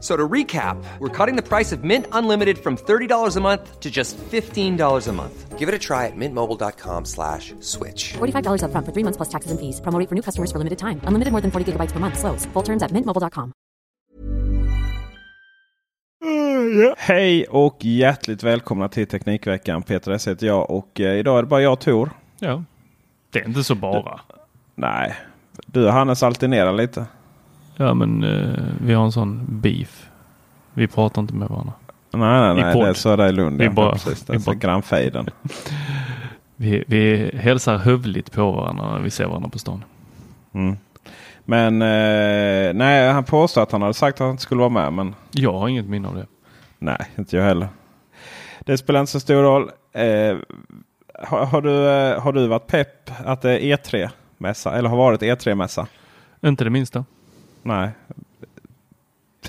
F- 0.00 0.04
So 0.04 0.16
to 0.16 0.28
recap, 0.28 0.76
we're 0.98 1.26
cutting 1.26 1.36
the 1.36 1.42
price 1.48 1.72
of 1.76 1.84
Mint 1.84 2.06
Unlimited 2.12 2.58
from 2.58 2.76
$30 2.76 3.36
a 3.36 3.40
month 3.40 3.80
to 3.80 3.90
just 3.90 4.16
$15 4.32 5.08
a 5.08 5.12
month. 5.12 5.58
Give 5.58 5.68
it 5.68 5.74
a 5.74 5.78
try 5.78 6.06
at 6.06 6.16
mintmobile.com 6.16 7.04
slash 7.04 7.52
switch. 7.60 8.14
$45 8.18 8.62
upfront 8.64 8.86
for 8.86 8.92
three 8.92 9.04
months 9.04 9.18
plus 9.18 9.28
taxes 9.28 9.50
and 9.50 9.60
fees. 9.60 9.80
Promo 9.80 9.98
rate 10.00 10.08
for 10.08 10.14
new 10.14 10.22
customers 10.22 10.50
for 10.52 10.58
limited 10.58 10.78
time. 10.78 11.00
Unlimited 11.04 11.32
more 11.32 11.42
than 11.42 11.50
40 11.50 11.72
gigabytes 11.72 11.92
per 11.92 12.00
month. 12.00 12.18
Slows. 12.18 12.46
Full 12.54 12.62
terms 12.64 12.82
at 12.82 12.90
mintmobile.com. 12.92 13.52
Hej 16.98 17.46
och 17.46 17.76
hjärtligt 17.84 18.42
välkomna 18.42 18.88
till 18.88 19.06
Teknikveckan. 19.06 19.82
Peter 19.82 20.12
S 20.12 20.28
heter 20.28 20.46
jag 20.46 20.70
och 20.70 21.00
eh, 21.00 21.14
idag 21.18 21.38
är 21.38 21.42
det 21.42 21.48
bara 21.48 21.62
jag 21.62 21.72
och 21.72 21.80
Tor. 21.80 22.10
Ja, 22.38 22.64
det 23.30 23.38
är 23.38 23.46
inte 23.48 23.64
så 23.64 23.74
bara. 23.74 24.20
Nej, 24.74 25.14
du 25.66 25.86
och 25.86 25.92
Hannes 25.92 26.22
alternerar 26.22 26.72
lite. 26.72 27.06
Ja, 27.80 27.94
men 27.94 28.24
eh, 28.24 28.64
vi 28.80 28.94
har 28.94 29.04
en 29.04 29.12
sån 29.12 29.46
beef. 29.48 30.08
Vi 30.74 30.86
pratar 30.86 31.22
inte 31.22 31.34
med 31.34 31.48
varandra. 31.48 31.72
Nej, 32.12 32.20
nej, 32.40 32.58
I 32.58 32.62
nej. 32.62 32.72
podd. 32.74 33.12
Det 33.12 33.16
där 33.16 33.28
i 33.28 33.32
Lund. 33.32 33.58
Vi 33.58 33.64
ja, 33.64 33.70
bara- 33.70 33.92
precis. 33.92 34.22
Det 34.22 34.32
vi 34.32 34.38
bara- 34.44 34.54
grannfejden. 34.54 35.26
Vi, 36.56 36.84
vi 36.86 37.30
hälsar 37.36 37.76
hövligt 37.78 38.32
på 38.32 38.52
varandra 38.52 38.92
när 38.92 38.98
vi 38.98 39.10
ser 39.10 39.26
varandra 39.26 39.48
på 39.48 39.58
stan. 39.58 39.84
Men 41.44 41.82
eh, 41.82 42.74
nej, 42.74 43.12
han 43.12 43.24
påstår 43.24 43.62
att 43.62 43.72
han 43.72 43.82
hade 43.82 43.94
sagt 43.94 44.14
att 44.14 44.20
han 44.20 44.30
inte 44.30 44.42
skulle 44.42 44.58
vara 44.58 44.68
med. 44.68 44.92
Men 44.92 45.14
Jag 45.30 45.52
har 45.52 45.68
inget 45.68 45.86
minne 45.86 46.08
av 46.08 46.14
det. 46.14 46.26
nej, 46.78 47.06
inte 47.18 47.36
jag 47.36 47.44
heller. 47.44 47.68
Det 48.60 48.78
spelar 48.78 49.00
inte 49.00 49.12
så 49.12 49.20
stor 49.20 49.42
roll. 49.42 49.70
Eh, 49.92 50.36
har, 51.24 51.46
har, 51.46 51.60
du, 51.62 51.88
eh, 51.90 52.20
har 52.22 52.32
du 52.32 52.46
varit 52.46 52.66
pepp 52.66 53.10
att 53.24 53.42
det 53.42 53.64
är 53.66 53.76
E3-mässa? 53.76 54.72
Eller 54.76 54.88
har 54.88 54.96
varit 54.96 55.22
E3-mässa? 55.22 55.86
Inte 56.42 56.64
det 56.64 56.70
minsta. 56.70 57.04
Nej. 57.62 57.90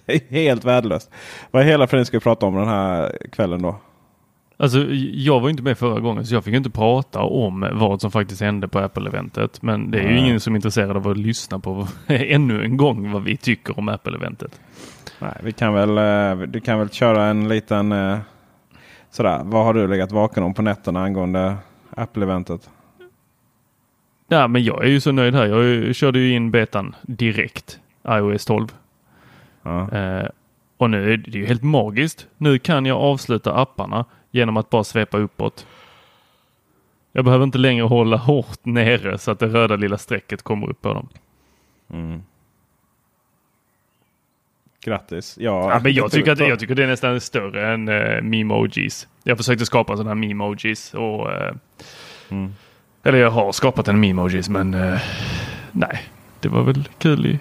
Det 0.06 0.14
är 0.14 0.20
helt 0.32 0.66
värdelöst. 0.66 1.12
Vad 1.52 1.64
i 1.64 1.66
hela 1.66 1.88
friden 1.88 2.06
ska 2.06 2.18
vi 2.18 2.22
prata 2.24 2.46
om 2.46 2.56
den 2.56 2.68
här 2.68 3.18
kvällen 3.32 3.62
då? 3.62 3.76
Alltså, 4.58 4.80
jag 5.14 5.40
var 5.40 5.50
inte 5.50 5.64
med 5.64 5.78
förra 5.78 6.00
gången 6.00 6.26
så 6.26 6.34
jag 6.36 6.44
fick 6.44 6.56
inte 6.56 6.70
prata 6.70 7.20
om 7.22 7.70
vad 7.74 8.02
som 8.02 8.12
faktiskt 8.12 8.42
hände 8.42 8.68
på 8.68 8.80
Apple-eventet. 8.80 9.62
Men 9.62 9.92
det 9.92 9.98
är 9.98 10.02
ju 10.04 10.08
Nej. 10.10 10.20
ingen 10.20 10.40
som 10.40 10.54
är 10.54 10.58
intresserad 10.58 10.98
av 10.98 11.08
att 11.08 11.18
lyssna 11.18 11.60
på 11.60 11.88
ännu 12.08 12.64
en 12.64 12.78
gång 12.78 13.12
vad 13.12 13.24
vi 13.24 13.38
tycker 13.38 13.80
om 13.80 13.90
Apple-eventet. 13.90 14.60
Nej, 15.20 15.34
vi 15.44 15.52
kan 15.52 15.74
väl, 15.74 15.98
eh, 15.98 16.48
du 16.48 16.60
kan 16.60 16.80
väl 16.80 16.90
köra 16.90 17.26
en 17.26 17.48
liten 17.48 17.92
eh, 17.92 18.18
sådär. 19.12 19.42
Vad 19.44 19.66
har 19.66 19.74
du 19.74 19.88
legat 19.88 20.12
vaken 20.12 20.44
om 20.44 20.54
på 20.54 20.62
nätterna 20.62 21.04
angående 21.04 21.56
Apple-eventet? 21.90 22.70
Ja, 24.28 24.48
men 24.48 24.64
jag 24.64 24.84
är 24.84 24.90
ju 24.90 25.00
så 25.00 25.12
nöjd 25.12 25.36
här. 25.36 25.46
Jag 25.46 25.64
ju- 25.64 25.94
körde 25.94 26.20
ju 26.20 26.32
in 26.34 26.52
betan 26.52 26.96
direkt. 27.02 27.80
iOS 28.08 28.46
12. 28.46 28.68
Ja. 29.64 29.92
Eh, 29.92 30.28
och 30.78 30.90
nu 30.90 31.14
är 31.14 31.18
det 31.18 31.32
ju 31.32 31.46
helt 31.46 31.64
magiskt. 31.64 32.28
Nu 32.38 32.60
kan 32.60 32.86
jag 32.86 32.98
avsluta 32.98 33.54
apparna 33.54 34.06
genom 34.32 34.58
att 34.58 34.70
bara 34.70 34.84
svepa 34.84 35.18
uppåt. 35.18 35.68
Jag 37.12 37.26
behöver 37.26 37.44
inte 37.44 37.58
längre 37.58 37.84
hålla 37.84 38.18
hårt 38.18 38.66
nere 38.66 39.18
så 39.18 39.32
att 39.32 39.40
det 39.40 39.48
röda 39.48 39.76
lilla 39.76 39.98
strecket 39.98 40.42
kommer 40.42 40.70
upp 40.70 40.82
på 40.82 40.94
dem. 40.94 41.10
Grattis. 44.84 45.38
Ja, 45.40 45.74
Ja, 45.74 45.80
men 45.84 45.94
jag, 45.94 46.12
tycker 46.12 46.32
att, 46.32 46.40
jag 46.40 46.60
tycker 46.60 46.76
det 46.76 46.84
är 46.84 46.88
nästan 46.88 47.22
större 47.22 47.74
än 47.74 47.90
uh, 47.90 48.22
memojis. 48.22 49.08
Jag 49.24 49.38
försökte 49.38 49.66
skapa 49.66 49.98
sådana 49.98 50.10
här 50.10 50.16
memojis 50.16 50.94
och 50.94 51.32
eh, 51.32 51.56
eller 53.04 53.18
jag 53.18 53.32
har 53.32 53.52
skapat 53.52 53.88
en 53.88 54.00
memojis 54.00 54.50
men 54.50 54.74
eh, 54.74 55.02
nej, 55.72 56.04
det 56.40 56.50
var 56.50 56.64
väl 56.64 56.90
kul 56.98 57.26
i 57.26 57.40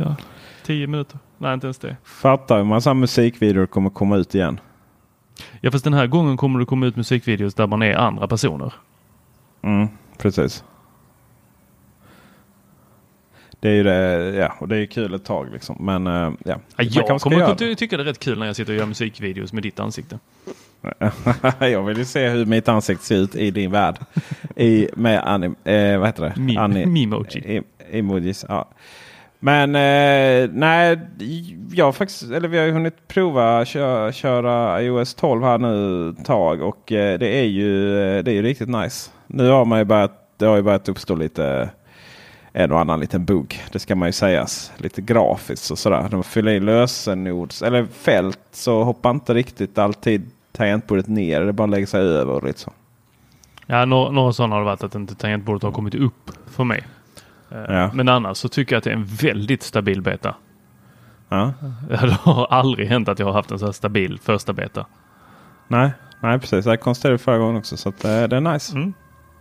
ja, 0.00 0.16
tio 0.64 0.86
minuter. 0.86 1.18
Nej, 1.38 1.54
inte 1.54 1.66
ens 1.66 1.78
det. 1.78 1.96
Fattar 2.04 2.56
hur 2.56 2.64
massa 2.64 2.94
musikvideor 2.94 3.66
kommer 3.66 3.90
komma 3.90 4.16
ut 4.16 4.34
igen. 4.34 4.60
Ja, 5.60 5.70
fast 5.70 5.84
den 5.84 5.94
här 5.94 6.06
gången 6.06 6.36
kommer 6.36 6.58
det 6.60 6.66
komma 6.66 6.86
ut 6.86 6.96
musikvideos 6.96 7.54
där 7.54 7.66
man 7.66 7.82
är 7.82 7.94
andra 7.94 8.28
personer. 8.28 8.72
Mm, 9.62 9.88
precis. 10.18 10.64
Det 13.60 13.68
är 13.68 13.74
ju 13.74 13.82
det, 13.82 14.34
ja, 14.36 14.52
och 14.58 14.68
det 14.68 14.76
är 14.76 14.86
kul 14.86 15.14
ett 15.14 15.24
tag 15.24 15.52
liksom. 15.52 15.76
Men 15.80 16.06
eh, 16.06 16.12
ja. 16.44 16.56
Ja, 16.76 16.84
jag 17.06 17.20
kommer 17.20 17.54
ty- 17.54 17.74
tycka 17.74 17.96
det 17.96 18.02
är 18.02 18.04
rätt 18.04 18.18
kul 18.18 18.38
när 18.38 18.46
jag 18.46 18.56
sitter 18.56 18.72
och 18.72 18.78
gör 18.78 18.86
musikvideos 18.86 19.52
med 19.52 19.62
ditt 19.62 19.80
ansikte. 19.80 20.18
jag 21.60 21.82
vill 21.82 21.98
ju 21.98 22.04
se 22.04 22.28
hur 22.28 22.46
mitt 22.46 22.68
ansikte 22.68 23.04
ser 23.04 23.16
ut 23.16 23.34
i 23.36 23.50
din 23.50 23.70
värld. 23.70 23.96
I, 24.56 24.88
med 24.96 25.22
anim, 25.28 25.54
eh, 25.64 25.98
vad 25.98 26.08
heter 26.08 26.22
det? 26.22 26.60
Ani-. 26.60 26.84
E- 27.44 27.62
emojis. 27.90 28.44
Ja. 28.48 28.68
Men 29.38 29.74
eh, 29.74 30.50
nej, 30.52 31.00
jag 31.72 31.84
har 31.84 31.92
faktiskt, 31.92 32.22
eller 32.22 32.48
vi 32.48 32.58
har 32.58 32.64
ju 32.64 32.72
hunnit 32.72 33.08
prova 33.08 33.64
köra, 33.64 34.12
köra 34.12 34.82
iOS 34.82 35.14
12 35.14 35.42
här 35.42 35.58
nu 35.58 36.08
ett 36.10 36.24
tag 36.24 36.62
och 36.62 36.92
eh, 36.92 37.18
det 37.18 37.28
är 37.28 37.44
ju 37.44 37.98
eh, 37.98 38.24
det 38.24 38.30
är 38.30 38.34
ju 38.34 38.42
riktigt 38.42 38.68
nice. 38.68 39.10
Nu 39.26 39.48
har 39.48 39.64
man 39.64 39.78
ju 39.78 39.84
börjat, 39.84 40.12
det 40.36 40.46
har 40.46 40.56
ju 40.56 40.62
börjat 40.62 40.88
uppstå 40.88 41.14
lite 41.14 41.70
en 42.52 42.72
och 42.72 42.80
annan 42.80 43.00
liten 43.00 43.24
bugg. 43.24 43.62
Det 43.72 43.78
ska 43.78 43.96
man 43.96 44.08
ju 44.08 44.12
sägas. 44.12 44.72
Lite 44.76 45.02
grafiskt 45.02 45.70
och 45.70 45.78
sådär. 45.78 46.08
De 46.10 46.24
fyller 46.24 46.52
i 46.52 46.60
lösenords 46.60 47.62
eller 47.62 47.84
fält 47.84 48.38
så 48.52 48.84
hoppar 48.84 49.10
inte 49.10 49.34
riktigt 49.34 49.78
alltid 49.78 50.30
tangentbordet 50.52 51.08
ner. 51.08 51.40
Det 51.40 51.52
bara 51.52 51.66
lägger 51.66 51.86
sig 51.86 52.00
över 52.00 52.40
Liksom. 52.46 52.72
Ja, 53.66 53.84
några, 53.84 54.10
några 54.10 54.32
sådana 54.32 54.54
har 54.54 54.60
det 54.60 54.66
varit 54.66 54.82
att 54.82 54.94
inte 54.94 55.14
tangentbordet 55.14 55.62
har 55.62 55.72
kommit 55.72 55.94
upp 55.94 56.30
för 56.46 56.64
mig. 56.64 56.82
Eh, 57.50 57.74
Ja. 57.74 57.90
Men 57.94 58.08
annars 58.08 58.36
så 58.36 58.48
tycker 58.48 58.74
jag 58.74 58.78
att 58.78 58.84
det 58.84 58.90
är 58.90 58.94
en 58.94 59.04
väldigt 59.04 59.62
stabil 59.62 60.02
beta. 60.02 60.34
Ja. 61.28 61.52
Det 61.88 61.96
har 61.96 62.46
aldrig 62.46 62.88
hänt 62.88 63.08
att 63.08 63.18
jag 63.18 63.26
har 63.26 63.32
haft 63.32 63.50
en 63.50 63.58
så 63.58 63.64
här 63.64 63.72
stabil 63.72 64.18
första 64.22 64.52
beta. 64.52 64.86
Nej, 65.68 65.90
nej 66.20 66.38
precis. 66.38 66.66
Jag 66.66 66.80
konstaterade 66.80 67.18
förra 67.18 67.38
gången 67.38 67.56
också 67.56 67.76
så 67.76 67.88
att, 67.88 68.04
eh, 68.04 68.22
det 68.22 68.36
är 68.36 68.40
nice. 68.40 68.76
Mm. 68.76 68.92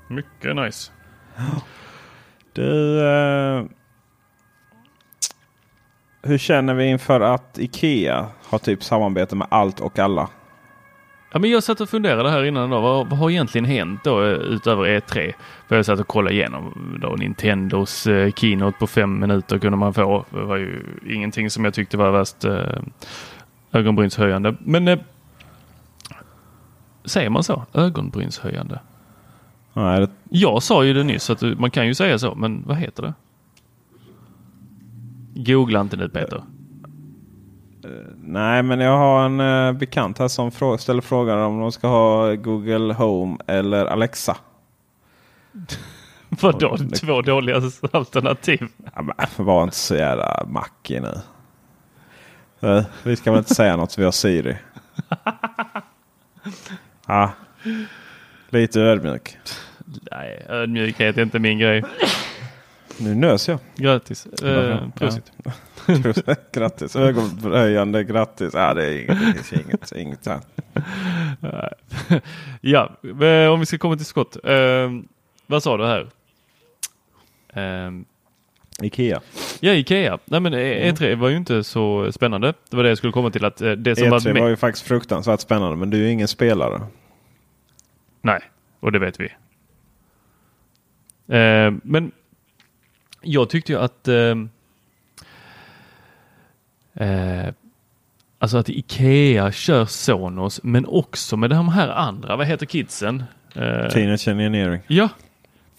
Mycket 0.07 0.55
nice. 0.55 0.91
Du, 2.53 2.99
eh, 3.07 3.63
hur 6.23 6.37
känner 6.37 6.73
vi 6.73 6.85
inför 6.85 7.21
att 7.21 7.57
Ikea 7.59 8.27
har 8.45 8.57
typ 8.59 8.83
samarbete 8.83 9.35
med 9.35 9.47
allt 9.51 9.79
och 9.79 9.99
alla? 9.99 10.29
Ja, 11.35 11.39
men 11.39 11.49
jag 11.49 11.63
satt 11.63 11.81
och 11.81 11.89
funderade 11.89 12.29
här 12.29 12.43
innan 12.43 12.69
då. 12.69 12.81
Vad, 12.81 13.07
vad 13.07 13.19
har 13.19 13.29
egentligen 13.29 13.65
hänt 13.65 14.03
då 14.03 14.23
eh, 14.23 14.29
utöver 14.29 14.83
E3? 14.83 15.33
För 15.67 15.75
jag 15.75 15.85
satt 15.85 15.99
och 15.99 16.07
kollade 16.07 16.35
igenom 16.35 16.97
då 17.01 17.15
Nintendos 17.15 18.07
eh, 18.07 18.31
keynote 18.31 18.77
på 18.79 18.87
fem 18.87 19.19
minuter 19.19 19.59
kunde 19.59 19.77
man 19.77 19.93
få. 19.93 20.25
Det 20.29 20.39
var 20.39 20.57
ju 20.57 20.83
ingenting 21.09 21.49
som 21.49 21.65
jag 21.65 21.73
tyckte 21.73 21.97
var 21.97 22.11
värst 22.11 22.45
eh, 22.45 22.81
ögonbrynshöjande. 23.71 24.55
Men 24.59 24.87
eh, 24.87 24.99
säger 27.05 27.29
man 27.29 27.43
så? 27.43 27.65
Ögonbrynshöjande? 27.73 28.79
Nej, 29.73 29.99
det, 29.99 30.09
Jag 30.29 30.63
sa 30.63 30.83
ju 30.83 30.93
det 30.93 31.03
nyss 31.03 31.29
att 31.29 31.41
man 31.41 31.71
kan 31.71 31.87
ju 31.87 31.93
säga 31.93 32.19
så, 32.19 32.35
men 32.35 32.63
vad 32.67 32.77
heter 32.77 33.03
det? 33.03 33.13
Googla 35.33 35.81
inte 35.81 35.97
nu 35.97 36.09
Peter. 36.09 36.43
Nej, 38.17 38.63
men 38.63 38.79
jag 38.79 38.97
har 38.97 39.25
en 39.25 39.39
uh, 39.39 39.73
bekant 39.73 40.19
här 40.19 40.27
som 40.27 40.51
frå 40.51 40.77
ställer 40.77 41.01
frågan 41.01 41.39
om 41.39 41.59
de 41.59 41.71
ska 41.71 41.87
ha 41.87 42.35
Google 42.35 42.93
Home 42.93 43.37
eller 43.47 43.85
Alexa. 43.85 44.37
Vadå? 46.29 46.77
Två 47.01 47.21
dåliga 47.21 47.61
alternativ? 47.91 48.67
Ja, 48.95 49.01
men, 49.01 49.45
var 49.45 49.63
inte 49.63 49.75
så 49.75 49.95
jävla 49.95 50.45
mackig 50.47 51.01
nu. 51.01 51.21
Uh, 52.69 52.83
vi 53.03 53.15
ska 53.15 53.31
väl 53.31 53.37
inte 53.37 53.55
säga 53.55 53.75
något, 53.75 53.97
vi 53.97 54.03
har 54.03 54.11
Siri. 54.11 54.57
Ja, 57.07 57.31
lite 58.49 58.81
ödmjuk. 58.81 59.37
Nej, 60.11 60.45
ödmjukhet 60.49 61.17
är 61.17 61.21
inte 61.21 61.39
min 61.39 61.59
grej. 61.59 61.83
Nu 62.99 63.15
nös 63.15 63.47
jag. 63.47 63.59
Grattis. 63.75 64.25
Eh, 64.25 64.89
prosit. 64.95 65.31
grattis. 66.51 66.95
Ögonbröjande 66.95 68.03
grattis. 68.03 68.53
Ja, 68.53 68.73
det 68.73 68.85
är 68.85 68.99
inget. 68.99 69.51
inget, 69.51 69.91
inget 69.91 70.27
här. 70.27 70.41
ja, 72.61 72.91
eh, 73.21 73.51
om 73.51 73.59
vi 73.59 73.65
ska 73.65 73.77
komma 73.77 73.95
till 73.95 74.05
skott. 74.05 74.37
Eh, 74.43 74.89
vad 75.47 75.63
sa 75.63 75.77
du 75.77 75.85
här? 75.85 76.09
Eh, 77.53 77.91
Ikea. 78.81 79.21
Ja, 79.59 79.73
Ikea. 79.73 80.19
Nej, 80.25 80.39
men 80.39 80.53
E3 80.53 81.05
mm. 81.05 81.19
var 81.19 81.29
ju 81.29 81.37
inte 81.37 81.63
så 81.63 82.11
spännande. 82.11 82.53
Det 82.69 82.77
var 82.77 82.83
det 82.83 82.89
jag 82.89 82.97
skulle 82.97 83.13
komma 83.13 83.31
till. 83.31 83.45
att 83.45 83.61
eh, 83.61 83.71
det 83.71 83.95
som 83.95 84.07
E3 84.07 84.33
var, 84.33 84.41
var 84.41 84.49
ju 84.49 84.55
faktiskt 84.55 84.87
fruktansvärt 84.87 85.39
spännande, 85.39 85.75
men 85.75 85.89
du 85.89 85.97
är 85.97 86.01
ju 86.01 86.11
ingen 86.11 86.27
spelare. 86.27 86.81
Nej, 88.21 88.39
och 88.79 88.91
det 88.91 88.99
vet 88.99 89.19
vi. 89.19 89.25
Eh, 91.27 91.73
men 91.83 92.11
jag 93.25 93.49
tyckte 93.49 93.71
ju 93.71 93.79
att 93.79 94.07
eh, 94.07 94.35
eh, 96.93 97.53
Alltså 98.39 98.57
att 98.57 98.69
Ikea 98.69 99.51
kör 99.51 99.85
Sonos 99.85 100.59
men 100.63 100.85
också 100.85 101.37
med 101.37 101.49
de 101.49 101.69
här 101.69 101.87
andra, 101.89 102.35
vad 102.35 102.47
heter 102.47 102.65
kidsen? 102.65 103.23
Eh, 103.55 103.89
Teenage 103.89 104.27
Engineering. 104.27 104.81
Ja. 104.87 105.09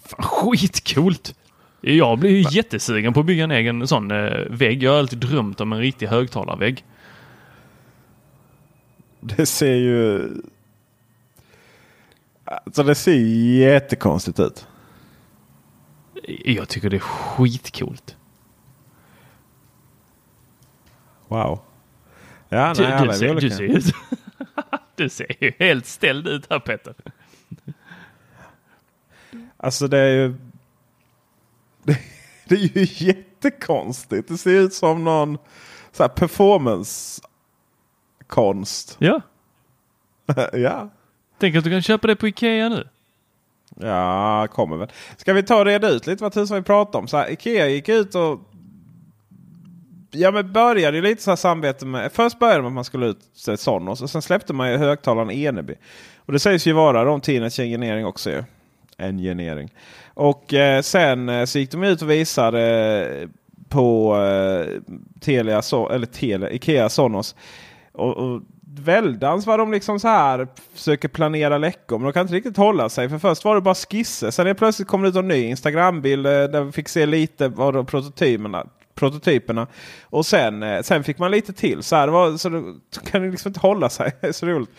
Fan, 0.05 0.23
skitcoolt! 0.23 1.35
Jag 1.81 2.19
blir 2.19 2.29
ju 2.29 2.45
jättesugen 2.49 3.13
på 3.13 3.19
att 3.19 3.25
bygga 3.25 3.43
en 3.43 3.51
egen 3.51 3.87
sån 3.87 4.11
eh, 4.11 4.39
vägg. 4.49 4.83
Jag 4.83 4.91
har 4.91 4.99
alltid 4.99 5.19
drömt 5.19 5.61
om 5.61 5.73
en 5.73 5.79
riktig 5.79 6.07
högtalarvägg. 6.07 6.85
Det 9.19 9.45
ser 9.45 9.75
ju... 9.75 10.29
Alltså 12.45 12.83
det 12.83 12.95
ser 12.95 13.15
jättekonstigt 13.59 14.39
ut. 14.39 14.67
Jag 16.27 16.69
tycker 16.69 16.89
det 16.89 16.97
är 16.97 16.99
skitcoolt. 16.99 18.17
Wow. 21.27 21.59
Ja, 22.49 22.73
nej, 22.77 23.01
du, 23.01 23.07
du, 23.07 23.13
ser, 23.13 23.35
du, 23.35 23.49
ser, 23.81 23.95
du 24.95 25.09
ser 25.09 25.43
ju 25.43 25.53
helt 25.59 25.85
ställd 25.85 26.27
ut 26.27 26.47
här 26.49 26.59
Petter. 26.59 26.95
Alltså 29.57 29.87
det 29.87 29.97
är 29.97 30.11
ju... 30.11 30.35
Det, 32.49 32.55
är 32.55 32.77
ju 32.77 33.07
jättekonstigt. 33.07 34.27
Det 34.27 34.37
ser 34.37 34.51
ut 34.51 34.73
som 34.73 35.03
någon 35.03 35.37
så 35.91 36.09
performance-konst. 36.09 38.95
Ja. 38.99 39.21
ja. 40.53 40.89
Tänk 41.37 41.55
att 41.55 41.63
du 41.63 41.69
kan 41.69 41.81
köpa 41.81 42.07
det 42.07 42.15
på 42.15 42.27
Ikea 42.27 42.69
nu. 42.69 42.87
Ja, 43.81 44.47
kommer 44.51 44.77
väl. 44.77 44.91
Ska 45.17 45.33
vi 45.33 45.43
ta 45.43 45.59
och 45.59 45.65
reda 45.65 45.89
ut 45.89 46.07
lite 46.07 46.23
vad 46.23 46.33
tusan 46.33 46.57
vi 46.57 46.63
pratar 46.63 46.99
om? 46.99 47.07
Så 47.07 47.17
här, 47.17 47.31
Ikea 47.31 47.67
gick 47.67 47.89
ut 47.89 48.15
och 48.15 48.39
Ja 50.11 50.31
men 50.31 50.53
började 50.53 50.97
ju 50.97 51.03
lite 51.03 51.23
så 51.23 51.31
här 51.31 51.35
samarbete 51.35 51.85
med. 51.85 52.11
Först 52.11 52.39
började 52.39 52.61
man 52.61 52.71
att 52.71 52.75
man 52.75 52.83
skulle 52.83 53.05
ut 53.07 53.19
Sonos 53.59 54.01
och 54.01 54.09
sen 54.09 54.21
släppte 54.21 54.53
man 54.53 54.71
ju 54.71 54.77
högtalaren 54.77 55.31
Eneby. 55.31 55.75
Och 56.17 56.33
det 56.33 56.39
sägs 56.39 56.67
ju 56.67 56.73
vara 56.73 57.03
de 57.03 57.21
Teenage 57.21 57.59
Engineering 57.59 58.05
också 58.05 58.29
ju. 58.29 58.43
Engineering. 58.97 59.73
Och 60.13 60.53
eh, 60.53 60.81
sen 60.81 61.29
eh, 61.29 61.45
så 61.45 61.59
gick 61.59 61.71
de 61.71 61.83
ut 61.83 62.01
och 62.01 62.09
visade 62.09 62.61
eh, 63.21 63.29
på 63.69 64.17
eh, 64.17 64.81
Telia, 65.19 65.61
so 65.61 65.89
eller 65.89 66.05
Telia, 66.05 66.51
Ikea 66.51 66.89
Sonos. 66.89 67.35
Och, 67.91 68.17
och 68.17 68.41
väldans 68.79 69.47
vad 69.47 69.59
de 69.59 69.71
liksom 69.71 69.99
så 69.99 70.07
här 70.07 70.47
försöker 70.73 71.07
planera 71.07 71.57
läckor. 71.57 71.97
Men 71.97 72.05
de 72.05 72.13
kan 72.13 72.21
inte 72.21 72.33
riktigt 72.33 72.57
hålla 72.57 72.89
sig. 72.89 73.09
För 73.09 73.17
först 73.17 73.45
var 73.45 73.55
det 73.55 73.61
bara 73.61 73.75
skisser. 73.75 74.31
Sen 74.31 74.47
är 74.47 74.53
plötsligt 74.53 74.87
kom 74.87 75.01
det 75.01 75.09
ut 75.09 75.15
en 75.15 75.27
ny 75.27 75.43
Instagram-bild 75.43 76.25
eh, 76.25 76.31
där 76.31 76.61
vi 76.61 76.71
fick 76.71 76.89
se 76.89 77.05
lite 77.05 77.45
av 77.45 77.83
prototyperna. 77.83 78.65
prototyperna. 78.95 79.67
Och 80.03 80.25
sen, 80.25 80.63
eh, 80.63 80.81
sen 80.81 81.03
fick 81.03 81.19
man 81.19 81.31
lite 81.31 81.53
till. 81.53 81.83
Så, 81.83 81.95
här, 81.95 82.07
var, 82.07 82.37
så, 82.37 82.75
så 82.91 83.01
kan 83.01 83.21
det 83.21 83.31
liksom 83.31 83.49
inte 83.49 83.59
hålla 83.59 83.89
sig. 83.89 84.11
det 84.21 84.27
är 84.27 84.31
så 84.31 84.45
roligt. 84.45 84.69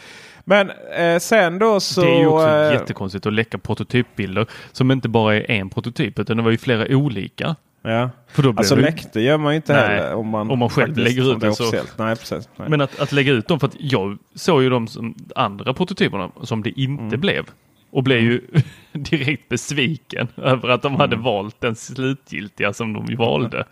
Men 0.45 0.71
eh, 0.97 1.19
sen 1.19 1.59
då 1.59 1.81
så... 1.81 2.01
Det 2.01 2.11
är 2.11 2.21
ju 2.21 2.27
också 2.27 2.49
eh, 2.49 2.73
jättekonstigt 2.73 3.27
att 3.27 3.33
läcka 3.33 3.59
prototypbilder 3.59 4.47
som 4.73 4.91
inte 4.91 5.09
bara 5.09 5.37
är 5.37 5.51
en 5.51 5.71
prototyp 5.71 6.19
utan 6.19 6.37
det 6.37 6.43
var 6.43 6.51
ju 6.51 6.59
flera 6.59 6.97
olika. 6.97 7.57
Ja. 7.83 8.11
För 8.27 8.43
då 8.43 8.55
alltså 8.57 8.75
det... 8.75 8.83
läckte 8.83 9.21
gör 9.21 9.39
man 9.39 9.53
ju 9.53 9.57
inte 9.57 9.73
Nej, 9.73 9.83
heller 9.83 10.15
om 10.15 10.29
man, 10.29 10.51
om 10.51 10.59
man 10.59 10.71
själv 10.71 10.97
lägger 10.97 11.33
ut 11.33 11.41
det 11.41 11.55
så. 11.55 11.73
Nej, 11.97 12.17
precis. 12.17 12.49
Nej. 12.57 12.69
Men 12.69 12.81
att, 12.81 13.01
att 13.01 13.13
lägga 13.13 13.33
ut 13.33 13.49
dem, 13.49 13.61
för 13.61 13.71
jag 13.79 14.19
såg 14.35 14.63
ju 14.63 14.71
de 14.71 14.87
som, 14.89 15.15
andra 15.35 15.75
prototyperna 15.75 16.31
som 16.43 16.63
det 16.63 16.81
inte 16.81 17.05
mm. 17.05 17.21
blev. 17.21 17.45
Och 17.91 18.03
blev 18.03 18.19
ju 18.19 18.41
direkt 18.93 19.49
besviken 19.49 20.29
över 20.37 20.69
att 20.69 20.83
de 20.83 20.95
hade 20.97 21.15
mm. 21.15 21.25
valt 21.25 21.61
den 21.61 21.77
slutgiltiga 21.77 22.73
som 22.73 22.93
de 22.93 23.17
valde. 23.17 23.65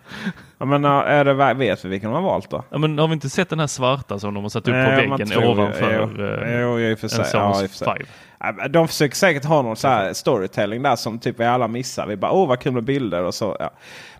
Ja, 0.59 0.67
men 0.67 0.85
är 0.85 1.25
det, 1.25 1.55
vet 1.55 1.85
vi 1.85 1.89
vilken 1.89 2.11
de 2.11 2.15
har 2.15 2.31
valt 2.31 2.51
då? 2.51 2.65
Ja, 2.71 2.79
men 2.79 2.99
har 2.99 3.09
vi 3.09 3.15
inte 3.15 3.29
sett 3.29 3.49
den 3.49 3.61
här 3.61 3.67
svarta 3.67 4.19
som 4.19 4.35
de 4.35 4.43
har 4.43 4.49
satt 4.49 4.69
upp 4.69 4.75
på 4.75 4.91
väggen 4.91 5.45
ovanför? 5.45 5.93
Jo, 5.93 6.79
jo, 6.79 6.81
i 6.81 6.95
och 6.95 6.99
för 6.99 7.09
sig. 7.09 7.25
Ja, 7.33 7.55
för 7.55 7.69
sig. 7.69 8.07
De 8.71 8.89
försöker 8.89 9.17
säkert 9.17 9.45
ha 9.45 9.63
någon 9.63 9.77
så 9.77 9.89
här 9.89 10.13
storytelling 10.13 10.83
där 10.83 10.97
som 10.97 11.19
typ 11.19 11.41
vi 11.41 11.45
alla 11.45 11.69
missar. 11.69 12.07
Vi 12.07 12.17
bara 12.17 12.33
åh 12.33 12.49
vad 12.49 12.61
kul 12.61 12.73
med 12.73 12.85
bilder 12.85 13.23
och 13.23 13.35
så. 13.35 13.57
Ja. 13.59 13.71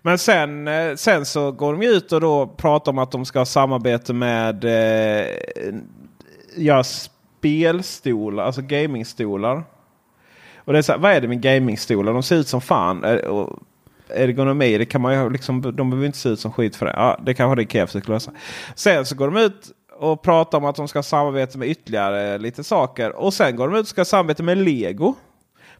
Men 0.01 0.17
sen, 0.17 0.67
eh, 0.67 0.95
sen 0.95 1.25
så 1.25 1.51
går 1.51 1.73
de 1.73 1.87
ut 1.87 2.11
och 2.11 2.21
då 2.21 2.47
pratar 2.47 2.91
om 2.91 2.97
att 2.97 3.11
de 3.11 3.25
ska 3.25 3.39
ha 3.39 3.45
samarbete 3.45 4.13
med 4.13 4.65
eh, 4.65 5.27
ja, 6.57 6.83
spelstolar, 6.83 8.43
alltså 8.43 8.61
gamingstolar. 8.61 9.63
Och 10.67 10.73
det 10.73 10.79
är 10.79 10.83
så 10.83 10.91
här, 10.91 10.99
vad 10.99 11.11
är 11.11 11.21
det 11.21 11.27
med 11.27 11.41
gamingstolar? 11.41 12.13
De 12.13 12.23
ser 12.23 12.35
ut 12.35 12.47
som 12.47 12.61
fan. 12.61 13.03
Och 13.19 13.59
ergonomi, 14.09 14.77
det 14.77 14.85
kan 14.85 15.01
man 15.01 15.13
ju 15.13 15.29
liksom, 15.29 15.61
de 15.61 15.89
behöver 15.89 16.05
inte 16.05 16.17
se 16.17 16.29
ut 16.29 16.39
som 16.39 16.51
skit 16.51 16.75
för 16.75 16.85
det. 16.85 16.93
Ja, 16.95 17.19
det 17.25 17.33
kanske 17.33 17.55
det 17.55 17.61
Ikea 17.61 17.87
försöker 17.87 18.09
lösa. 18.09 18.31
Sen 18.75 19.05
så 19.05 19.15
går 19.15 19.31
de 19.31 19.37
ut 19.37 19.71
och 19.99 20.21
pratar 20.21 20.57
om 20.57 20.65
att 20.65 20.75
de 20.75 20.87
ska 20.87 21.03
samarbeta 21.03 21.57
med 21.57 21.69
ytterligare 21.69 22.37
lite 22.37 22.63
saker. 22.63 23.15
Och 23.15 23.33
sen 23.33 23.55
går 23.55 23.67
de 23.67 23.75
ut 23.77 23.81
och 23.81 23.87
ska 23.87 24.05
samarbeta 24.05 24.43
med 24.43 24.57
Lego. 24.57 25.15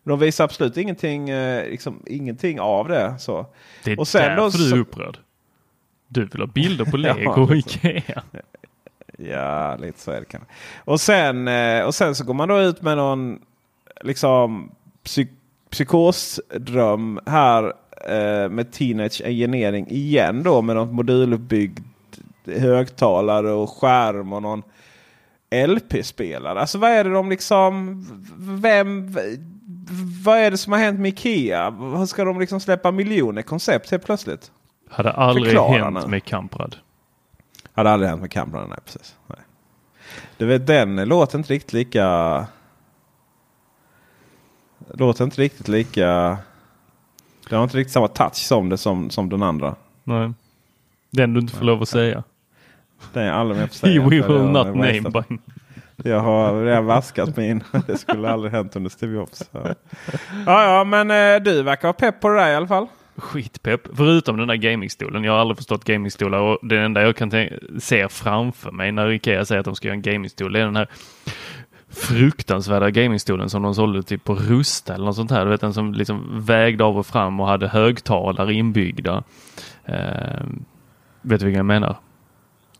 Men 0.03 0.09
de 0.09 0.19
visar 0.19 0.43
absolut 0.43 0.77
ingenting, 0.77 1.29
eh, 1.29 1.69
liksom, 1.69 2.03
ingenting 2.05 2.59
av 2.59 2.87
det. 2.87 3.15
Så. 3.19 3.45
Det 3.83 3.91
är 3.91 3.99
och 3.99 4.07
sen 4.07 4.21
därför 4.21 4.57
då, 4.57 4.63
du 4.63 4.75
är 4.75 4.79
upprörd. 4.79 5.17
Du 6.07 6.25
vill 6.25 6.41
ha 6.41 6.47
bilder 6.47 6.85
på 6.85 6.97
Lego 6.97 7.41
och 7.41 7.55
Ikea. 7.55 8.23
Ja, 9.17 9.75
lite 9.75 9.99
så 9.99 10.11
är 10.11 10.19
det 10.19 10.25
kanske. 10.25 10.49
Och 10.77 11.01
sen, 11.01 11.47
eh, 11.47 11.83
och 11.83 11.95
sen 11.95 12.15
så 12.15 12.23
går 12.23 12.33
man 12.33 12.47
då 12.47 12.59
ut 12.61 12.81
med 12.81 12.97
någon 12.97 13.39
liksom 14.01 14.71
psyk 15.03 15.29
psykosdröm 15.69 17.19
här 17.25 17.63
eh, 18.07 18.49
med 18.49 18.71
Teenage 18.71 19.21
Engineering 19.25 19.87
igen 19.89 20.43
då 20.43 20.61
med 20.61 20.75
något 20.75 20.93
moduluppbyggd 20.93 21.79
högtalare 22.45 23.51
och 23.51 23.69
skärm 23.69 24.33
och 24.33 24.41
någon 24.41 24.63
LP-spelare. 25.67 26.59
Alltså 26.59 26.77
vad 26.77 26.91
är 26.91 27.03
det 27.03 27.09
de 27.09 27.29
liksom... 27.29 28.05
Vem... 28.37 29.15
Vad 30.23 30.37
är 30.37 30.51
det 30.51 30.57
som 30.57 30.73
har 30.73 30.79
hänt 30.79 30.99
med 30.99 31.09
Ikea? 31.09 31.73
Ska 32.07 32.25
de 32.25 32.39
liksom 32.39 32.59
släppa 32.59 32.91
miljoner 32.91 33.41
koncept 33.41 33.91
helt 33.91 34.05
plötsligt? 34.05 34.51
Hade 34.89 35.11
aldrig 35.11 35.45
Förklara 35.45 35.83
hänt 35.83 35.99
nu. 36.03 36.07
med 36.07 36.23
Kamprad. 36.23 36.75
Hade 37.73 37.89
aldrig 37.91 38.09
hänt 38.09 38.21
med 38.21 38.31
Kamprad, 38.31 38.69
nej 38.69 38.77
precis. 38.85 39.15
Nej. 39.27 39.39
Du 40.37 40.45
vet 40.45 40.67
den 40.67 40.95
låter 40.95 41.37
inte 41.37 41.53
riktigt 41.53 41.73
lika... 41.73 42.47
Låter 44.93 45.23
inte 45.23 45.41
riktigt 45.41 45.67
lika... 45.67 46.37
Det 47.49 47.55
har 47.55 47.63
inte 47.63 47.77
riktigt 47.77 47.93
samma 47.93 48.07
touch 48.07 48.35
som 48.35 48.69
det 48.69 48.77
som, 48.77 49.09
som 49.09 49.29
den 49.29 49.43
andra. 49.43 49.75
Nej. 50.03 50.33
Den 51.09 51.33
du 51.33 51.39
inte 51.39 51.55
får 51.55 51.65
lov 51.65 51.81
att 51.81 51.89
säga. 51.89 52.23
Det 53.13 53.21
är 53.21 53.31
aldrig 53.31 53.59
mer 53.59 53.67
säga. 53.71 54.01
We 54.01 54.09
will 54.09 54.43
not 54.43 54.67
name 54.67 55.01
by... 55.01 55.37
Jag 56.03 56.19
har 56.19 56.65
redan 56.65 56.85
vaskat 56.85 57.37
min. 57.37 57.63
Det 57.87 57.97
skulle 57.97 58.29
aldrig 58.29 58.51
hänt 58.51 58.75
under 58.75 58.89
Steve 58.89 59.13
Jobs. 59.13 59.49
Ja, 59.51 59.73
ja, 60.45 60.83
men 60.83 61.11
eh, 61.11 61.43
du 61.43 61.63
verkar 61.63 61.87
vara 61.87 61.93
pepp 61.93 62.19
på 62.21 62.29
det 62.29 62.35
där 62.35 62.51
i 62.51 62.55
alla 62.55 62.67
fall. 62.67 62.87
Skitpepp. 63.15 63.81
Förutom 63.93 64.37
den 64.37 64.47
där 64.47 64.55
gamingstolen. 64.55 65.23
Jag 65.23 65.31
har 65.31 65.39
aldrig 65.39 65.57
förstått 65.57 65.83
gamingstolar 65.83 66.39
och 66.39 66.67
det 66.67 66.79
enda 66.79 67.01
jag 67.01 67.15
kan 67.15 67.31
se 67.79 68.09
framför 68.09 68.71
mig 68.71 68.91
när 68.91 69.11
Ikea 69.11 69.45
säger 69.45 69.59
att 69.59 69.65
de 69.65 69.75
ska 69.75 69.87
göra 69.87 69.95
en 69.95 70.01
gamingstol 70.01 70.55
är 70.55 70.59
den 70.59 70.75
här 70.75 70.87
fruktansvärda 71.89 72.89
gamingstolen 72.89 73.49
som 73.49 73.61
de 73.61 73.75
sålde 73.75 74.03
typ 74.03 74.23
på 74.23 74.35
Rusta 74.35 74.93
eller 74.93 75.05
något 75.05 75.15
sånt 75.15 75.31
här. 75.31 75.45
Du 75.45 75.51
vet 75.51 75.61
den 75.61 75.73
som 75.73 75.93
liksom 75.93 76.45
vägde 76.45 76.83
av 76.83 76.97
och 76.97 77.05
fram 77.05 77.39
och 77.39 77.47
hade 77.47 77.67
högtalare 77.67 78.53
inbyggda. 78.53 79.23
Uh, 79.89 80.45
Vet 81.21 81.39
du 81.39 81.45
vilken 81.45 81.59
jag 81.59 81.65
menar? 81.65 81.97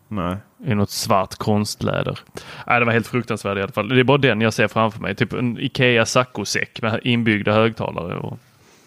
Nej. 0.08 0.38
I 0.66 0.76
något 0.76 0.90
svart 0.90 1.36
konstläder. 1.36 2.20
Nej, 2.68 2.80
det 2.80 2.86
var 2.86 2.94
helt 2.94 3.08
fruktansvärt 3.08 3.58
i 3.58 3.62
alla 3.62 3.72
fall. 3.72 3.90
Det 3.90 4.00
är 4.00 4.04
bara 4.04 4.18
den 4.18 4.42
jag 4.42 4.54
ser 4.54 4.68
framför 4.68 5.00
mig. 5.00 5.16
Typ 5.16 5.34
en 5.34 5.60
Ikea 5.60 6.06
saccosäck 6.06 6.82
med 6.82 7.00
inbyggda 7.04 7.54
högtalare. 7.54 8.18
Och... 8.18 8.40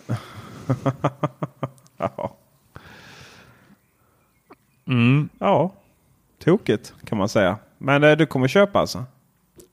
Ja. 1.96 2.36
Mm. 4.86 5.28
ja. 5.38 5.72
Tokigt 6.44 6.94
kan 7.04 7.18
man 7.18 7.28
säga. 7.28 7.58
Men 7.78 8.04
eh, 8.04 8.16
du 8.16 8.26
kommer 8.26 8.48
köpa 8.48 8.78
alltså? 8.78 9.04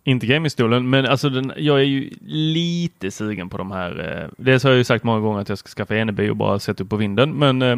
Inte 0.08 0.26
gamingstolen, 0.28 0.90
men 0.90 1.06
alltså 1.06 1.30
den, 1.30 1.54
jag 1.58 1.80
är 1.80 1.84
ju 1.84 2.10
lite 2.26 3.12
sugen 3.12 3.50
på 3.50 3.58
de 3.58 3.72
här. 3.72 4.22
Eh, 4.24 4.30
dels 4.38 4.64
har 4.64 4.70
jag 4.72 4.78
ju 4.78 4.84
sagt 4.84 5.04
många 5.04 5.20
gånger 5.20 5.42
att 5.42 5.50
jag 5.50 5.58
ska 5.58 5.68
skaffa 5.68 5.96
Eneby 5.96 6.30
och 6.30 6.36
bara 6.36 6.60
sätta 6.60 6.84
upp 6.84 6.90
på 6.90 6.96
vinden, 6.96 7.32
men 7.34 7.62
eh, 7.62 7.78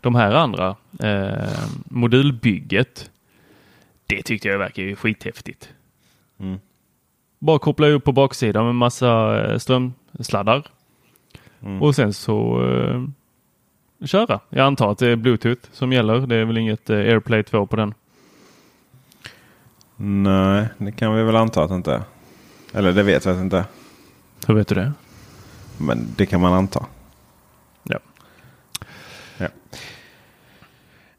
de 0.00 0.14
här 0.14 0.34
andra 0.34 0.76
eh, 1.00 1.48
modulbygget. 1.84 3.10
Det 4.06 4.22
tyckte 4.22 4.48
jag 4.48 4.58
verkar 4.58 4.82
ju 4.82 4.96
skithäftigt. 4.96 5.68
Mm. 6.40 6.58
Bara 7.38 7.58
koppla 7.58 7.86
upp 7.86 8.04
på 8.04 8.12
baksidan 8.12 8.64
med 8.66 8.74
massa 8.74 9.42
eh, 9.44 9.58
strömsladdar 9.58 10.62
Mm. 11.62 11.82
och 11.82 11.94
sen 11.94 12.12
så 12.12 12.64
eh, 12.70 13.02
köra. 14.06 14.40
Jag 14.48 14.66
antar 14.66 14.92
att 14.92 14.98
det 14.98 15.08
är 15.08 15.16
Bluetooth 15.16 15.68
som 15.72 15.92
gäller. 15.92 16.26
Det 16.26 16.36
är 16.36 16.44
väl 16.44 16.58
inget 16.58 16.90
eh, 16.90 16.96
AirPlay 16.96 17.42
2 17.42 17.66
på 17.66 17.76
den. 17.76 17.94
Nej, 19.96 20.66
det 20.78 20.92
kan 20.92 21.14
vi 21.16 21.22
väl 21.22 21.36
anta 21.36 21.62
att 21.62 21.68
det 21.68 21.74
inte 21.74 21.92
är. 21.94 22.02
Eller 22.74 22.92
det 22.92 23.02
vet 23.02 23.26
vi 23.26 23.30
att 23.30 23.36
det 23.36 23.42
inte 23.42 23.58
är. 23.58 23.64
Hur 24.46 24.54
vet 24.54 24.68
du 24.68 24.74
det? 24.74 24.92
Men 25.78 26.08
det 26.16 26.26
kan 26.26 26.40
man 26.40 26.52
anta. 26.52 26.86
Ja. 27.82 27.98
Ja. 29.38 29.46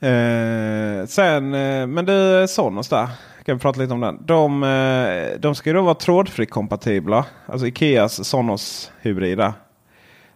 Eh, 0.07 1.05
sen, 1.05 1.53
eh, 1.53 1.87
men 1.87 2.05
du 2.05 2.45
Sonos 2.49 2.89
där. 2.89 3.07
Kan 3.45 3.55
vi 3.55 3.61
prata 3.61 3.79
lite 3.79 3.93
om 3.93 3.99
den. 3.99 4.19
De, 4.25 4.63
eh, 4.63 5.39
de 5.39 5.55
ska 5.55 5.69
ju 5.69 5.73
då 5.75 5.81
vara 5.81 5.95
trådfri 5.95 6.45
kompatibla. 6.45 7.25
Alltså 7.45 7.67
Ikeas 7.67 8.27
Sonos 8.27 8.91
hybrida. 9.01 9.53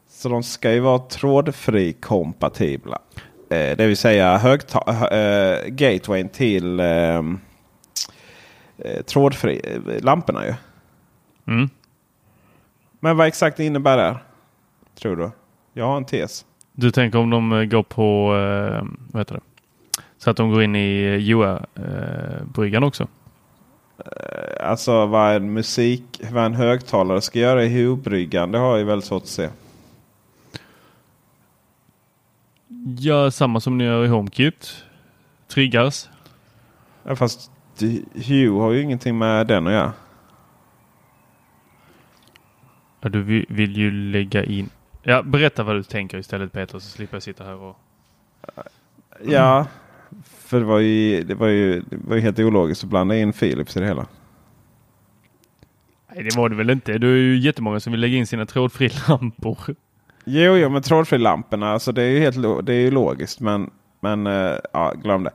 Så 0.09 0.29
de 0.29 0.43
ska 0.43 0.71
ju 0.71 0.79
vara 0.79 0.99
trådfri 0.99 1.93
kompatibla. 1.93 2.99
Eh, 3.49 3.77
det 3.77 3.87
vill 3.87 3.97
säga 3.97 4.37
högta- 4.37 5.09
eh, 5.11 5.67
gatewayn 5.67 6.29
till 6.29 6.79
eh, 8.85 8.91
eh, 8.91 9.01
trådfri 9.01 9.61
eh, 9.63 10.45
ju. 10.45 10.53
Mm. 11.53 11.69
Men 12.99 13.17
vad 13.17 13.27
exakt 13.27 13.59
innebär 13.59 13.97
det? 13.97 14.17
Tror 14.95 15.15
du? 15.15 15.31
Jag 15.73 15.85
har 15.85 15.97
en 15.97 16.05
tes. 16.05 16.45
Du 16.73 16.91
tänker 16.91 17.19
om 17.19 17.29
de 17.29 17.51
eh, 17.51 17.63
går 17.63 17.83
på, 17.83 18.35
eh, 18.35 18.87
vad 19.11 19.21
heter 19.21 19.35
det? 19.35 19.41
Så 20.17 20.29
att 20.29 20.37
de 20.37 20.51
går 20.51 20.63
in 20.63 20.75
i 20.75 21.17
Joa-bryggan 21.17 22.83
också? 22.83 23.07
Alltså 24.59 25.05
vad 25.05 25.35
en 25.35 25.53
musik, 25.53 26.21
vad 26.31 26.45
en 26.45 26.53
högtalare 26.53 27.21
ska 27.21 27.39
göra 27.39 27.63
i 27.63 27.67
huvudbryggan. 27.67 28.51
Det 28.51 28.57
har 28.57 28.77
jag 28.77 28.85
väldigt 28.85 29.07
svårt 29.07 29.23
att 29.23 29.29
se. 29.29 29.49
Ja, 32.99 33.31
samma 33.31 33.59
som 33.59 33.77
ni 33.77 33.83
gör 33.83 34.05
i 34.05 34.07
HomeKit. 34.07 34.83
Triggas. 35.47 36.09
Ja, 37.03 37.15
fast 37.15 37.50
Hue 38.27 38.59
har 38.61 38.71
ju 38.71 38.81
ingenting 38.81 39.17
med 39.17 39.47
den 39.47 39.67
att 39.67 39.73
göra. 39.73 39.93
Ja, 43.01 43.09
du 43.09 43.21
vi- 43.21 43.45
vill 43.49 43.77
ju 43.77 43.91
lägga 43.91 44.43
in... 44.43 44.69
Ja, 45.03 45.21
berätta 45.23 45.63
vad 45.63 45.75
du 45.75 45.83
tänker 45.83 46.17
istället 46.17 46.51
Peter 46.53 46.79
så 46.79 46.89
slipper 46.89 47.15
jag 47.15 47.23
sitta 47.23 47.43
här 47.43 47.55
och... 47.55 47.77
Ja, 49.25 49.65
för 50.23 50.59
det 50.59 50.65
var, 50.65 50.79
ju, 50.79 51.23
det, 51.23 51.35
var 51.35 51.47
ju, 51.47 51.79
det 51.81 51.97
var 52.07 52.15
ju 52.15 52.21
helt 52.21 52.39
ologiskt 52.39 52.83
att 52.83 52.89
blanda 52.89 53.17
in 53.17 53.33
Philips 53.33 53.77
i 53.77 53.79
det 53.79 53.85
hela. 53.85 54.05
Nej, 56.15 56.23
det 56.23 56.37
var 56.37 56.49
det 56.49 56.55
väl 56.55 56.69
inte. 56.69 56.97
Det 56.97 57.07
är 57.07 57.11
ju 57.11 57.37
jättemånga 57.39 57.79
som 57.79 57.91
vill 57.91 57.99
lägga 58.01 58.17
in 58.17 58.27
sina 58.27 58.45
trådfri 58.45 58.89
lampor. 59.07 59.57
Jo, 60.25 60.55
jo, 60.55 60.69
men 60.69 60.81
trådfri-lamporna, 60.81 61.71
alltså 61.71 61.91
det 61.91 62.01
är 62.03 62.09
ju 62.09 62.19
helt 62.19 62.65
det 62.65 62.73
är 62.73 62.79
ju 62.79 62.91
logiskt. 62.91 63.39
Men, 63.39 63.69
men 63.99 64.27
eh, 64.27 64.55
ja, 64.73 64.93
glöm 65.03 65.23
det. 65.23 65.31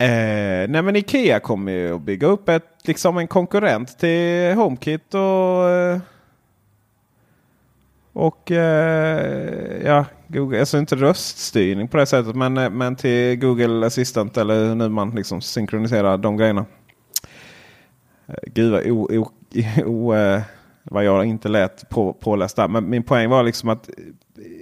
Eh, 0.00 0.68
nej 0.68 0.82
men 0.82 0.96
Ikea 0.96 1.40
kommer 1.40 1.72
ju 1.72 1.94
att 1.94 2.02
bygga 2.02 2.26
upp 2.26 2.48
ett, 2.48 2.64
liksom 2.84 3.18
en 3.18 3.28
konkurrent 3.28 3.98
till 3.98 4.54
HomeKit 4.54 5.14
och 5.14 5.70
eh, 5.70 5.98
och 8.12 8.50
eh, 8.50 9.86
ja, 9.86 10.04
Google, 10.26 10.60
alltså 10.60 10.78
inte 10.78 10.96
röststyrning 10.96 11.88
på 11.88 11.96
det 11.96 12.06
sättet 12.06 12.36
men, 12.36 12.56
eh, 12.56 12.70
men 12.70 12.96
till 12.96 13.38
Google 13.38 13.86
Assistant 13.86 14.36
eller 14.36 14.68
hur 14.68 14.74
nu 14.74 14.88
man 14.88 15.10
liksom 15.10 15.40
synkroniserar 15.40 16.18
de 16.18 16.36
grejerna. 16.36 16.66
Eh, 18.26 18.34
gud 18.46 18.72
vad, 18.72 18.86
o, 18.86 19.08
o, 19.10 19.30
o, 19.84 20.14
vad 20.82 21.04
jag 21.04 21.24
inte 21.24 21.48
lät 21.48 21.88
på, 21.88 22.12
påläst 22.12 22.56
där. 22.56 22.68
Men 22.68 22.90
min 22.90 23.02
poäng 23.02 23.30
var 23.30 23.42
liksom 23.42 23.68
att 23.68 23.90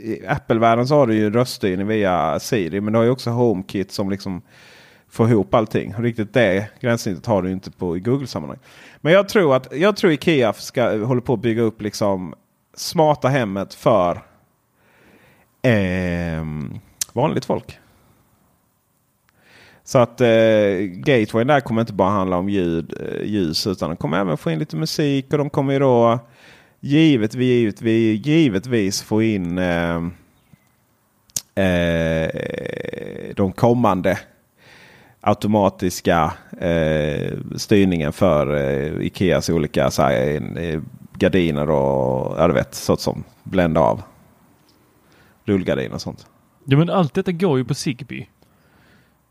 i 0.02 0.26
Apple-världen 0.26 0.86
så 0.88 0.94
har 0.94 1.06
du 1.06 1.14
ju 1.14 1.30
röststyrning 1.30 1.86
via 1.86 2.38
Siri. 2.40 2.80
Men 2.80 2.92
du 2.92 2.98
har 2.98 3.04
ju 3.04 3.10
också 3.10 3.30
HomeKit 3.30 3.92
som 3.92 4.10
liksom 4.10 4.42
Få 5.08 5.28
ihop 5.28 5.54
allting. 5.54 5.94
Riktigt 5.98 6.34
det 6.34 6.68
gränssnittet 6.80 7.26
har 7.26 7.42
du 7.42 7.52
inte 7.52 7.70
på 7.70 7.96
i 7.96 8.00
Google-sammanhang. 8.00 8.58
Men 9.00 9.12
jag 9.12 9.28
tror 9.28 9.56
att 9.56 9.68
jag 9.72 9.96
tror 9.96 10.12
Ikea 10.12 10.52
ska 10.52 11.04
håller 11.04 11.20
på 11.20 11.34
att 11.34 11.40
bygga 11.40 11.62
upp 11.62 11.82
liksom 11.82 12.34
smarta 12.74 13.28
hemmet 13.28 13.74
för 13.74 14.22
eh, 15.62 16.44
vanligt 17.12 17.44
folk. 17.44 17.78
Så 19.84 19.98
att 19.98 20.20
eh, 20.20 20.28
Gatewayn 20.80 21.46
där 21.46 21.60
kommer 21.60 21.80
inte 21.80 21.92
bara 21.92 22.10
handla 22.10 22.36
om 22.36 22.48
ljud, 22.48 22.94
eh, 23.00 23.24
ljus 23.24 23.66
utan 23.66 23.90
de 23.90 23.96
kommer 23.96 24.20
även 24.20 24.36
få 24.36 24.50
in 24.50 24.58
lite 24.58 24.76
musik 24.76 25.32
och 25.32 25.38
de 25.38 25.50
kommer 25.50 25.72
ju 25.72 25.78
då 25.78 26.18
givetvis, 26.80 27.40
givetvis, 27.40 28.26
givetvis 28.26 29.02
få 29.02 29.22
in 29.22 29.58
eh, 29.58 29.96
eh, 31.64 32.28
de 33.36 33.52
kommande 33.52 34.18
automatiska 35.26 36.32
eh, 36.60 37.32
styrningen 37.56 38.12
för 38.12 38.54
eh, 38.56 39.06
Ikeas 39.06 39.50
olika 39.50 39.90
så 39.90 40.02
här, 40.02 40.40
eh, 40.58 40.80
gardiner 41.14 41.70
och 41.70 42.34
ja, 42.38 42.48
du 42.48 42.54
vet, 42.54 42.74
sånt 42.74 43.00
som 43.00 43.24
blända 43.42 43.80
av. 43.80 44.02
Rullgardiner 45.44 45.94
och 45.94 46.00
sånt. 46.00 46.26
Ja, 46.64 46.78
men 46.78 46.90
allt 46.90 47.14
detta 47.14 47.32
går 47.32 47.58
ju 47.58 47.64
på 47.64 47.74
Zigbee. 47.74 48.26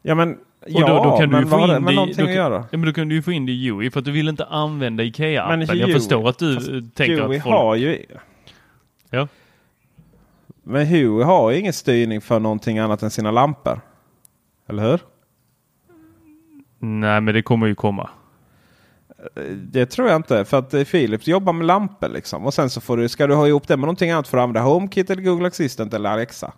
Ja 0.01 0.15
men, 0.15 0.31
Och 0.33 0.37
ja, 0.67 0.87
då, 0.87 1.03
då 1.03 1.17
kan 1.17 1.29
du 1.29 1.35
men 1.35 1.43
ju 1.43 1.49
få 1.49 1.57
det 1.57 1.63
in 1.77 1.85
det, 1.85 1.91
någonting 1.91 2.15
då, 2.17 2.23
att 2.23 2.27
kan- 2.27 2.35
göra? 2.35 2.65
Ja, 2.71 2.77
men 2.77 2.85
då 2.85 2.93
kan 2.93 3.09
du 3.09 3.15
ju 3.15 3.21
få 3.21 3.31
in 3.31 3.45
det 3.45 3.51
i 3.51 3.71
UI 3.71 3.91
för 3.91 3.99
att 3.99 4.05
du 4.05 4.11
vill 4.11 4.27
inte 4.29 4.45
använda 4.45 5.03
Ikea-appen. 5.03 5.65
Men 5.67 5.77
Jag 5.77 5.91
förstår 5.91 6.29
att 6.29 6.37
du 6.39 6.55
fast 6.55 6.69
eh, 6.69 6.73
tänker 6.93 7.21
Huey 7.23 7.37
att 7.37 7.43
folk... 7.43 7.55
har 7.55 7.75
ju... 7.75 8.05
Ja. 9.09 9.27
Men 10.63 10.85
Huey 10.87 11.23
har 11.23 11.51
ju 11.51 11.59
ingen 11.59 11.73
styrning 11.73 12.21
för 12.21 12.39
någonting 12.39 12.79
annat 12.79 13.03
än 13.03 13.09
sina 13.11 13.31
lampor. 13.31 13.81
Eller 14.69 14.83
hur? 14.83 14.99
Nej, 16.85 17.21
men 17.21 17.33
det 17.33 17.41
kommer 17.41 17.67
ju 17.67 17.75
komma. 17.75 18.09
Det 19.55 19.85
tror 19.85 20.07
jag 20.07 20.15
inte. 20.15 20.45
För 20.45 20.59
att 20.59 20.69
Philips 20.69 21.27
jobbar 21.27 21.53
med 21.53 21.67
lampor 21.67 22.09
liksom. 22.09 22.45
Och 22.45 22.53
sen 22.53 22.69
så 22.69 22.81
får 22.81 22.97
du, 22.97 23.09
ska 23.09 23.27
du 23.27 23.35
ha 23.35 23.47
ihop 23.47 23.67
det 23.67 23.77
med 23.77 23.81
någonting 23.81 24.11
annat 24.11 24.27
för 24.27 24.37
att 24.37 24.43
använda 24.43 24.61
HomeKit 24.61 25.09
eller 25.09 25.21
Google 25.21 25.47
Assistant 25.47 25.93
eller 25.93 26.09
Alexa. 26.09 26.53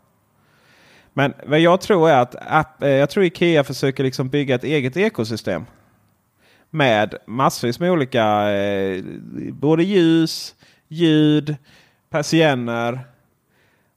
Men 1.13 1.33
vad 1.45 1.59
jag 1.59 1.81
tror 1.81 2.09
är 2.09 2.21
att 2.21 2.35
app, 2.47 2.83
eh, 2.83 2.89
jag 2.89 3.09
tror 3.09 3.25
Ikea 3.25 3.63
försöker 3.63 4.03
liksom 4.03 4.29
bygga 4.29 4.55
ett 4.55 4.63
eget 4.63 4.97
ekosystem. 4.97 5.65
Med 6.69 7.15
massvis 7.25 7.79
med 7.79 7.91
olika 7.91 8.51
eh, 8.51 9.03
både 9.51 9.83
ljus, 9.83 10.55
ljud, 10.87 11.55
persienner 12.09 12.99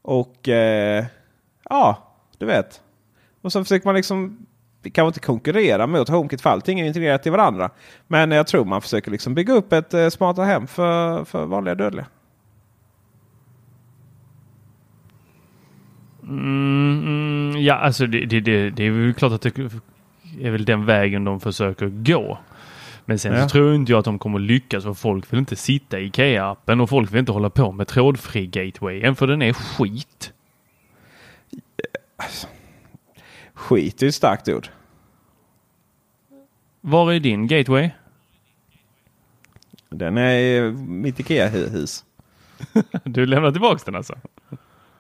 och 0.03 0.49
eh, 0.49 1.05
ja, 1.69 2.15
du 2.39 2.47
vet. 2.47 2.81
Och 3.43 3.53
så 3.53 3.65
försöker 3.65 3.87
man 3.87 3.95
liksom 3.95 4.47
kanske 4.83 5.07
inte 5.07 5.21
konkurrera 5.21 5.87
mot 5.87 6.09
HomeKit 6.09 6.41
för 6.41 6.51
allting 6.51 6.81
är 6.81 6.85
integrerat 6.85 7.27
i 7.27 7.31
varandra. 7.31 7.71
Men 8.07 8.31
jag 8.31 8.47
tror 8.47 8.65
man 8.65 8.83
försöker 8.83 9.11
liksom 9.11 9.35
bygga 9.35 9.55
upp 9.55 9.73
ett 9.73 9.95
eh, 9.95 10.09
smarta 10.09 10.43
hem 10.43 10.67
för, 10.67 11.25
för 11.25 11.47
vanliga 11.47 11.75
dödliga. 11.75 12.07
Mm, 16.23 17.03
mm, 17.07 17.63
ja, 17.63 17.75
alltså 17.75 18.07
det, 18.07 18.25
det, 18.27 18.41
det, 18.41 18.71
det 18.71 18.85
är 18.87 18.91
väl 18.91 19.15
klart 19.15 19.33
att 19.33 19.43
det 19.43 19.59
är 20.41 20.51
väl 20.51 20.65
den 20.65 20.87
vägen 20.87 21.25
de 21.25 21.41
försöker 21.41 21.87
gå. 21.87 22.39
Men 23.05 23.19
sen 23.19 23.33
Ja. 23.33 23.43
så 23.43 23.49
tror 23.49 23.75
inte 23.75 23.93
jag 23.93 23.99
att 23.99 24.05
de 24.05 24.19
kommer 24.19 24.39
lyckas 24.39 24.85
för 24.85 24.95
folk 24.95 25.33
vill 25.33 25.39
inte 25.41 25.57
sitta 25.57 25.99
i 25.99 26.09
Ikea-appen 26.11 26.81
och 26.83 26.89
folk 26.89 27.13
vill 27.13 27.19
inte 27.21 27.33
hålla 27.33 27.51
på 27.51 27.73
med 27.73 27.89
trådfri 27.89 28.47
gatewayen 28.47 29.17
för 29.17 29.27
den 29.27 29.43
är 29.43 29.53
skit. 29.53 30.33
Skit 33.61 34.03
är 34.03 34.07
ett 34.07 34.15
starkt 34.15 34.49
ord. 34.49 34.69
Var 36.81 37.13
är 37.13 37.21
din 37.21 37.47
gateway? 37.47 37.91
Den 39.89 40.19
är 40.19 40.39
i 40.39 40.73
mitt 40.73 41.21
Ikea-hus. 41.21 42.05
Du 43.05 43.27
lämnar 43.27 43.53
tillbaks 43.53 43.85
den 43.85 43.95
alltså? 43.95 44.15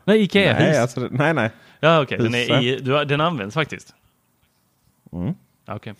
Nej, 0.04 0.22
Ikea-hus. 0.22 0.58
Nej, 0.68 0.78
alltså, 0.78 1.08
nej, 1.10 1.34
nej. 1.34 1.50
Ja, 1.80 2.02
okej. 2.02 2.18
Den, 2.18 2.34
är 2.34 2.38
huset. 2.38 2.62
i, 2.62 2.76
du, 2.84 2.92
har- 2.92 3.04
den 3.04 3.20
används 3.20 3.54
faktiskt. 3.54 3.94
Mm. 5.12 5.34
Okej. 5.66 5.94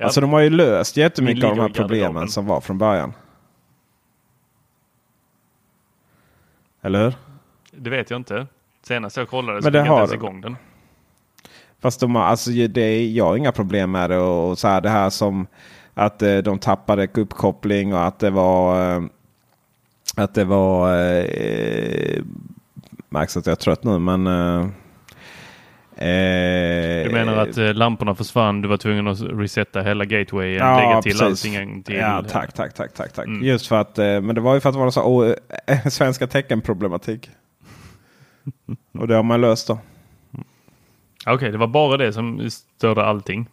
Alltså 0.00 0.20
de 0.20 0.32
har 0.32 0.40
ju 0.40 0.50
löst 0.50 0.96
jättemycket 0.96 1.44
av 1.44 1.56
de 1.56 1.62
här 1.62 1.68
problemen 1.68 2.28
som 2.28 2.46
var 2.46 2.60
från 2.60 2.78
början. 2.78 3.12
Eller 6.80 7.04
hur? 7.04 7.14
Det 7.70 7.90
vet 7.90 8.10
jag 8.10 8.20
inte. 8.20 8.46
Senast 8.82 9.16
jag 9.16 9.28
kollade 9.28 9.62
så 9.62 9.70
Men 9.70 9.72
fick 9.72 9.88
jag 9.88 9.94
inte 9.94 9.98
ens 10.00 10.12
igång 10.12 10.40
den. 10.40 10.56
Fast 11.82 12.00
de 12.00 12.14
har, 12.14 12.22
alltså, 12.22 12.50
det 12.50 12.80
är, 12.80 13.08
jag 13.08 13.24
har 13.24 13.36
inga 13.36 13.52
problem 13.52 13.90
med 13.90 14.10
det. 14.10 14.18
Och 14.18 14.58
så 14.58 14.68
här, 14.68 14.80
det 14.80 14.90
här 14.90 15.10
som 15.10 15.46
att 15.94 16.22
eh, 16.22 16.36
de 16.36 16.58
tappade 16.58 17.08
uppkoppling 17.14 17.94
och 17.94 18.06
att 18.06 18.18
det 18.18 18.30
var... 18.30 18.94
Eh, 18.96 19.02
att 20.16 20.34
det 20.34 20.44
var... 20.44 20.96
Eh, 20.96 22.22
märks 23.08 23.36
att 23.36 23.46
jag 23.46 23.52
är 23.52 23.56
trött 23.56 23.84
nu 23.84 23.98
men... 23.98 24.26
Eh, 24.26 24.60
eh, 26.08 27.04
Du 27.04 27.10
menar 27.12 27.36
att 27.36 27.58
eh, 27.58 27.74
lamporna 27.74 28.14
försvann, 28.14 28.62
du 28.62 28.68
var 28.68 28.76
tvungen 28.76 29.08
att 29.08 29.20
resetta 29.20 29.82
hela 29.82 30.04
gatewayen, 30.04 30.66
Ja, 30.66 30.76
lägga 30.76 31.02
till 31.02 31.18
precis. 31.18 31.44
allting 31.56 31.82
till. 31.82 31.94
Ja, 31.94 32.24
tack, 32.28 32.52
tack, 32.52 32.74
tack, 32.74 32.94
tack, 32.94 33.12
tack. 33.12 33.26
Mm. 33.26 33.44
Just 33.44 33.66
för 33.66 33.80
att, 33.80 33.96
men 33.96 34.34
det 34.34 34.40
var 34.40 34.54
ju 34.54 34.60
för 34.60 34.68
att 34.68 34.74
det 34.74 34.78
var 34.78 34.90
så 34.90 35.02
oh, 35.02 35.34
svenska 35.90 36.26
teckenproblematik. 36.26 37.30
och 38.98 39.08
det 39.08 39.14
har 39.14 39.22
man 39.22 39.40
löst 39.40 39.68
då. 39.68 39.78
Okej, 41.26 41.50
det 41.52 41.58
var 41.58 41.66
bara 41.66 41.96
det 41.96 42.12
som 42.12 42.50
störde 42.50 43.04
allting. 43.04 43.48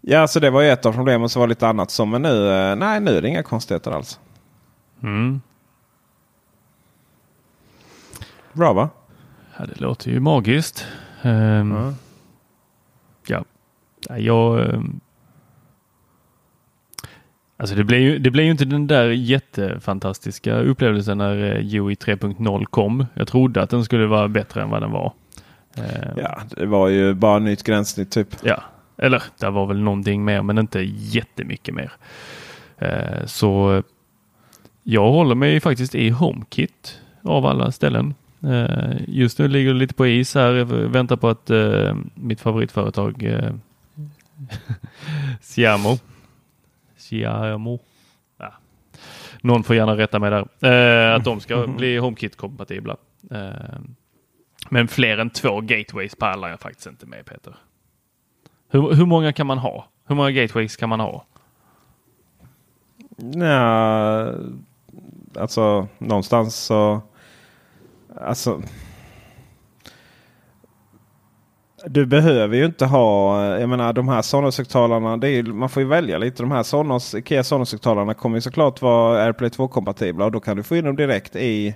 Ja, 0.00 0.26
så 0.28 0.40
det 0.40 0.50
var 0.50 0.60
ju 0.62 0.68
ett 0.68 0.86
av 0.86 0.92
problemen. 0.92 1.28
Så 1.28 1.40
var 1.40 1.46
det 1.46 1.50
lite 1.50 1.68
annat 1.68 1.90
som. 1.90 2.10
Men 2.10 2.22
nu, 2.22 2.48
eh, 2.48 2.76
nej, 2.76 3.00
nu 3.00 3.10
är 3.16 3.22
det 3.22 3.28
inga 3.28 3.42
konstigheter 3.42 3.90
alls. 3.90 4.20
Mm. 5.02 5.40
Bra 8.52 8.72
va? 8.72 8.88
Ja, 9.58 9.66
det 9.66 9.80
låter 9.80 10.10
ju 10.10 10.20
magiskt. 10.20 10.86
Ehm, 11.22 11.72
Ja. 11.72 11.94
Ja, 13.26 13.44
Ja, 14.08 14.18
jag... 14.18 14.74
ehm, 14.74 15.00
Alltså 17.56 17.76
det 17.76 17.84
blev, 17.84 18.00
ju, 18.00 18.18
det 18.18 18.30
blev 18.30 18.44
ju 18.44 18.50
inte 18.50 18.64
den 18.64 18.86
där 18.86 19.08
jättefantastiska 19.08 20.54
upplevelsen 20.58 21.18
när 21.18 21.56
eh, 21.56 21.74
UI 21.82 21.94
3.0 21.94 22.64
kom. 22.64 23.06
Jag 23.14 23.28
trodde 23.28 23.62
att 23.62 23.70
den 23.70 23.84
skulle 23.84 24.06
vara 24.06 24.28
bättre 24.28 24.62
än 24.62 24.70
vad 24.70 24.82
den 24.82 24.90
var. 24.90 25.12
Ehm, 25.76 26.18
Ja, 26.18 26.42
det 26.56 26.66
var 26.66 26.88
ju 26.88 27.14
bara 27.14 27.38
nytt 27.38 27.62
gränssnitt 27.62 28.10
typ. 28.10 28.28
Ja, 28.42 28.62
eller 28.98 29.22
det 29.38 29.50
var 29.50 29.66
väl 29.66 29.80
någonting 29.80 30.24
mer 30.24 30.42
men 30.42 30.58
inte 30.58 30.80
jättemycket 30.96 31.74
mer. 31.74 31.92
Eh, 32.78 33.26
så 33.26 33.82
jag 34.82 35.10
håller 35.12 35.34
mig 35.34 35.60
faktiskt 35.60 35.94
i 35.94 36.08
HomeKit 36.10 37.00
av 37.22 37.46
alla 37.46 37.72
ställen. 37.72 38.14
Eh, 38.42 38.96
just 39.08 39.38
nu 39.38 39.48
ligger 39.48 39.72
det 39.72 39.78
lite 39.78 39.94
på 39.94 40.06
is 40.06 40.34
här. 40.34 40.52
Jag 40.52 40.66
väntar 40.66 41.16
på 41.16 41.28
att 41.28 41.50
eh, 41.50 41.96
mitt 42.14 42.40
favoritföretag 42.40 43.22
eh, 43.22 43.52
Siamo. 45.40 45.98
Siamo. 46.96 47.78
Ja. 48.38 48.52
Någon 49.40 49.64
får 49.64 49.76
gärna 49.76 49.96
rätta 49.96 50.18
mig 50.18 50.30
där. 50.30 50.46
Eh, 51.10 51.14
att 51.16 51.24
de 51.24 51.40
ska 51.40 51.66
bli 51.76 51.98
HomeKit-kompatibla. 51.98 52.96
Men 54.72 54.88
fler 54.88 55.18
än 55.18 55.30
två 55.30 55.60
gateways 55.60 56.14
pallar 56.14 56.48
jag 56.48 56.60
faktiskt 56.60 56.86
inte 56.86 57.06
med 57.06 57.26
Peter. 57.26 57.56
Hur, 58.68 58.94
hur 58.94 59.06
många 59.06 59.32
kan 59.32 59.46
man 59.46 59.58
ha? 59.58 59.88
Hur 60.06 60.14
många 60.14 60.30
gateways 60.30 60.76
kan 60.76 60.88
man 60.88 61.00
ha? 61.00 61.24
Ja, 63.34 64.32
alltså 65.38 65.88
någonstans 65.98 66.56
så... 66.56 67.00
Alltså... 68.20 68.62
Du 71.86 72.06
behöver 72.06 72.56
ju 72.56 72.64
inte 72.64 72.86
ha, 72.86 73.44
jag 73.58 73.68
menar 73.68 73.92
de 73.92 74.08
här 74.08 74.22
Sonos-högtalarna, 74.22 75.26
ju- 75.28 75.42
man 75.52 75.68
får 75.68 75.82
ju 75.82 75.88
välja 75.88 76.18
lite. 76.18 76.42
De 76.42 76.50
här 76.50 76.62
Sonos, 76.62 77.14
Ikea 77.14 77.42
Sonos-högtalarna 77.42 78.14
kommer 78.14 78.36
ju 78.36 78.40
såklart 78.40 78.82
vara 78.82 79.22
AirPlay 79.24 79.48
2-kompatibla 79.50 80.24
och 80.24 80.32
då 80.32 80.40
kan 80.40 80.56
du 80.56 80.62
få 80.62 80.76
in 80.76 80.84
dem 80.84 80.96
direkt 80.96 81.36
i, 81.36 81.74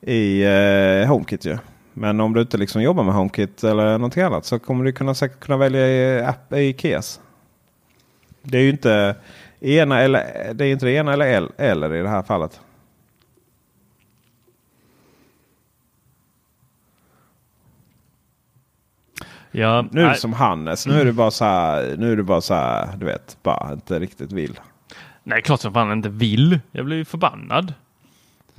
i 0.00 0.42
eh, 0.44 1.08
HomeKit 1.08 1.44
ju. 1.44 1.58
Men 2.00 2.20
om 2.20 2.32
du 2.34 2.40
inte 2.40 2.56
liksom 2.56 2.82
jobbar 2.82 3.04
med 3.04 3.14
HomeKit 3.14 3.64
eller 3.64 3.92
någonting 3.98 4.22
annat 4.22 4.44
så 4.44 4.58
kommer 4.58 4.84
du 4.84 4.92
kunna, 4.92 5.14
säkert 5.14 5.40
kunna 5.40 5.56
välja 5.58 5.88
i, 5.88 6.22
app, 6.24 6.52
i 6.52 6.56
Ikeas. 6.68 7.20
Det 8.42 8.58
är 8.58 8.62
ju 8.62 8.70
inte 8.70 9.16
ena 9.60 10.00
eller, 10.00 10.54
det 10.54 10.64
är 10.66 10.72
inte 10.72 10.86
det 10.86 10.92
ena 10.92 11.12
eller 11.12 11.26
el- 11.26 11.52
eller 11.56 11.94
i 11.94 12.02
det 12.02 12.08
här 12.08 12.22
fallet. 12.22 12.60
Ja, 19.50 19.84
Nu 19.92 20.00
är 20.02 20.08
det 20.08 20.14
som 20.14 20.32
Hannes. 20.32 20.86
Nu 20.86 21.00
är 21.00 21.04
det 21.04 21.12
bara 21.12 21.30
så 21.30 21.44
här. 21.44 21.94
Nu 21.98 22.12
är 22.12 22.16
det 22.16 22.22
bara 22.22 22.40
så 22.40 22.54
här. 22.54 22.96
Du 22.96 23.06
vet, 23.06 23.36
bara 23.42 23.72
inte 23.72 23.98
riktigt 23.98 24.32
vill. 24.32 24.60
nej, 25.22 25.42
klart 25.42 25.60
som 25.60 25.72
fan 25.74 25.92
inte 25.92 26.08
vill. 26.08 26.60
Jag 26.72 26.84
blir 26.84 27.04
förbannad. 27.04 27.74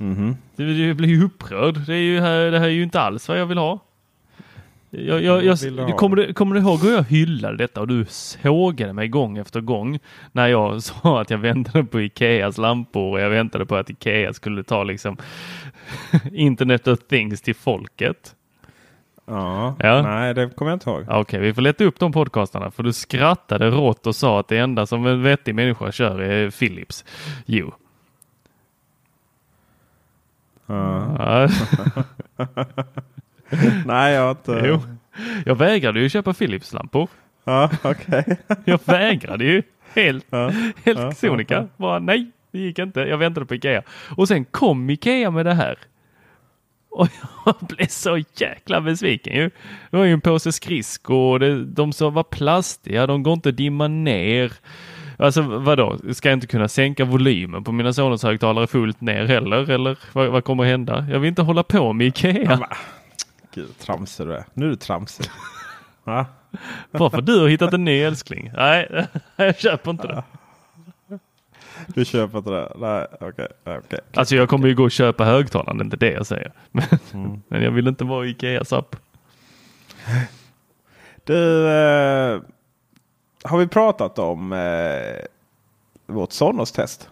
Mhm. 0.00 0.36
Det- 0.56 0.64
Jag 0.86 0.96
blir 0.96 1.08
ju 1.08 1.24
upprörd. 1.24 1.78
Det, 1.86 1.94
är 1.94 1.98
ju 1.98 2.20
här, 2.20 2.50
det 2.50 2.58
här 2.58 2.66
är 2.66 2.70
ju 2.70 2.82
inte 2.82 3.00
alls 3.00 3.28
vad 3.28 3.40
jag 3.40 3.46
vill 3.46 3.58
ha. 3.58 3.78
Jag, 4.92 5.22
jag, 5.22 5.44
jag, 5.44 5.58
du 5.58 5.82
ha? 5.82 5.96
kommer, 5.96 6.16
du, 6.16 6.32
kommer 6.34 6.54
du 6.54 6.60
ihåg 6.60 6.80
hur 6.80 6.92
jag 6.92 7.02
hyllade 7.04 7.56
detta 7.56 7.80
och 7.80 7.88
du 7.88 8.04
sågade 8.08 8.92
mig 8.92 9.08
gång 9.08 9.38
efter 9.38 9.60
gång 9.60 9.98
när 10.32 10.46
jag 10.48 10.82
sa 10.82 11.20
att 11.20 11.30
jag 11.30 11.38
väntade 11.38 11.84
på 11.84 12.00
Ikeas 12.00 12.58
lampor 12.58 13.12
och 13.12 13.20
jag 13.20 13.30
väntade 13.30 13.66
på 13.66 13.76
att 13.76 13.90
Ikea 13.90 14.32
skulle 14.32 14.62
ta 14.62 14.82
liksom 14.84 15.16
Internet 16.32 16.88
of 16.88 16.98
things 17.08 17.42
till 17.42 17.54
folket. 17.54 18.34
Ja. 19.26 19.76
Ja. 19.78 20.02
Nej, 20.02 20.34
det 20.34 20.50
kommer 20.56 20.70
jag 20.70 20.76
inte 20.76 20.90
ihåg. 20.90 21.04
Okej, 21.08 21.40
vi 21.40 21.54
får 21.54 21.62
leta 21.62 21.84
upp 21.84 21.98
de 21.98 22.12
podcastarna 22.12 22.70
för 22.70 22.82
du 22.82 22.92
skrattade 22.92 23.70
rått 23.70 24.06
och 24.06 24.14
sa 24.16 24.40
att 24.40 24.48
det 24.48 24.58
enda 24.58 24.86
som 24.86 25.06
en 25.06 25.22
vettig 25.22 25.54
människa 25.54 25.92
kör 25.92 26.18
är 26.20 26.50
Philips. 26.50 27.04
Jo. 27.46 27.72
Ja. 30.70 31.48
Nej, 33.86 34.12
jag 34.14 34.22
har 34.22 34.30
inte. 34.30 34.62
Jo. 34.64 34.80
Jag 35.46 35.54
vägrade 35.54 36.00
ju 36.00 36.08
köpa 36.08 36.34
Philips 36.34 36.72
lampor. 36.72 37.08
Ja, 37.44 37.70
okej. 37.82 38.36
Jag 38.64 38.80
vägrade 38.84 39.44
ju 39.44 39.62
helt, 39.94 40.26
Ja. 40.30 40.48
helt 40.84 40.98
Ja, 41.00 41.12
sonika. 41.12 41.54
ja. 41.54 41.66
Bara 41.76 41.98
nej, 41.98 42.30
det 42.52 42.58
gick 42.58 42.78
inte. 42.78 43.00
Jag 43.00 43.18
väntade 43.18 43.46
på 43.46 43.54
Ikea. 43.54 43.82
Och 44.16 44.28
sen 44.28 44.44
kom 44.44 44.90
Ikea 44.90 45.30
med 45.30 45.46
det 45.46 45.54
här. 45.54 45.78
Och 46.90 47.08
jag 47.46 47.54
blev 47.60 47.86
så 47.86 48.18
jäkla 48.36 48.80
besviken 48.80 49.36
ju. 49.36 49.50
Det 49.90 49.96
var 49.96 50.04
ju 50.04 50.12
en 50.12 50.20
påse 50.20 50.52
skridskor. 50.52 51.38
Det- 51.38 51.64
De 51.64 51.92
som 51.92 52.14
var 52.14 52.22
plastiga, 52.24 53.06
de 53.06 53.22
går 53.22 53.32
inte 53.32 53.48
att 53.48 53.56
dimma 53.56 53.88
ner. 53.88 54.52
Alltså 55.20 55.42
vadå, 55.42 55.98
ska 56.12 56.28
jag 56.28 56.36
inte 56.36 56.46
kunna 56.46 56.68
sänka 56.68 57.04
volymen 57.04 57.64
på 57.64 57.72
mina 57.72 57.92
Sonos-högtalare 57.92 58.66
fullt 58.66 59.00
ner 59.00 59.26
heller? 59.26 59.70
Eller 59.70 59.98
vad, 60.12 60.28
vad 60.28 60.44
kommer 60.44 60.64
hända? 60.64 61.06
Jag 61.10 61.18
vill 61.20 61.28
inte 61.28 61.42
hålla 61.42 61.62
på 61.62 61.92
med 61.92 62.06
Ikea. 62.06 62.68
Gud, 63.54 63.78
tramsig 63.78 64.26
du 64.26 64.34
är. 64.34 64.44
Nu 64.54 64.66
är 64.66 64.70
du 64.70 64.76
tramsig. 64.76 65.26
Ja. 66.04 66.26
Bara 66.90 67.10
för 67.10 67.18
att 67.18 67.26
du 67.26 67.40
har 67.40 67.48
hittat 67.48 67.72
en 67.74 67.84
ny 67.84 68.00
älskling. 68.02 68.50
Nej, 68.56 69.06
jag 69.36 69.58
köper 69.58 69.90
inte 69.90 70.06
det. 70.06 70.22
Du 71.86 72.04
köper 72.04 72.38
inte 72.38 72.50
det? 72.50 72.72
Nej, 72.78 73.06
okej. 73.20 73.48
okej. 73.64 73.98
Alltså 74.14 74.36
jag 74.36 74.48
kommer 74.48 74.68
ju 74.68 74.74
gå 74.74 74.84
och 74.84 74.90
köpa 74.90 75.24
högtalaren, 75.24 75.78
det 75.78 75.82
är 75.82 75.84
inte 75.84 75.96
det 75.96 76.12
jag 76.12 76.26
säger. 76.26 76.52
Men, 76.72 76.84
Mm. 77.14 77.42
men 77.48 77.62
jag 77.62 77.70
vill 77.70 77.88
inte 77.88 78.04
vara 78.04 78.26
i 78.26 78.30
Ikeas 78.30 78.72
app. 78.72 78.96
Du, 81.24 81.68
eh, 81.68 82.40
har 83.44 83.58
vi 83.58 83.66
pratat 83.66 84.18
om 84.18 84.52
eh, 84.52 85.24
vårt 86.06 86.32
Sonos-test? 86.32 87.08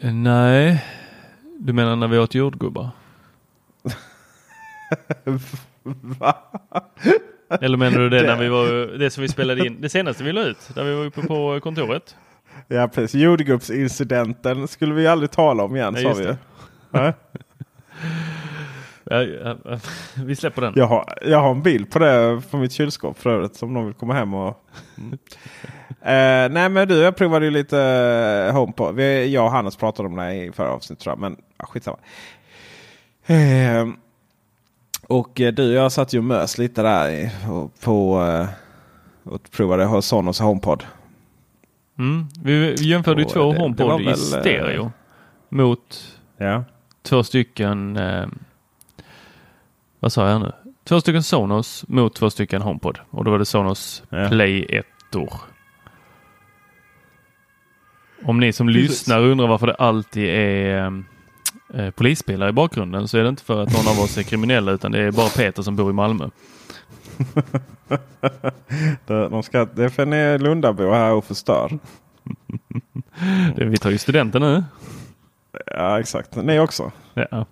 Nej, 0.00 0.84
du 1.58 1.72
menar 1.72 1.96
när 1.96 2.08
vi 2.08 2.18
åt 2.18 2.34
jordgubbar? 2.34 2.90
Va? 6.18 6.36
Eller 7.60 7.76
menar 7.76 7.98
du 7.98 8.08
det, 8.08 8.22
när 8.22 8.36
vi 8.36 8.48
var, 8.48 8.98
det 8.98 9.10
som 9.10 9.22
vi 9.22 9.28
spelade 9.28 9.66
in, 9.66 9.80
det 9.80 9.88
senaste 9.88 10.24
vi 10.24 10.32
la 10.32 10.40
ut, 10.40 10.70
när 10.76 10.84
vi 10.84 10.94
var 10.94 11.04
uppe 11.04 11.22
på 11.22 11.60
kontoret? 11.62 12.16
Ja, 12.68 12.88
precis. 12.88 13.14
Jordgubbsincidenten 13.22 14.68
skulle 14.68 14.94
vi 14.94 15.06
aldrig 15.06 15.30
tala 15.30 15.62
om 15.62 15.76
igen, 15.76 15.94
Nej, 15.94 16.02
sa 16.02 16.12
vi 16.12 16.36
det. 19.04 19.56
Vi 20.24 20.36
släpper 20.36 20.62
den. 20.62 20.72
Jag 20.76 20.86
har, 20.86 21.14
jag 21.22 21.40
har 21.40 21.50
en 21.50 21.62
bild 21.62 21.90
på 21.90 21.98
det 21.98 22.42
på 22.50 22.56
mitt 22.56 22.72
kylskåp 22.72 23.18
för 23.18 23.30
övrigt 23.30 23.56
som 23.56 23.72
någon 23.74 23.84
vill 23.84 23.94
komma 23.94 24.14
hem 24.14 24.34
och... 24.34 24.48
eh, 26.02 26.48
nej 26.50 26.68
men 26.68 26.88
du, 26.88 26.94
jag 26.98 27.16
provade 27.16 27.44
ju 27.44 27.50
lite 27.50 27.80
eh, 28.48 28.54
HomePod. 28.54 28.94
Vi, 28.94 29.32
jag 29.32 29.44
och 29.44 29.50
Hannes 29.50 29.76
pratade 29.76 30.08
om 30.08 30.16
det 30.16 30.34
i 30.34 30.52
förra 30.52 30.70
avsnittet 30.70 31.02
tror 31.02 31.12
jag. 31.12 31.18
Men 31.20 31.36
ah, 31.56 31.66
skitsamma. 31.66 31.98
Eh, 33.26 33.88
och 35.08 35.30
du 35.34 35.68
och 35.68 35.74
jag 35.84 35.92
satt 35.92 36.12
ju 36.12 36.18
och 36.18 36.24
mös 36.24 36.58
lite 36.58 36.82
där 36.82 37.10
i, 37.10 37.30
och, 37.50 37.80
på... 37.80 38.22
Eh, 38.22 38.46
och 39.32 39.50
provade 39.50 40.02
Sonos 40.02 40.40
HomePod. 40.40 40.84
Mm, 41.98 42.26
vi 42.44 42.74
jämförde 42.78 43.22
ju 43.22 43.28
två 43.28 43.52
det- 43.52 43.58
det 43.58 43.62
HomePod 43.62 44.00
i 44.00 44.04
väl, 44.04 44.12
eh, 44.12 44.14
stereo 44.16 44.92
mot 45.48 46.16
Ja. 46.36 46.64
två 47.02 47.22
stycken, 47.22 47.96
eh, 47.96 48.26
vad 50.04 50.12
sa 50.12 50.28
jag 50.30 50.40
nu? 50.40 50.52
två 50.84 51.00
stycken 51.00 51.22
Sonos 51.22 51.84
mot 51.88 52.14
två 52.14 52.30
stycken 52.30 52.62
HomePod. 52.62 52.98
Och 53.10 53.24
då 53.24 53.30
var 53.30 53.38
det 53.38 53.44
Sonos 53.44 54.02
Ja. 54.08 54.28
Play 54.28 54.66
1 54.68 54.86
Om 58.24 58.40
ni 58.40 58.52
som 58.52 58.68
lyssnar 58.68 59.20
undrar 59.20 59.46
varför 59.46 59.66
det 59.66 59.74
alltid 59.74 60.24
är 60.28 61.02
eh, 61.74 61.90
polisbilar 61.90 62.48
i 62.48 62.52
bakgrunden 62.52 63.08
så 63.08 63.18
är 63.18 63.22
det 63.22 63.28
inte 63.28 63.42
för 63.44 63.62
att 63.62 63.72
någon 63.72 63.88
av 63.96 64.04
oss 64.04 64.18
är 64.18 64.22
kriminella 64.22 64.72
utan 64.72 64.92
det 64.92 65.00
är 65.02 65.10
bara 65.12 65.28
Peter 65.28 65.62
som 65.62 65.76
bor 65.76 65.90
i 65.90 65.92
Malmö. 65.92 66.28
De 69.06 69.42
ska, 69.42 69.64
det 69.64 69.84
är 69.84 69.88
för 69.88 70.06
ni 70.06 70.16
är 70.16 70.38
Lundabo 70.38 70.92
här 70.92 71.12
och 71.12 71.24
förstör. 71.24 71.78
Det- 73.56 73.64
Vi 73.64 73.76
tar 73.76 73.90
ju 73.90 73.98
studenten 73.98 74.42
nu. 74.42 74.64
Ja 75.66 76.00
exakt, 76.00 76.36
ni 76.36 76.58
också. 76.58 76.92
Ja. 77.14 77.46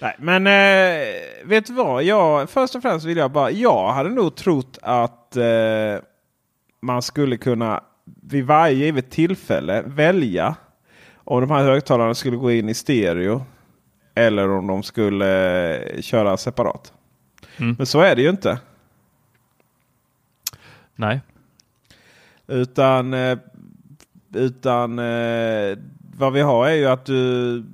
Nej, 0.00 0.16
men 0.18 0.46
eh, 0.46 1.06
vet 1.44 1.66
du 1.66 1.72
vad? 1.72 2.02
Jag, 2.02 2.50
först 2.50 2.74
och 2.74 2.82
främst 2.82 3.06
vill 3.06 3.16
jag 3.16 3.30
bara. 3.30 3.50
Jag 3.50 3.92
hade 3.92 4.10
nog 4.10 4.34
trott 4.34 4.78
att 4.82 5.36
eh, 5.36 6.02
man 6.80 7.02
skulle 7.02 7.36
kunna 7.36 7.84
vid 8.22 8.46
varje 8.46 8.74
givet 8.74 9.10
tillfälle 9.10 9.82
välja 9.86 10.56
om 11.14 11.40
de 11.40 11.50
här 11.50 11.64
högtalarna 11.64 12.14
skulle 12.14 12.36
gå 12.36 12.52
in 12.52 12.68
i 12.68 12.74
stereo. 12.74 13.44
Eller 14.14 14.50
om 14.50 14.66
de 14.66 14.82
skulle 14.82 15.76
eh, 15.76 16.00
köra 16.00 16.36
separat. 16.36 16.92
Mm. 17.56 17.74
Men 17.78 17.86
så 17.86 18.00
är 18.00 18.16
det 18.16 18.22
ju 18.22 18.30
inte. 18.30 18.58
Nej. 20.94 21.20
Utan, 22.46 23.14
eh, 23.14 23.38
utan 24.34 24.98
eh, 24.98 25.78
vad 26.16 26.32
vi 26.32 26.40
har 26.40 26.68
är 26.68 26.74
ju 26.74 26.86
att 26.86 27.06
du 27.06 27.64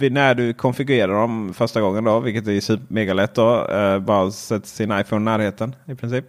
när 0.00 0.34
du 0.34 0.52
konfigurerar 0.52 1.12
dem 1.12 1.54
första 1.54 1.80
gången 1.80 2.04
då, 2.04 2.20
vilket 2.20 2.46
är 2.46 2.60
super- 2.60 2.94
mega 2.94 3.14
lätt 3.14 3.34
då, 3.34 3.66
eh, 3.66 3.98
bara 3.98 4.30
sätta 4.30 4.66
sin 4.66 4.92
iPhone 5.00 5.22
i 5.22 5.24
närheten 5.24 5.74
i 5.86 5.94
princip. 5.94 6.24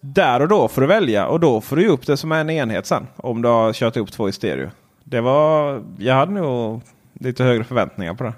Där 0.00 0.42
och 0.42 0.48
då 0.48 0.68
får 0.68 0.80
du 0.80 0.86
välja 0.86 1.26
och 1.26 1.40
då 1.40 1.60
får 1.60 1.76
du 1.76 1.88
upp 1.88 2.06
det 2.06 2.16
som 2.16 2.32
en 2.32 2.50
enhet 2.50 2.86
sen. 2.86 3.06
Om 3.16 3.42
du 3.42 3.48
har 3.48 3.72
kört 3.72 3.96
ihop 3.96 4.12
två 4.12 4.28
i 4.28 4.32
stereo. 4.32 4.70
Det 5.04 5.20
var, 5.20 5.82
jag 5.98 6.14
hade 6.14 6.32
nog 6.32 6.80
lite 7.12 7.44
högre 7.44 7.64
förväntningar 7.64 8.14
på 8.14 8.24
det. 8.24 8.32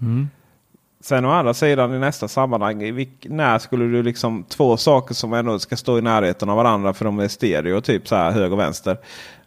Mm. 0.00 0.28
Sen 1.00 1.24
å 1.24 1.30
andra 1.30 1.54
sidan 1.54 1.94
i 1.94 1.98
nästa 1.98 2.28
sammanhang, 2.28 2.94
vilk, 2.94 3.26
när 3.28 3.58
skulle 3.58 3.84
du 3.84 4.02
liksom 4.02 4.44
två 4.44 4.76
saker 4.76 5.14
som 5.14 5.32
ändå 5.32 5.58
ska 5.58 5.76
stå 5.76 5.98
i 5.98 6.02
närheten 6.02 6.48
av 6.48 6.56
varandra 6.56 6.94
för 6.94 7.04
de 7.04 7.18
är 7.18 7.28
stereo, 7.28 7.80
typ 7.80 8.08
så 8.08 8.16
här 8.16 8.30
höger 8.30 8.52
och 8.52 8.58
vänster. 8.58 8.96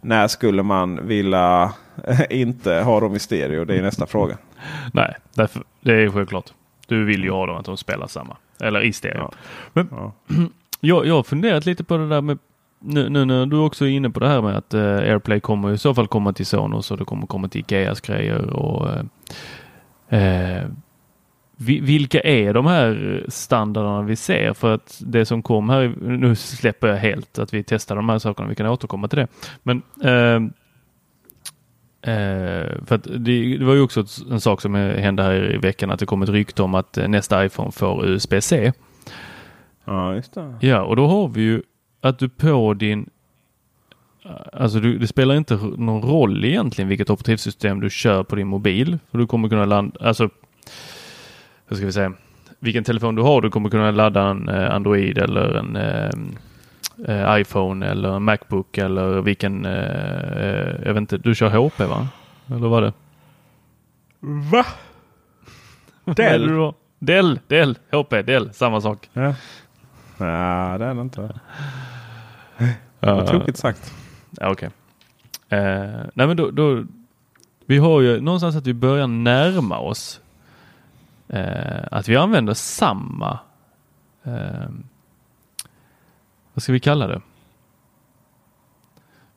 När 0.01 0.27
skulle 0.27 0.63
man 0.63 1.07
vilja 1.07 1.73
inte 2.29 2.73
ha 2.73 2.99
dem 2.99 3.15
i 3.15 3.19
stereo? 3.19 3.65
Det 3.65 3.75
är 3.77 3.81
nästa 3.81 4.05
fråga. 4.05 4.37
Nej, 4.93 5.15
därför, 5.33 5.63
det 5.81 5.93
är 5.93 6.09
självklart. 6.09 6.53
Du 6.87 7.05
vill 7.05 7.23
ju 7.23 7.31
ha 7.31 7.45
dem 7.45 7.55
att 7.57 7.65
de 7.65 7.77
spelar 7.77 8.07
samma. 8.07 8.37
Eller 8.59 8.81
i 8.81 8.93
stereo. 8.93 9.17
Ja. 9.19 9.31
Men 9.73 9.87
Ja. 9.91 10.13
jag, 10.81 11.05
jag 11.07 11.15
har 11.15 11.23
funderat 11.23 11.65
lite 11.65 11.83
på 11.83 11.97
det 11.97 12.09
där 12.09 12.21
med 12.21 12.37
nu, 12.81 13.09
nu 13.09 13.25
när 13.25 13.45
du 13.45 13.57
också 13.57 13.85
är 13.85 13.89
inne 13.89 14.09
på 14.09 14.19
det 14.19 14.27
här 14.27 14.41
med 14.41 14.57
att 14.57 14.73
eh, 14.73 14.81
AirPlay 14.83 15.39
kommer 15.39 15.71
i 15.71 15.77
så 15.77 15.93
fall 15.93 16.07
komma 16.07 16.33
till 16.33 16.45
Sonos 16.45 16.91
och 16.91 16.97
det 16.97 17.05
kommer 17.05 17.27
komma 17.27 17.47
till 17.47 17.61
Ikeas 17.61 18.01
grejer 18.01 18.49
och 18.53 18.89
eh, 20.09 20.57
eh, 20.59 20.63
vi- 21.57 21.79
vilka 21.79 22.19
är 22.21 22.53
de 22.53 22.65
här 22.65 23.23
standarderna 23.27 24.01
vi 24.01 24.15
ser? 24.15 24.53
För 24.53 24.73
att 24.73 25.01
det 25.05 25.25
som 25.25 25.41
kom 25.43 25.69
här, 25.69 25.93
nu 26.01 26.35
släpper 26.35 26.87
jag 26.87 26.97
helt 26.97 27.39
att 27.39 27.53
vi 27.53 27.63
testar 27.63 27.95
de 27.95 28.09
här 28.09 28.19
sakerna, 28.19 28.47
vi 28.49 28.55
kan 28.55 28.67
återkomma 28.67 29.07
till 29.07 29.19
det. 29.19 29.27
Men 29.63 29.81
eh, 30.03 30.51
Eh, 32.01 32.85
för 32.85 33.17
det, 33.19 33.57
det 33.57 33.65
var 33.65 33.73
ju 33.73 33.81
också 33.81 34.05
en 34.31 34.41
sak 34.41 34.61
som 34.61 34.75
hände 34.75 35.23
här 35.23 35.55
i 35.55 35.57
veckan 35.57 35.91
att 35.91 35.99
det 35.99 36.05
kom 36.05 36.21
ett 36.21 36.29
rykte 36.29 36.63
om 36.63 36.75
att 36.75 36.97
eh, 36.97 37.07
nästa 37.07 37.45
iPhone 37.45 37.71
får 37.71 38.05
USB-C. 38.05 38.71
ja, 39.85 40.15
just 40.15 40.33
det. 40.33 40.55
Ja, 40.61 40.81
och 40.81 40.95
då 40.95 41.07
har 41.07 41.27
vi 41.27 41.41
ju 41.41 41.61
att 42.01 42.19
du 42.19 42.29
på 42.29 42.73
din 42.73 43.09
Alltså 44.53 44.79
du, 44.79 44.97
det 44.97 45.07
spelar 45.07 45.35
inte 45.35 45.55
någon 45.77 46.01
roll 46.01 46.45
egentligen 46.45 46.89
vilket 46.89 47.09
operativsystem 47.09 47.79
du 47.79 47.89
kör 47.89 48.23
på 48.23 48.35
din 48.35 48.47
mobil. 48.47 48.99
För 49.11 49.17
du 49.17 49.27
kommer 49.27 49.49
kunna 49.49 49.65
ladda, 49.65 49.91
alltså 49.99 50.29
hur 51.67 51.75
ska 51.75 51.85
vi 51.85 51.91
säga, 51.91 52.13
vilken 52.59 52.83
telefon 52.83 53.15
du 53.15 53.21
har, 53.21 53.41
du 53.41 53.49
kommer 53.49 53.69
kunna 53.69 53.91
ladda 53.91 54.23
en 54.23 54.49
eh, 54.49 54.75
Android 54.75 55.17
eller 55.17 55.53
en 55.53 55.75
eh, 55.75 56.09
eh, 57.07 57.39
iPhone 57.39 57.85
eller 57.85 58.19
Macbook 58.19 58.77
eller 58.77 59.21
vilken, 59.21 59.65
eh, 59.65 59.73
eh, 59.73 60.75
jag 60.85 60.93
vet 60.93 60.97
inte, 60.97 61.17
du 61.17 61.35
kör 61.35 61.49
HP 61.49 61.79
va? 61.79 62.07
Eller 62.47 62.67
vad 62.67 62.83
det? 62.83 62.93
Va? 64.19 64.65
Det 66.15 66.23
har? 66.23 66.73
Dell, 66.99 67.39
Dell, 67.47 67.77
HP, 67.91 68.21
Dell, 68.25 68.53
samma 68.53 68.81
sak. 68.81 69.09
Ja. 69.13 69.33
Nej, 70.17 70.79
det 70.79 70.85
är 70.85 70.93
det 70.93 71.01
inte. 71.01 71.39
Ja. 73.01 73.15
Vad 73.15 73.27
tokigt 73.27 73.57
sagt. 73.57 73.93
Ja, 74.31 74.49
Okej. 74.51 74.69
Eh, 75.49 76.01
nej 76.13 76.27
men 76.27 76.37
då, 76.37 76.51
då, 76.51 76.83
vi 77.65 77.77
har 77.77 78.01
ju 78.01 78.21
någonstans 78.21 78.55
att 78.55 78.67
vi 78.67 78.73
börjar 78.73 79.07
närma 79.07 79.79
oss 79.79 80.21
eh, 81.27 81.83
att 81.91 82.07
vi 82.07 82.15
använder 82.15 82.53
samma, 82.53 83.39
eh, 84.23 84.69
vad 86.53 86.63
ska 86.63 86.73
vi 86.73 86.79
kalla 86.79 87.07
det? 87.07 87.21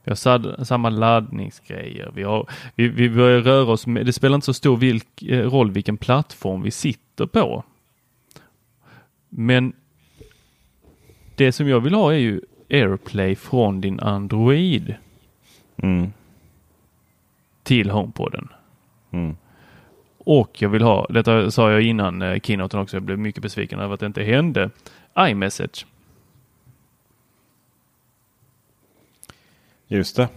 Vi 0.04 0.10
har 0.10 0.16
sad, 0.16 0.66
samma 0.66 0.90
laddningsgrejer. 0.90 2.10
Vi, 2.14 2.22
har, 2.22 2.50
vi, 2.74 2.88
vi 2.88 3.10
börjar 3.10 3.40
röra 3.40 3.72
oss 3.72 3.86
med, 3.86 4.06
det 4.06 4.12
spelar 4.12 4.34
inte 4.34 4.44
så 4.44 4.54
stor 4.54 4.76
vilk, 4.76 5.22
eh, 5.22 5.50
roll 5.50 5.70
vilken 5.70 5.96
plattform 5.96 6.62
vi 6.62 6.70
sitter 6.70 7.26
på. 7.26 7.64
Men 9.28 9.72
det 11.36 11.52
som 11.52 11.68
jag 11.68 11.80
vill 11.80 11.94
ha 11.94 12.12
är 12.12 12.18
ju 12.18 12.40
AirPlay 12.70 13.36
från 13.36 13.80
din 13.80 14.00
Android 14.00 14.94
Mm. 15.76 16.12
till 17.62 17.90
HomePoden. 17.90 18.48
Mm. 19.10 19.36
Och 20.18 20.62
jag 20.62 20.68
vill 20.68 20.82
ha, 20.82 21.06
detta 21.10 21.50
sa 21.50 21.72
jag 21.72 21.82
innan 21.82 22.22
eh, 22.22 22.40
keynoten 22.40 22.80
också, 22.80 22.96
jag 22.96 23.02
blev 23.02 23.18
mycket 23.18 23.42
besviken 23.42 23.80
över 23.80 23.94
att 23.94 24.00
det 24.00 24.06
inte 24.06 24.22
hände, 24.22 24.70
iMessage. 25.18 25.86
Just 29.92 30.16
det. 30.16 30.28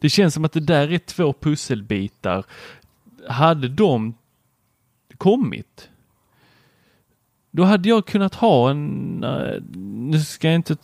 Det 0.00 0.08
känns 0.08 0.34
som 0.34 0.44
att 0.44 0.52
det 0.52 0.60
där 0.60 0.92
är 0.92 0.98
två 0.98 1.32
pusselbitar. 1.32 2.44
Hade 3.28 3.68
de 3.68 4.14
kommit, 5.18 5.88
då 7.50 7.64
hade 7.64 7.88
jag 7.88 8.06
kunnat 8.06 8.34
ha 8.34 8.70
en, 8.70 9.24
eh, 9.24 9.62
nu 10.10 10.18
ska 10.18 10.48
jag 10.48 10.54
inte 10.54 10.76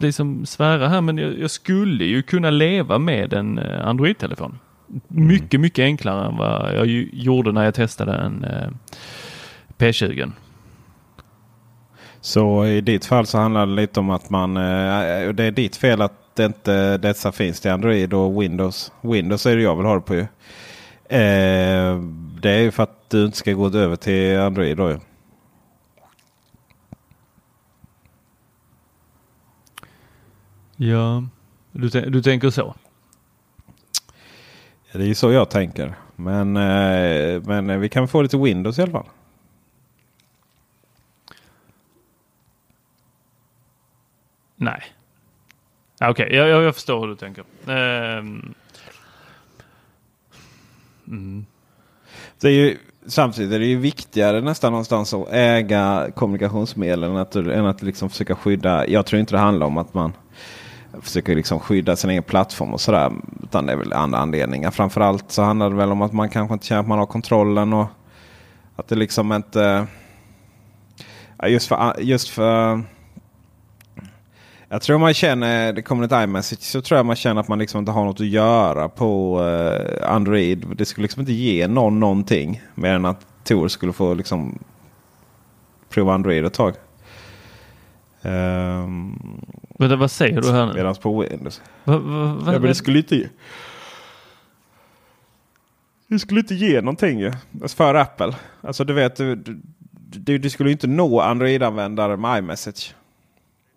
liksom 0.00 0.46
svära 0.46 0.88
här, 0.88 1.00
men 1.00 1.18
jag, 1.18 1.38
jag 1.38 1.50
skulle 1.50 2.04
ju 2.04 2.22
kunna 2.22 2.50
leva 2.50 2.98
med 2.98 3.32
en 3.32 3.58
eh, 3.58 3.86
Android-telefon. 3.86 4.58
Mycket, 5.08 5.60
mycket 5.60 5.82
enklare 5.82 6.26
än 6.26 6.36
vad 6.36 6.76
jag 6.76 6.86
gjorde 7.12 7.52
när 7.52 7.64
jag 7.64 7.74
testade 7.74 8.12
en 8.12 8.44
eh, 8.44 8.68
P20. 9.78 10.32
Så 12.20 12.66
i 12.66 12.80
ditt 12.80 13.04
fall 13.04 13.26
så 13.26 13.38
handlar 13.38 13.66
det 13.66 13.72
lite 13.72 14.00
om 14.00 14.10
att 14.10 14.30
man... 14.30 14.54
Det 14.54 15.44
är 15.44 15.50
ditt 15.50 15.76
fel 15.76 16.02
att 16.02 16.25
det 16.36 16.44
inte 16.44 16.98
dessa 16.98 17.32
finns 17.32 17.60
till 17.60 17.70
Android 17.70 18.14
och 18.14 18.42
Windows. 18.42 18.92
Windows 19.00 19.46
är 19.46 19.56
det 19.56 19.62
jag 19.62 19.76
vill 19.76 19.86
ha 19.86 19.94
det 19.94 20.00
på 20.00 20.14
ju. 20.14 20.20
Eh, 21.08 22.00
det 22.40 22.50
är 22.50 22.58
ju 22.58 22.70
för 22.70 22.82
att 22.82 23.10
du 23.10 23.24
inte 23.24 23.38
ska 23.38 23.52
gå 23.52 23.66
över 23.66 23.96
till 23.96 24.38
Android 24.38 24.76
då 24.76 24.90
ju. 24.90 24.98
Ja, 30.76 31.24
du, 31.72 31.88
du 31.88 32.22
tänker 32.22 32.50
så? 32.50 32.74
Det 34.92 35.02
är 35.02 35.06
ju 35.06 35.14
så 35.14 35.32
jag 35.32 35.50
tänker. 35.50 35.94
Men, 36.16 36.56
eh, 36.56 37.42
men 37.42 37.70
eh, 37.70 37.78
vi 37.78 37.88
kan 37.88 38.08
få 38.08 38.22
lite 38.22 38.36
Windows 38.36 38.78
i 38.78 38.82
alla 38.82 38.92
fall. 38.92 39.08
Nej. 44.56 44.95
Okej, 46.00 46.28
jag, 46.32 46.48
jag, 46.48 46.62
jag 46.62 46.74
förstår 46.74 47.00
hur 47.00 47.08
du 47.08 47.16
tänker. 47.16 47.44
Um. 48.18 48.54
Mm. 51.08 51.46
Det 52.40 52.48
är 52.48 52.52
ju, 52.52 52.76
samtidigt 53.06 53.52
är 53.52 53.58
det 53.58 53.66
ju 53.66 53.76
viktigare 53.76 54.40
nästan 54.40 54.72
någonstans 54.72 55.14
att 55.14 55.28
äga 55.32 56.10
kommunikationsmedlen. 56.14 57.10
än 57.10 57.16
att, 57.16 57.36
än 57.36 57.66
att 57.66 57.82
liksom 57.82 58.10
försöka 58.10 58.34
skydda. 58.36 58.86
Jag 58.86 59.06
tror 59.06 59.20
inte 59.20 59.34
det 59.34 59.38
handlar 59.38 59.66
om 59.66 59.78
att 59.78 59.94
man 59.94 60.12
försöker 61.00 61.34
liksom 61.34 61.60
skydda 61.60 61.96
sin 61.96 62.10
egen 62.10 62.22
plattform 62.22 62.72
och 62.72 62.80
sådär. 62.80 63.12
Utan 63.42 63.66
det 63.66 63.72
är 63.72 63.76
väl 63.76 63.92
andra 63.92 64.18
anledningar. 64.18 64.70
Framförallt 64.70 65.32
så 65.32 65.42
handlar 65.42 65.70
det 65.70 65.76
väl 65.76 65.92
om 65.92 66.02
att 66.02 66.12
man 66.12 66.28
kanske 66.28 66.52
inte 66.54 66.66
känner 66.66 66.80
att 66.80 66.88
man 66.88 66.98
har 66.98 67.06
kontrollen 67.06 67.72
och 67.72 67.86
att 68.76 68.88
det 68.88 68.94
liksom 68.94 69.32
inte... 69.32 69.86
Just 71.46 71.68
för, 71.68 72.00
just 72.00 72.28
för 72.28 72.82
jag 74.68 74.82
tror 74.82 74.98
man 74.98 75.14
känner, 75.14 75.72
det 75.72 75.82
kommer 75.82 76.04
ett 76.04 76.28
iMessage, 76.28 76.62
så 76.62 76.80
tror 76.80 76.96
jag 76.96 77.06
man 77.06 77.16
känner 77.16 77.40
att 77.40 77.48
man 77.48 77.58
liksom 77.58 77.78
inte 77.78 77.92
har 77.92 78.04
något 78.04 78.20
att 78.20 78.26
göra 78.26 78.88
på 78.88 79.40
eh, 79.44 80.10
Android. 80.10 80.66
Det 80.76 80.84
skulle 80.84 81.02
liksom 81.02 81.20
inte 81.20 81.32
ge 81.32 81.68
någon 81.68 82.00
någonting. 82.00 82.62
Mer 82.74 82.94
än 82.94 83.04
att 83.04 83.26
Tor 83.44 83.68
skulle 83.68 83.92
få 83.92 84.14
liksom 84.14 84.58
prova 85.88 86.14
Android 86.14 86.44
ett 86.44 86.54
tag. 86.54 86.74
Um, 88.22 89.44
Men 89.78 89.98
vad 89.98 90.10
säger 90.10 90.40
du 90.40 90.52
här 90.52 90.66
nu? 90.66 90.72
Medan 90.74 90.94
på 90.94 91.20
Windows. 91.20 91.62
Va, 91.84 91.98
va, 91.98 92.24
va, 92.24 92.52
Ja, 92.52 92.58
men 92.58 92.62
det 92.62 92.74
skulle 92.74 92.98
inte 92.98 93.16
ge. 93.16 93.28
Det 96.08 96.18
skulle 96.18 96.40
inte 96.40 96.54
ge 96.54 96.80
någonting 96.80 97.20
ju. 97.20 97.32
Alltså 97.62 97.76
för 97.76 97.94
Apple. 97.94 98.34
Alltså 98.60 98.84
du 98.84 98.92
vet, 98.92 99.16
du, 99.16 99.34
du, 100.10 100.38
du 100.38 100.50
skulle 100.50 100.70
inte 100.70 100.86
nå 100.86 101.20
Android-användare 101.20 102.16
med 102.16 102.38
iMessage. 102.38 102.94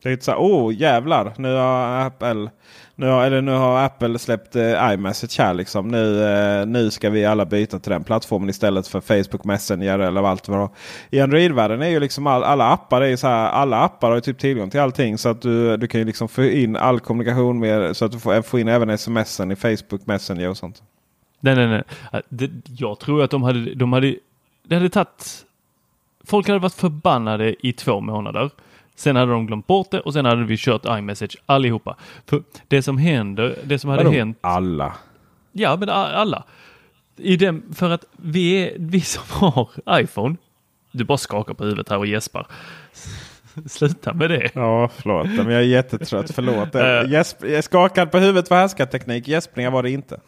Det 0.03 0.09
är 0.09 0.13
inte 0.13 0.25
så 0.25 0.31
här, 0.31 0.39
åh 0.39 0.73
jävlar, 0.75 1.33
nu 1.37 1.55
har 1.55 2.05
Apple, 2.05 2.49
nu 2.95 3.07
har, 3.07 3.25
eller 3.25 3.41
nu 3.41 3.51
har 3.51 3.85
Apple 3.85 4.19
släppt 4.19 4.55
eh, 4.55 4.93
iMessage 4.93 5.39
här 5.39 5.53
liksom. 5.53 5.87
Nu, 5.87 6.23
eh, 6.23 6.65
nu 6.65 6.91
ska 6.91 7.09
vi 7.09 7.25
alla 7.25 7.45
byta 7.45 7.79
till 7.79 7.91
den 7.91 8.03
plattformen 8.03 8.49
istället 8.49 8.87
för 8.87 9.01
Facebook 9.01 9.43
Messenger 9.43 9.99
eller 9.99 10.23
allt 10.23 10.47
vad 10.47 10.69
I 11.09 11.19
Android-världen 11.19 11.81
är 11.81 11.89
ju 11.89 11.99
liksom 11.99 12.27
all, 12.27 12.43
alla 12.43 12.69
appar, 12.69 13.01
är 13.01 13.07
ju 13.07 13.17
så 13.17 13.27
här, 13.27 13.49
alla 13.49 13.79
appar 13.79 14.11
har 14.11 14.19
typ 14.19 14.39
tillgång 14.39 14.69
till 14.69 14.79
allting. 14.79 15.17
Så 15.17 15.29
att 15.29 15.41
du, 15.41 15.77
du 15.77 15.87
kan 15.87 15.99
ju 15.99 16.05
liksom 16.05 16.27
få 16.27 16.43
in 16.43 16.75
all 16.75 16.99
kommunikation 16.99 17.59
med, 17.59 17.97
så 17.97 18.05
att 18.05 18.11
du 18.11 18.19
får, 18.19 18.41
får 18.41 18.59
in 18.59 18.67
även 18.67 18.97
smsen 18.97 19.51
i 19.51 19.55
Facebook 19.55 20.05
Messenger 20.05 20.49
och 20.49 20.57
sånt. 20.57 20.83
Nej, 21.39 21.55
nej, 21.55 21.67
nej. 21.67 21.83
Det, 22.29 22.49
jag 22.77 22.99
tror 22.99 23.23
att 23.23 23.31
de 23.31 23.43
hade, 23.43 23.75
de 23.75 23.93
hade, 23.93 24.15
det 24.63 24.75
hade 24.75 24.89
tagit, 24.89 25.45
folk 26.25 26.47
hade 26.47 26.59
varit 26.59 26.73
förbannade 26.73 27.67
i 27.67 27.73
två 27.73 28.01
månader. 28.01 28.49
Sen 28.99 29.15
hade 29.15 29.31
de 29.31 29.47
glömt 29.47 29.67
bort 29.67 29.91
det 29.91 29.99
och 29.99 30.13
sen 30.13 30.25
hade 30.25 30.43
vi 30.43 30.57
kört 30.57 30.85
iMessage 30.85 31.37
allihopa. 31.45 31.95
För 32.25 32.43
det 32.67 32.81
som 32.81 32.97
händer, 32.97 33.59
det 33.63 33.79
som 33.79 33.89
hade 33.89 34.03
Vadå? 34.03 34.15
hänt. 34.15 34.37
Alla? 34.41 34.93
Ja, 35.51 35.75
men 35.75 35.89
alla. 35.89 36.43
I 37.17 37.35
den, 37.35 37.63
för 37.73 37.89
att 37.89 38.05
vi, 38.11 38.53
är, 38.53 38.73
vi 38.79 39.01
som 39.01 39.23
har 39.29 39.69
iPhone, 39.91 40.35
du 40.91 41.03
bara 41.03 41.17
skakar 41.17 41.53
på 41.53 41.63
huvudet 41.63 41.89
här 41.89 41.97
och 41.97 42.07
gäspar. 42.07 42.47
Sluta 43.65 44.13
med 44.13 44.29
det. 44.29 44.51
Ja, 44.53 44.89
förlåt. 44.95 45.27
Men 45.27 45.49
jag 45.49 45.61
är 45.61 45.67
jättetrött. 45.67 46.31
Förlåt. 46.31 46.75
Eh. 46.75 47.11
Gäsp, 47.11 47.37
skakad 47.61 48.11
på 48.11 48.17
huvudet 48.17 48.49
var 48.49 48.57
härskarteknik. 48.57 49.27
Gäspningar 49.27 49.71
var 49.71 49.83
det 49.83 49.91
inte. 49.91 50.19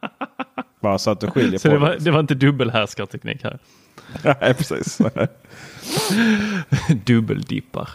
Bara 0.80 0.98
så 0.98 1.10
att 1.10 1.20
du 1.20 1.26
skiljer 1.26 1.58
på 1.58 1.68
det 1.68 1.78
var, 1.78 1.96
det 2.00 2.10
var 2.10 2.20
inte 2.20 2.34
dubbelhärskarteknik 2.34 3.44
här. 3.44 3.58
Nej, 4.24 4.54
precis. 4.54 5.00
Dubbeldippar 7.04 7.90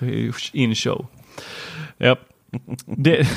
in 0.54 0.76
show. 0.76 1.08
Ja. 1.98 2.16
Det, 2.86 3.28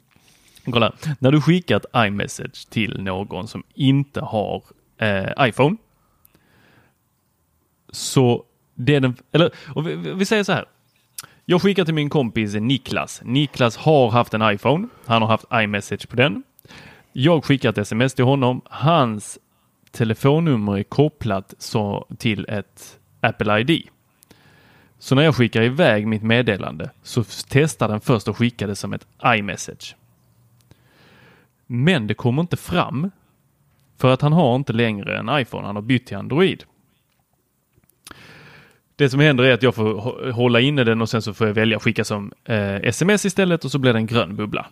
kolla, 0.64 0.92
när 1.18 1.32
du 1.32 1.42
skickar 1.42 1.76
ett 1.76 1.86
iMessage 1.96 2.68
till 2.70 3.02
någon 3.02 3.48
som 3.48 3.62
inte 3.74 4.20
har 4.20 4.62
eh, 4.98 5.48
iPhone. 5.48 5.76
Så 7.92 8.44
det 8.74 8.94
är 8.94 9.00
den, 9.00 9.16
eller 9.32 9.50
och 9.74 9.88
vi, 9.88 9.94
vi 9.94 10.26
säger 10.26 10.44
så 10.44 10.52
här. 10.52 10.64
Jag 11.44 11.62
skickar 11.62 11.84
till 11.84 11.94
min 11.94 12.10
kompis 12.10 12.54
Niklas. 12.54 13.20
Niklas 13.24 13.76
har 13.76 14.10
haft 14.10 14.34
en 14.34 14.50
iPhone. 14.54 14.88
Han 15.06 15.22
har 15.22 15.28
haft 15.28 15.44
iMessage 15.54 16.08
på 16.08 16.16
den. 16.16 16.42
Jag 17.12 17.44
skickar 17.44 17.70
ett 17.70 17.78
sms 17.78 18.14
till 18.14 18.24
honom. 18.24 18.60
Hans 18.64 19.38
telefonnummer 19.92 20.78
är 20.78 20.82
kopplat 20.82 21.54
så 21.58 22.06
till 22.18 22.46
ett 22.48 22.98
Apple 23.20 23.60
ID. 23.60 23.88
Så 24.98 25.14
när 25.14 25.22
jag 25.22 25.34
skickar 25.34 25.62
iväg 25.62 26.06
mitt 26.06 26.22
meddelande 26.22 26.90
så 27.02 27.24
testar 27.48 27.88
den 27.88 28.00
först 28.00 28.28
att 28.28 28.36
skicka 28.36 28.66
det 28.66 28.76
som 28.76 28.92
ett 28.92 29.06
iMessage. 29.24 29.96
Men 31.66 32.06
det 32.06 32.14
kommer 32.14 32.42
inte 32.42 32.56
fram 32.56 33.10
för 33.98 34.12
att 34.12 34.22
han 34.22 34.32
har 34.32 34.56
inte 34.56 34.72
längre 34.72 35.18
en 35.18 35.28
iPhone. 35.40 35.66
Han 35.66 35.76
har 35.76 35.82
bytt 35.82 36.06
till 36.06 36.16
Android. 36.16 36.64
Det 38.96 39.10
som 39.10 39.20
händer 39.20 39.44
är 39.44 39.54
att 39.54 39.62
jag 39.62 39.74
får 39.74 40.30
hålla 40.30 40.60
inne 40.60 40.84
den 40.84 41.02
och 41.02 41.08
sen 41.08 41.22
så 41.22 41.34
får 41.34 41.46
jag 41.46 41.54
välja 41.54 41.78
skicka 41.78 42.04
som 42.04 42.32
eh, 42.44 42.74
sms 42.74 43.24
istället 43.24 43.64
och 43.64 43.70
så 43.70 43.78
blir 43.78 43.92
det 43.92 43.98
en 43.98 44.06
grön 44.06 44.36
bubbla. 44.36 44.66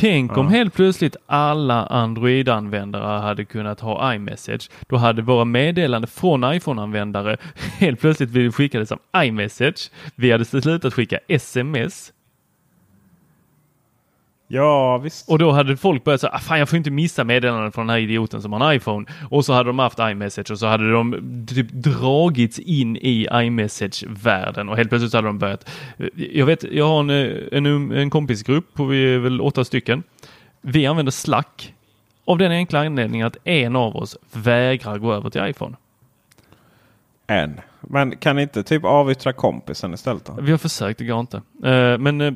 Tänk 0.00 0.36
om 0.36 0.48
helt 0.48 0.74
plötsligt 0.74 1.16
alla 1.26 1.86
Android-användare 1.86 3.20
hade 3.20 3.44
kunnat 3.44 3.80
ha 3.80 4.14
iMessage. 4.14 4.70
Då 4.88 4.96
hade 4.96 5.22
våra 5.22 5.44
meddelanden 5.44 6.08
från 6.08 6.54
iPhone-användare 6.54 7.36
helt 7.78 8.00
plötsligt 8.00 8.30
blivit 8.30 8.54
skickade 8.54 8.86
som 8.86 8.98
iMessage. 9.16 9.90
Vi 10.14 10.32
hade 10.32 10.44
slutat 10.44 10.94
skicka 10.94 11.18
sms. 11.28 12.12
Ja, 14.50 14.98
visst. 14.98 15.28
Och 15.28 15.38
då 15.38 15.50
hade 15.50 15.76
folk 15.76 16.04
börjat 16.04 16.20
säga, 16.20 16.30
ah, 16.34 16.38
fan 16.38 16.58
jag 16.58 16.68
får 16.68 16.76
inte 16.76 16.90
missa 16.90 17.24
meddelanden 17.24 17.72
från 17.72 17.86
den 17.86 17.94
här 17.94 18.00
idioten 18.00 18.42
som 18.42 18.52
har 18.52 18.70
en 18.70 18.76
iPhone. 18.76 19.06
Och 19.30 19.44
så 19.44 19.52
hade 19.52 19.68
de 19.68 19.78
haft 19.78 19.98
iMessage 19.98 20.50
och 20.50 20.58
så 20.58 20.66
hade 20.66 20.92
de 20.92 21.46
typ 21.48 21.70
dragits 21.70 22.58
in 22.58 22.96
i 22.96 23.28
iMessage-världen 23.32 24.68
och 24.68 24.76
helt 24.76 24.88
plötsligt 24.88 25.12
hade 25.12 25.26
de 25.26 25.38
börjat. 25.38 25.70
Jag 26.14 26.46
vet, 26.46 26.62
jag 26.62 26.88
har 26.88 27.00
en, 27.00 27.10
en, 27.66 27.92
en 27.92 28.10
kompisgrupp 28.10 28.74
på 28.74 28.84
vi 28.84 29.14
är 29.14 29.18
väl 29.18 29.40
åtta 29.40 29.64
stycken. 29.64 30.02
Vi 30.60 30.86
använder 30.86 31.12
Slack 31.12 31.74
av 32.24 32.38
den 32.38 32.52
enkla 32.52 32.80
anledningen 32.80 33.26
att 33.26 33.36
en 33.44 33.76
av 33.76 33.96
oss 33.96 34.16
vägrar 34.32 34.98
gå 34.98 35.12
över 35.12 35.30
till 35.30 35.46
iPhone. 35.46 35.76
En. 37.26 37.60
Men 37.80 38.16
kan 38.16 38.38
inte 38.38 38.62
typ 38.62 38.84
avyttra 38.84 39.32
kompisen 39.32 39.94
istället 39.94 40.24
då? 40.24 40.36
Vi 40.40 40.50
har 40.50 40.58
försökt, 40.58 40.98
det 40.98 41.04
går 41.04 41.20
inte. 41.20 41.36
Uh, 41.36 41.98
men 41.98 42.20
uh, 42.20 42.32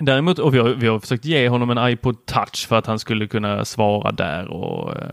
Däremot, 0.00 0.38
och 0.38 0.54
vi 0.54 0.58
har, 0.58 0.68
vi 0.68 0.86
har 0.86 0.98
försökt 0.98 1.24
ge 1.24 1.48
honom 1.48 1.70
en 1.70 1.88
iPod 1.88 2.26
touch 2.26 2.66
för 2.68 2.76
att 2.76 2.86
han 2.86 2.98
skulle 2.98 3.26
kunna 3.26 3.64
svara 3.64 4.12
där 4.12 4.48
och 4.48 4.96
eh, 4.96 5.10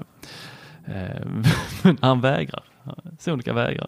men 0.86 1.46
eh, 1.86 1.96
han 2.02 2.22
vägrar. 2.22 2.64
Sonika 3.20 3.54
vägrar. 3.54 3.88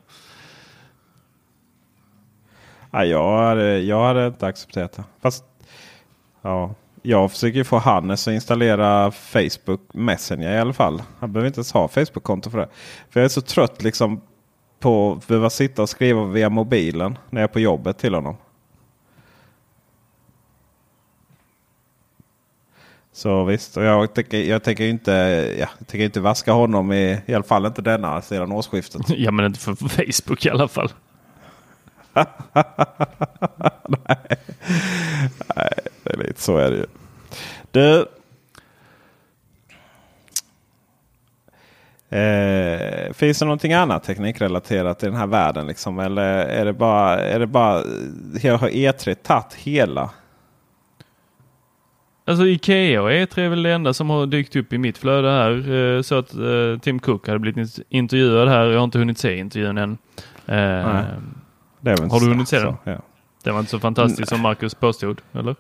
Ja, 2.92 3.06
jag, 3.06 3.38
hade, 3.38 3.80
jag 3.80 4.06
hade 4.06 4.28
inte 4.28 4.48
accepterat 4.48 4.94
det. 4.94 5.04
Fast 5.22 5.46
ja, 6.42 6.74
jag 7.02 7.32
försöker 7.32 7.64
få 7.64 7.78
Hannes 7.78 8.28
att 8.28 8.34
installera 8.34 9.12
Facebook 9.12 9.82
Messenger 9.94 10.56
i 10.56 10.60
alla 10.60 10.74
fall. 10.74 11.02
Han 11.20 11.34
behöver 11.34 11.48
inte 11.48 11.58
ens 11.58 11.72
ha 11.72 11.88
Facebook-konto 11.88 12.50
för 12.50 12.58
det. 12.58 12.68
För 13.10 13.20
jag 13.20 13.26
är 13.26 13.30
så 13.30 13.42
trött 13.42 13.84
liksom 13.84 14.22
på 14.80 15.12
att 15.12 15.28
behöva 15.28 15.50
sitta 15.50 15.82
och 15.82 15.90
skriva 15.90 16.24
via 16.24 16.50
mobilen 16.50 17.18
när 17.30 17.42
jag 17.42 17.50
är 17.50 17.54
på 17.54 17.60
jobbet 17.60 17.98
till 17.98 18.14
honom. 18.14 18.36
Så 23.16 23.44
visst, 23.44 23.78
och 23.78 23.84
jag 23.84 24.14
tänker, 24.14 24.38
jag 24.38 24.64
tänker 24.64 24.84
inte, 24.84 25.12
ja, 25.60 25.68
jag 25.80 25.88
tänker 25.88 26.06
inte 26.06 26.20
vaska 26.20 26.52
honom 26.52 26.92
i, 26.92 27.22
i 27.26 27.34
alla 27.34 27.44
fall 27.44 27.66
inte 27.66 27.82
denna 27.82 28.22
sedan 28.22 28.52
årsskiftet. 28.52 29.02
Ja, 29.18 29.32
men 29.32 29.46
inte 29.46 29.60
för 29.60 29.76
Facebook 29.76 30.46
i 30.46 30.50
alla 30.50 30.68
fall. 30.68 30.90
Nej. 33.88 34.18
Nej, 35.56 35.70
det 36.04 36.14
är 36.14 36.18
lite 36.18 36.42
så 36.42 36.58
är 36.58 36.72
det 36.72 36.78
ju. 36.78 36.86
Du. 37.72 38.08
Eh, 42.18 43.14
finns 43.14 43.40
det 43.40 43.46
någonting 43.46 43.74
annat 43.74 44.04
teknikrelaterat 44.04 45.04
i 45.04 45.06
den 45.06 45.16
här 45.16 45.28
världen? 45.28 45.68
Liksom? 45.68 46.00
Eller 46.00 46.46
är 46.46 46.66
det 46.66 46.74
bara, 46.74 47.20
är 47.20 47.40
det 47.40 47.48
bara 47.48 47.74
har 47.74 48.70
E3 48.70 49.16
tagit 49.16 49.54
hela? 49.54 50.10
Alltså 52.28 52.48
Ikea 52.48 53.02
och 53.02 53.12
E3 53.12 53.40
är 53.40 53.50
väl 53.50 53.64
det 53.64 53.72
enda 53.72 53.94
som 53.94 54.10
har 54.10 54.26
dykt 54.26 54.56
upp 54.56 54.74
i 54.74 54.78
mitt 54.78 54.98
flöde 54.98 55.32
här. 55.32 56.02
Så 56.02 56.16
att 56.16 56.36
uh, 56.36 56.80
Tim 56.80 57.00
Cook 57.00 57.28
hade 57.28 57.40
blivit 57.40 57.80
intervjuad 57.90 58.48
här. 58.48 58.66
Jag 58.66 58.78
har 58.78 58.84
inte 58.84 59.00
hunnit 59.00 59.18
se 59.18 59.38
intervjun 59.38 59.78
än. 59.78 59.98
Uh, 60.50 60.56
har 61.86 62.20
du 62.20 62.28
hunnit 62.28 62.50
se 62.50 62.60
den? 62.60 62.76
Ja. 62.84 62.98
Det 63.44 63.52
var 63.52 63.60
inte 63.60 63.72
så 63.72 63.80
fantastiskt 63.80 64.30
som 64.30 64.42
Marcus 64.42 64.76
påstod, 64.76 65.22
eller? 65.34 65.56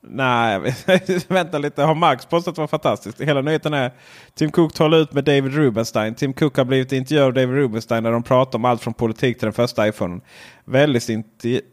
Nej, 0.00 0.74
vänta 1.28 1.58
lite. 1.58 1.82
Har 1.82 1.94
Marcus 1.94 2.26
påstått 2.26 2.52
att 2.52 2.54
det 2.54 2.60
var 2.60 2.68
fantastiskt? 2.68 3.20
Hela 3.20 3.40
nyheten 3.40 3.74
är 3.74 3.92
Tim 4.34 4.50
Cook 4.50 4.74
talar 4.74 4.98
ut 4.98 5.12
med 5.12 5.24
David 5.24 5.54
Rubenstein. 5.54 6.14
Tim 6.14 6.32
Cook 6.32 6.56
har 6.56 6.64
blivit 6.64 6.92
intervjuad 6.92 7.26
av 7.26 7.32
David 7.32 7.56
Rubenstein 7.56 8.02
när 8.02 8.12
de 8.12 8.22
pratar 8.22 8.58
om 8.58 8.64
allt 8.64 8.82
från 8.82 8.94
politik 8.94 9.38
till 9.38 9.46
den 9.46 9.52
första 9.52 9.88
iPhone. 9.88 10.20
Väldigt, 10.64 11.08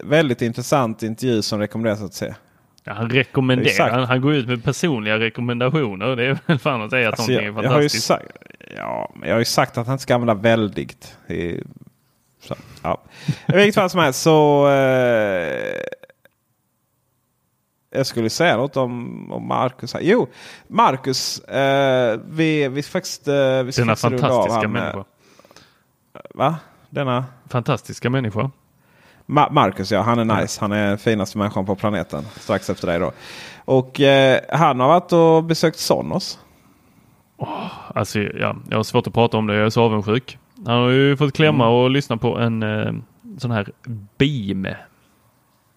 väldigt 0.04 0.42
intressant 0.42 1.04
intervju 1.04 1.42
som 1.42 1.60
rekommenderas 1.60 2.02
att 2.02 2.14
se. 2.14 2.34
Ja, 2.90 2.96
han 2.96 3.10
rekommenderar. 3.10 3.90
Han, 3.90 4.04
han, 4.04 4.22
går 4.22 4.34
ut 4.34 4.48
med 4.48 4.64
personliga 4.64 5.20
rekommendationer. 5.20 6.16
Det 6.16 6.26
är 6.26 6.40
väl 6.46 6.60
fan 6.60 6.82
att 6.82 6.90
säga 6.90 7.10
att 7.10 7.20
alltså, 7.20 7.32
någonting 7.32 7.48
är 7.48 7.70
fantastiskt. 7.70 8.10
Jag 8.10 8.18
har, 8.18 8.22
ju 8.22 8.30
sagt, 8.30 8.76
ja, 8.78 9.14
jag 9.24 9.32
har 9.32 9.40
ju 9.40 9.46
sagt 9.46 9.78
att 9.78 9.88
han 9.88 10.00
ska 10.00 10.16
använda 10.16 10.34
väldigt. 10.34 11.18
I, 11.28 11.64
så, 12.42 12.56
ja. 12.84 13.02
I 13.48 13.56
vilket 13.56 13.76
fall 13.76 13.90
som 13.90 14.00
helst 14.00 14.22
så. 14.22 14.68
Eh, 14.70 15.82
jag 17.92 18.06
skulle 18.06 18.30
säga 18.30 18.58
något 18.58 18.78
om, 18.78 19.32
om 19.32 19.48
Marcus. 19.48 19.94
Här. 19.94 20.02
Jo, 20.02 20.28
Marcus. 20.68 21.40
Eh, 21.40 22.20
vi, 22.30 22.68
vi 22.68 22.84
faktiskt... 22.84 23.28
Eh, 23.28 23.64
vi 23.64 23.72
Denna 23.72 23.96
fantastiska 23.96 24.68
människa. 24.68 25.06
Va? 26.34 26.58
Denna? 26.90 27.26
Fantastiska 27.50 28.10
människa. 28.10 28.52
Ma 29.30 29.50
Marcus 29.52 29.92
ja, 29.92 30.02
han 30.02 30.20
är 30.20 30.42
nice. 30.42 30.62
Han 30.62 30.72
är 30.72 30.88
den 30.88 30.98
finaste 30.98 31.38
människan 31.38 31.66
på 31.66 31.76
planeten. 31.76 32.24
Strax 32.36 32.70
efter 32.70 32.88
dig 32.88 33.00
då. 33.00 33.12
Och 33.66 34.00
eh, 34.00 34.40
han 34.50 34.80
har 34.80 34.88
varit 34.88 35.14
och 35.14 35.44
besökt 35.44 35.80
Sonos. 35.80 36.40
Oh, 37.38 37.72
alltså, 37.96 38.20
ja, 38.20 38.56
jag 38.70 38.78
har 38.78 38.84
svårt 38.84 39.08
att 39.08 39.14
prata 39.14 39.38
om 39.38 39.48
det. 39.48 39.56
Jag 39.56 39.66
är 39.66 39.70
så 39.70 39.82
avundsjuk. 39.82 40.38
Han 40.66 40.82
har 40.82 40.90
ju 40.90 41.18
fått 41.18 41.34
klämma 41.34 41.68
och 41.68 41.90
lyssna 41.90 42.18
på 42.18 42.38
en 42.38 42.64
eh, 42.64 42.94
sån 43.38 43.52
här 43.52 43.72
Beam. 44.18 44.68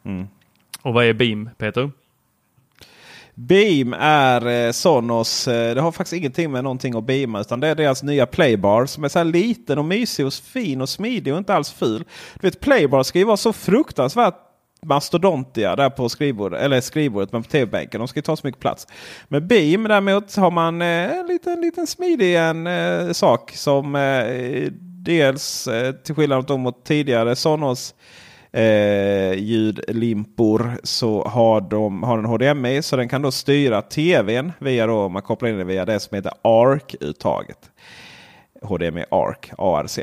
Mm. 0.05 0.29
Och 0.83 0.95
vad 0.95 1.05
är 1.05 1.13
Beam, 1.13 1.51
Peter? 1.59 1.91
Beam 3.35 3.95
är 3.99 4.67
eh, 4.67 4.73
Sonos. 4.73 5.49
Eh, 5.49 5.75
det 5.75 5.81
har 5.81 5.93
faktiskt 5.93 6.13
ingenting 6.13 6.53
med 6.53 6.65
någonting 6.65 6.97
att 6.97 7.05
beama. 7.05 7.41
Utan 7.41 7.61
det 7.61 7.69
är 7.69 7.75
deras 7.75 8.03
nya 8.03 8.27
Playbar 8.27 8.87
som 8.87 9.05
är 9.05 9.09
så 9.09 9.19
här 9.19 9.25
liten 9.25 9.79
och 9.79 9.85
mysig 9.85 10.27
och 10.27 10.33
fin 10.33 10.81
och 10.81 10.89
smidig 10.89 11.33
och 11.33 11.39
inte 11.39 11.55
alls 11.55 11.73
ful. 11.73 12.05
Du 12.41 12.47
vet 12.47 12.61
Playbar 12.61 13.03
ska 13.03 13.19
ju 13.19 13.25
vara 13.25 13.37
så 13.37 13.53
fruktansvärt 13.53 14.35
mastodontiga 14.87 15.77
där 15.77 15.91
på 15.91 16.09
skrivbordet, 16.09 16.61
eller 16.61 16.81
skrivbordet 16.81 17.33
men 17.33 17.43
på 17.43 17.51
tv-bänken. 17.51 17.99
De 17.99 18.09
ska 18.09 18.19
ju 18.19 18.23
ta 18.23 18.37
så 18.37 18.47
mycket 18.47 18.61
plats. 18.61 18.87
Med 19.29 19.47
Beam 19.47 19.83
däremot 19.83 20.37
har 20.37 20.51
man 20.51 20.83
eh, 20.83 21.19
en 21.19 21.27
liten, 21.27 21.61
liten 21.61 21.87
smidig 21.87 22.37
en, 22.37 22.67
eh, 22.67 23.13
sak 23.13 23.51
som 23.51 23.95
eh, 23.95 24.73
dels 25.05 25.67
eh, 25.67 25.93
till 25.93 26.15
skillnad 26.15 26.61
mot 26.61 26.85
tidigare 26.85 27.37
Sonos 27.37 27.95
eh, 28.53 29.33
ljudlimpor 29.33 30.79
så 30.83 31.25
har, 31.25 31.61
de, 31.61 32.03
har 32.03 32.17
den 32.17 32.27
HDMI 32.27 32.83
så 32.83 32.97
den 32.97 33.09
kan 33.09 33.23
då 33.23 33.31
styra 33.31 33.83
tvn 33.83 34.53
via 34.59 34.87
då, 34.87 35.09
man 35.09 35.23
kopplar 35.23 35.49
in 35.49 35.59
den 35.59 35.67
via 35.67 35.85
det 35.85 36.01
som 36.01 36.15
heter 36.15 36.33
ARC-uttaget. 36.43 37.71
HDMI 38.63 39.05
ARC, 39.11 39.51
ARC. 39.59 39.99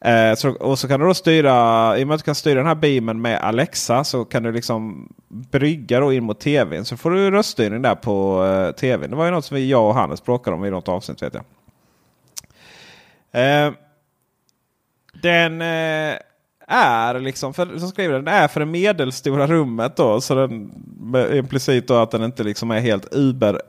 Eh, 0.00 0.34
så, 0.34 0.50
och 0.50 0.78
så 0.78 0.88
kan 0.88 1.00
du 1.00 1.06
då 1.06 1.14
styra, 1.14 1.98
i 1.98 2.04
och 2.04 2.08
med 2.08 2.14
att 2.14 2.20
du 2.20 2.24
kan 2.24 2.34
styra 2.34 2.58
den 2.58 2.66
här 2.66 2.74
beamen 2.74 3.20
med 3.20 3.40
Alexa 3.40 4.04
så 4.04 4.24
kan 4.24 4.42
du 4.42 4.52
liksom 4.52 5.12
brygga 5.28 6.00
då 6.00 6.12
in 6.12 6.24
mot 6.24 6.40
tvn. 6.40 6.84
Så 6.84 6.96
får 6.96 7.10
du 7.10 7.30
röststyrning 7.30 7.82
där 7.82 7.94
på 7.94 8.44
eh, 8.44 8.74
tvn. 8.74 9.10
Det 9.10 9.16
var 9.16 9.24
ju 9.24 9.30
något 9.30 9.44
som 9.44 9.54
vi, 9.54 9.70
jag 9.70 9.88
och 9.88 9.94
Hannes 9.94 10.24
bråkade 10.24 10.56
om 10.56 10.64
i 10.64 10.70
något 10.70 10.88
avsnitt 10.88 11.22
vet 11.22 11.34
jag. 11.34 11.44
Eh, 13.32 13.72
den 15.22 15.62
eh, 15.62 16.18
är 16.68 17.20
liksom, 17.20 17.54
för, 17.54 17.78
som 17.78 17.88
skriver 17.88 18.14
den, 18.14 18.28
är 18.28 18.48
för 18.48 18.60
det 18.60 18.66
medelstora 18.66 19.46
rummet 19.46 19.96
då. 19.96 20.20
Så 20.20 20.34
den 20.34 20.70
implicit 21.32 21.88
då 21.88 21.94
att 21.94 22.10
den 22.10 22.22
inte 22.22 22.44
liksom 22.44 22.70
är 22.70 22.80
helt 22.80 23.08
uber 23.12 23.62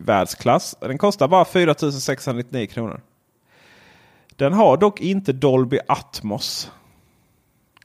världsklass. 0.00 0.76
Den 0.80 0.98
kostar 0.98 1.28
bara 1.28 1.44
4699 1.44 2.66
kronor. 2.66 3.00
Den 4.36 4.52
har 4.52 4.76
dock 4.76 5.00
inte 5.00 5.32
Dolby 5.32 5.78
Atmos. 5.88 6.70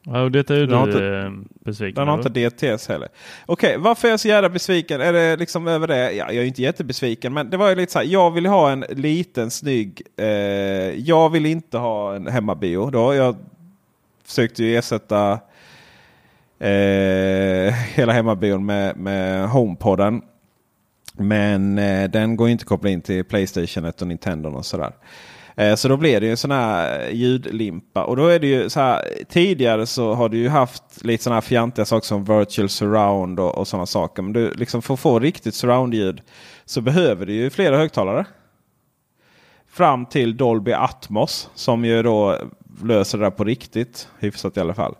Ja, 0.03 0.29
detta 0.29 0.53
är 0.53 0.57
ju 0.57 0.65
den 0.65 0.83
du 0.83 0.91
inte, 0.91 1.05
eh, 1.05 1.31
besviken 1.65 1.95
Den 1.95 2.07
har 2.07 2.17
inte 2.17 2.49
DTS 2.49 2.87
heller. 2.87 3.07
Okej, 3.45 3.69
okay, 3.69 3.83
varför 3.83 4.07
är 4.07 4.11
jag 4.11 4.19
så 4.19 4.27
jävla 4.27 4.49
besviken? 4.49 5.01
Är 5.01 5.13
det 5.13 5.35
liksom 5.35 5.67
över 5.67 5.87
det? 5.87 6.11
Ja, 6.11 6.25
jag 6.31 6.35
är 6.35 6.47
inte 6.47 6.61
jättebesviken. 6.61 7.33
Men 7.33 7.49
det 7.49 7.57
var 7.57 7.69
ju 7.69 7.75
lite 7.75 7.91
så 7.91 7.99
här. 7.99 8.05
Jag 8.05 8.31
vill 8.31 8.45
ha 8.45 8.71
en 8.71 8.85
liten 8.89 9.51
snygg. 9.51 10.01
Eh, 10.17 10.27
jag 10.99 11.29
vill 11.29 11.45
inte 11.45 11.77
ha 11.77 12.15
en 12.15 12.27
hemmabio. 12.27 12.89
Då. 12.89 13.13
Jag 13.15 13.35
försökte 14.27 14.63
ju 14.63 14.77
ersätta 14.77 15.39
eh, 16.59 17.73
hela 17.95 18.13
hemmabion 18.13 18.65
med, 18.65 18.97
med 18.97 19.49
HomePodden. 19.49 20.21
Men 21.13 21.77
eh, 21.77 22.09
den 22.09 22.35
går 22.35 22.49
inte 22.49 22.61
att 22.61 22.67
koppla 22.67 22.89
in 22.89 23.01
till 23.01 23.23
Playstation 23.23 23.85
och 23.85 24.07
Nintendo 24.07 24.49
och 24.49 24.65
sådär. 24.65 24.91
Eh, 25.55 25.75
så 25.75 25.87
då 25.87 25.97
blir 25.97 26.19
det 26.19 26.25
ju 26.25 26.31
en 26.31 26.37
sån 26.37 26.51
här 26.51 27.09
ljudlimpa. 27.09 28.03
Och 28.03 28.15
då 28.15 28.27
är 28.27 28.39
det 28.39 28.47
ju 28.47 28.69
så 28.69 28.79
här. 28.79 29.01
Tidigare 29.29 29.85
så 29.85 30.13
har 30.13 30.29
du 30.29 30.37
ju 30.37 30.49
haft 30.49 31.03
lite 31.03 31.23
sådana 31.23 31.35
här 31.35 31.41
fjantiga 31.41 31.85
saker 31.85 32.07
som 32.07 32.23
virtual 32.23 32.69
surround 32.69 33.39
och, 33.39 33.57
och 33.57 33.67
sådana 33.67 33.85
saker. 33.85 34.21
Men 34.21 34.33
du, 34.33 34.51
liksom 34.51 34.81
för 34.81 34.93
att 34.93 34.99
få 34.99 35.19
riktigt 35.19 35.55
surround-ljud 35.55 36.21
så 36.65 36.81
behöver 36.81 37.25
du 37.25 37.33
ju 37.33 37.49
flera 37.49 37.77
högtalare. 37.77 38.25
Fram 39.69 40.05
till 40.05 40.37
Dolby 40.37 40.71
Atmos 40.71 41.49
som 41.55 41.85
ju 41.85 42.03
då 42.03 42.37
löser 42.83 43.17
det 43.17 43.23
där 43.23 43.31
på 43.31 43.43
riktigt. 43.43 44.07
Hyfsat 44.19 44.57
i 44.57 44.59
alla 44.59 44.73
fall. 44.73 44.95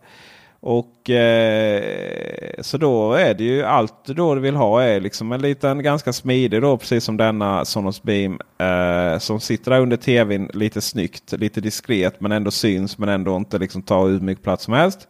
Och 0.59 1.09
eh, 1.09 2.53
Så 2.61 2.77
då 2.77 3.13
är 3.13 3.33
det 3.33 3.43
ju 3.43 3.63
allt 3.63 4.05
då 4.05 4.35
du 4.35 4.41
vill 4.41 4.55
ha 4.55 4.81
är 4.83 5.01
liksom 5.01 5.31
en 5.31 5.41
liten 5.41 5.83
ganska 5.83 6.13
smidig 6.13 6.61
då 6.61 6.77
precis 6.77 7.03
som 7.03 7.17
denna 7.17 7.65
Sonos 7.65 8.03
Beam. 8.03 8.39
Eh, 8.57 9.19
som 9.19 9.39
sitter 9.39 9.71
där 9.71 9.81
under 9.81 9.97
tvn 9.97 10.49
lite 10.53 10.81
snyggt, 10.81 11.31
lite 11.31 11.61
diskret 11.61 12.21
men 12.21 12.31
ändå 12.31 12.51
syns 12.51 12.97
men 12.97 13.09
ändå 13.09 13.35
inte 13.35 13.57
liksom 13.57 13.81
tar 13.81 14.07
hur 14.07 14.19
mycket 14.19 14.43
plats 14.43 14.63
som 14.63 14.73
helst. 14.73 15.07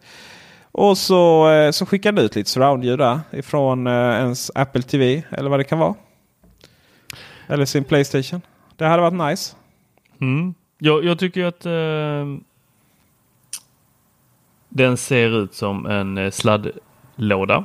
Och 0.71 0.97
så, 0.97 1.51
eh, 1.51 1.71
så 1.71 1.85
skickar 1.85 2.11
den 2.11 2.25
ut 2.25 2.35
lite 2.35 2.49
surroundljud 2.49 2.99
där 2.99 3.19
ifrån 3.31 3.87
eh, 3.87 3.93
ens 3.93 4.51
Apple 4.55 4.81
TV 4.81 5.23
eller 5.31 5.49
vad 5.49 5.59
det 5.59 5.63
kan 5.63 5.79
vara. 5.79 5.95
Eller 7.47 7.65
sin 7.65 7.83
Playstation. 7.83 8.41
Det 8.75 8.85
hade 8.85 9.01
varit 9.01 9.29
nice. 9.29 9.55
Mm. 10.21 10.53
Jag, 10.77 11.05
jag 11.05 11.19
tycker 11.19 11.45
att 11.45 11.65
eh, 11.65 12.25
den 14.77 14.97
ser 14.97 15.43
ut 15.43 15.53
som 15.53 15.85
en 15.85 16.17
eh, 16.17 16.31
sladdlåda. 16.31 17.63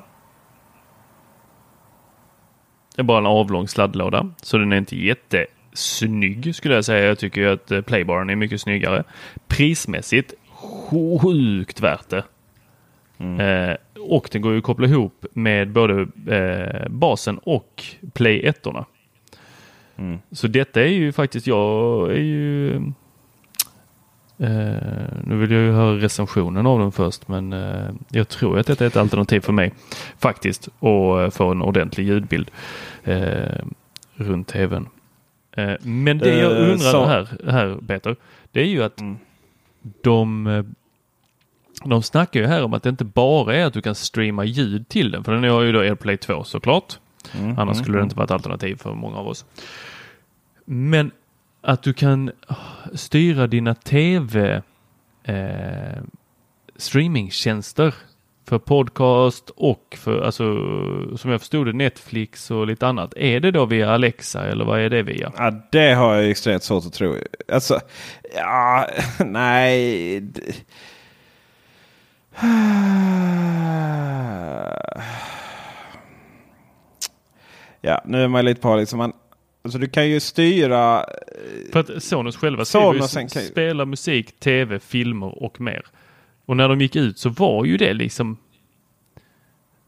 Det 2.94 3.02
är 3.02 3.04
bara 3.04 3.18
en 3.18 3.26
avlång 3.26 3.68
sladdlåda, 3.68 4.30
så 4.42 4.58
den 4.58 4.72
är 4.72 4.76
inte 4.76 4.96
jättesnygg 4.96 6.54
skulle 6.54 6.74
jag 6.74 6.84
säga. 6.84 7.06
Jag 7.06 7.18
tycker 7.18 7.46
att 7.46 7.70
eh, 7.70 7.80
Playbaren 7.80 8.30
är 8.30 8.36
mycket 8.36 8.60
snyggare. 8.60 9.04
Prismässigt 9.46 10.34
sjukt 10.90 11.80
värt 11.80 12.08
det. 12.08 12.24
Mm. 13.18 13.40
Eh, 13.40 13.76
och 14.00 14.28
den 14.32 14.42
går 14.42 14.52
ju 14.52 14.58
att 14.58 14.64
koppla 14.64 14.86
ihop 14.86 15.26
med 15.32 15.70
både 15.70 16.06
eh, 16.28 16.88
basen 16.88 17.38
och 17.38 17.84
Play 18.12 18.46
1 18.46 18.66
mm. 19.96 20.18
Så 20.30 20.46
detta 20.46 20.82
är 20.82 20.88
ju 20.88 21.12
faktiskt, 21.12 21.46
jag 21.46 22.10
är 22.10 22.22
ju 22.22 22.82
nu 25.24 25.36
vill 25.36 25.50
jag 25.50 25.60
ju 25.60 25.72
höra 25.72 25.96
recensionen 25.96 26.66
av 26.66 26.78
den 26.78 26.92
först 26.92 27.28
men 27.28 27.52
uh, 27.52 27.90
jag 28.08 28.28
tror 28.28 28.58
att 28.58 28.66
detta 28.66 28.84
är 28.84 28.88
ett 28.88 28.96
alternativ 28.96 29.40
för 29.40 29.52
mig 29.52 29.72
faktiskt 30.18 30.68
och 30.78 31.18
uh, 31.18 31.30
få 31.30 31.50
en 31.50 31.62
ordentlig 31.62 32.06
ljudbild 32.06 32.50
runt 34.14 34.48
tvn. 34.48 34.88
men 35.82 36.18
det 36.18 36.38
jag 36.38 36.52
undrar 36.52 36.76
så... 36.76 37.04
här, 37.04 37.28
här 37.50 37.78
Peter, 37.86 38.16
det 38.52 38.60
är 38.60 38.66
ju 38.66 38.82
att 38.82 39.00
mm. 39.00 39.16
de 40.02 40.64
de 41.84 42.02
snackar 42.02 42.40
ju 42.40 42.46
här 42.46 42.64
om 42.64 42.74
att 42.74 42.82
det 42.82 42.88
inte 42.88 43.04
bara 43.04 43.54
är 43.54 43.64
att 43.64 43.74
du 43.74 43.82
kan 43.82 43.94
streama 43.94 44.44
ljud 44.44 44.88
till 44.88 45.10
den, 45.10 45.24
för 45.24 45.32
den 45.32 45.44
har 45.44 45.62
ju 45.62 45.72
då 45.72 45.80
AirPlay 45.80 46.16
2 46.16 46.44
såklart. 46.44 46.98
Mm, 47.32 47.58
Annars 47.58 47.60
mm, 47.60 47.74
skulle 47.74 47.96
det 47.96 48.00
mm. 48.00 48.06
inte 48.06 48.16
vara 48.16 48.24
ett 48.24 48.30
alternativ 48.30 48.76
för 48.76 48.94
många 48.94 49.16
av 49.16 49.28
oss. 49.28 49.44
Men 50.64 51.10
att 51.62 51.82
du 51.82 51.92
kan 51.92 52.30
ah, 52.46 52.54
styra 52.94 53.46
dina 53.46 53.74
tv 53.74 54.62
eh, 55.24 56.02
streamingtjänster 56.76 57.94
för 58.48 58.58
podcast 58.58 59.50
och 59.50 59.96
för, 59.98 60.22
alltså, 60.22 60.44
som 61.16 61.30
jag 61.30 61.40
förstod 61.40 61.66
det, 61.66 61.72
Netflix 61.72 62.50
och 62.50 62.66
lite 62.66 62.86
annat. 62.86 63.14
Är 63.16 63.40
det 63.40 63.50
då 63.50 63.66
via 63.66 63.90
Alexa 63.90 64.46
eller 64.46 64.64
vad 64.64 64.80
är 64.80 64.90
det 64.90 65.02
via? 65.02 65.32
Ja, 65.36 65.52
det 65.72 65.92
har 65.92 66.14
jag 66.14 66.30
extremt 66.30 66.62
svårt 66.62 66.86
att 66.86 66.92
tro. 66.92 67.16
Alltså, 67.52 67.80
ja, 68.34 68.86
nej. 69.24 70.22
Ja, 77.84 78.02
nu 78.04 78.24
är 78.24 78.28
man 78.28 78.44
lite 78.44 78.60
på 78.60 78.76
liksom 78.76 78.98
man, 78.98 79.12
Alltså 79.62 79.78
du 79.78 79.88
kan 79.88 80.08
ju 80.08 80.20
styra... 80.20 81.00
Eh, 81.00 81.72
För 81.72 81.80
att 81.80 82.02
Sonos 82.02 82.36
själva 82.36 82.64
Sonos 82.64 83.16
ju 83.16 83.28
spela 83.28 83.84
musik, 83.84 84.40
tv, 84.40 84.78
filmer 84.78 85.42
och 85.42 85.60
mer. 85.60 85.82
Och 86.46 86.56
när 86.56 86.68
de 86.68 86.80
gick 86.80 86.96
ut 86.96 87.18
så 87.18 87.28
var 87.28 87.64
ju 87.64 87.76
det 87.76 87.92
liksom... 87.92 88.36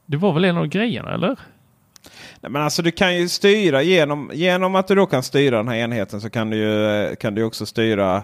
Det 0.06 0.16
var 0.16 0.32
väl 0.32 0.44
en 0.44 0.56
av 0.56 0.66
grejerna 0.66 1.14
eller? 1.14 1.38
Nej, 2.40 2.50
men 2.50 2.62
alltså 2.62 2.82
du 2.82 2.90
kan 2.90 3.16
ju 3.16 3.28
styra 3.28 3.82
genom, 3.82 4.30
genom 4.34 4.74
att 4.74 4.88
du 4.88 4.94
då 4.94 5.06
kan 5.06 5.22
styra 5.22 5.56
den 5.56 5.68
här 5.68 5.76
enheten 5.76 6.20
så 6.20 6.30
kan 6.30 6.50
du 6.50 6.56
ju 6.56 6.86
eh, 6.86 7.14
kan 7.14 7.34
du 7.34 7.42
också 7.42 7.66
styra 7.66 8.22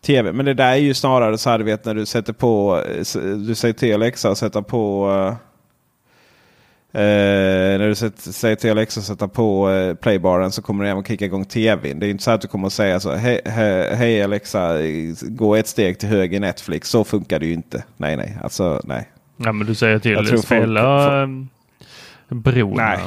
tv. 0.00 0.32
Men 0.32 0.46
det 0.46 0.54
där 0.54 0.72
är 0.72 0.76
ju 0.76 0.94
snarare 0.94 1.38
så 1.38 1.50
här 1.50 1.58
du 1.58 1.64
vet 1.64 1.84
när 1.84 1.94
du 1.94 2.06
sätter 2.06 2.32
på, 2.32 2.82
eh, 2.90 3.22
du 3.22 3.54
säger 3.54 3.72
till 3.72 3.94
Alexa 3.94 4.30
att 4.30 4.38
sätta 4.38 4.62
på 4.62 5.36
Eh, 6.96 7.78
när 7.78 7.88
du 7.88 7.94
säger 8.32 8.56
till 8.56 8.70
Alexa 8.70 9.00
att 9.00 9.06
sätta 9.06 9.28
på 9.28 9.70
eh, 9.70 9.94
playbaren 9.94 10.52
så 10.52 10.62
kommer 10.62 10.84
den 10.84 10.92
även 10.92 11.04
kicka 11.04 11.24
igång 11.24 11.44
tvn. 11.44 11.98
Det 11.98 12.06
är 12.06 12.10
inte 12.10 12.24
så 12.24 12.30
att 12.30 12.40
du 12.40 12.48
kommer 12.48 12.66
att 12.66 12.72
säga 12.72 13.00
så. 13.00 13.12
Hej, 13.12 13.40
he, 13.44 13.94
hej 13.94 14.22
Alexa, 14.22 14.78
gå 15.22 15.54
ett 15.54 15.66
steg 15.66 15.98
till 15.98 16.08
höger 16.08 16.40
Netflix. 16.40 16.88
Så 16.88 17.04
funkar 17.04 17.38
det 17.38 17.46
ju 17.46 17.52
inte. 17.52 17.84
Nej, 17.96 18.16
nej, 18.16 18.38
alltså 18.42 18.80
nej. 18.84 19.10
Ja, 19.36 19.52
men 19.52 19.66
du 19.66 19.74
säger 19.74 19.98
till 19.98 20.18
att 20.18 20.40
spela 20.40 20.80
folk, 20.80 21.48
eh, 22.30 22.36
bron. 22.36 22.76
Nej. 22.76 22.98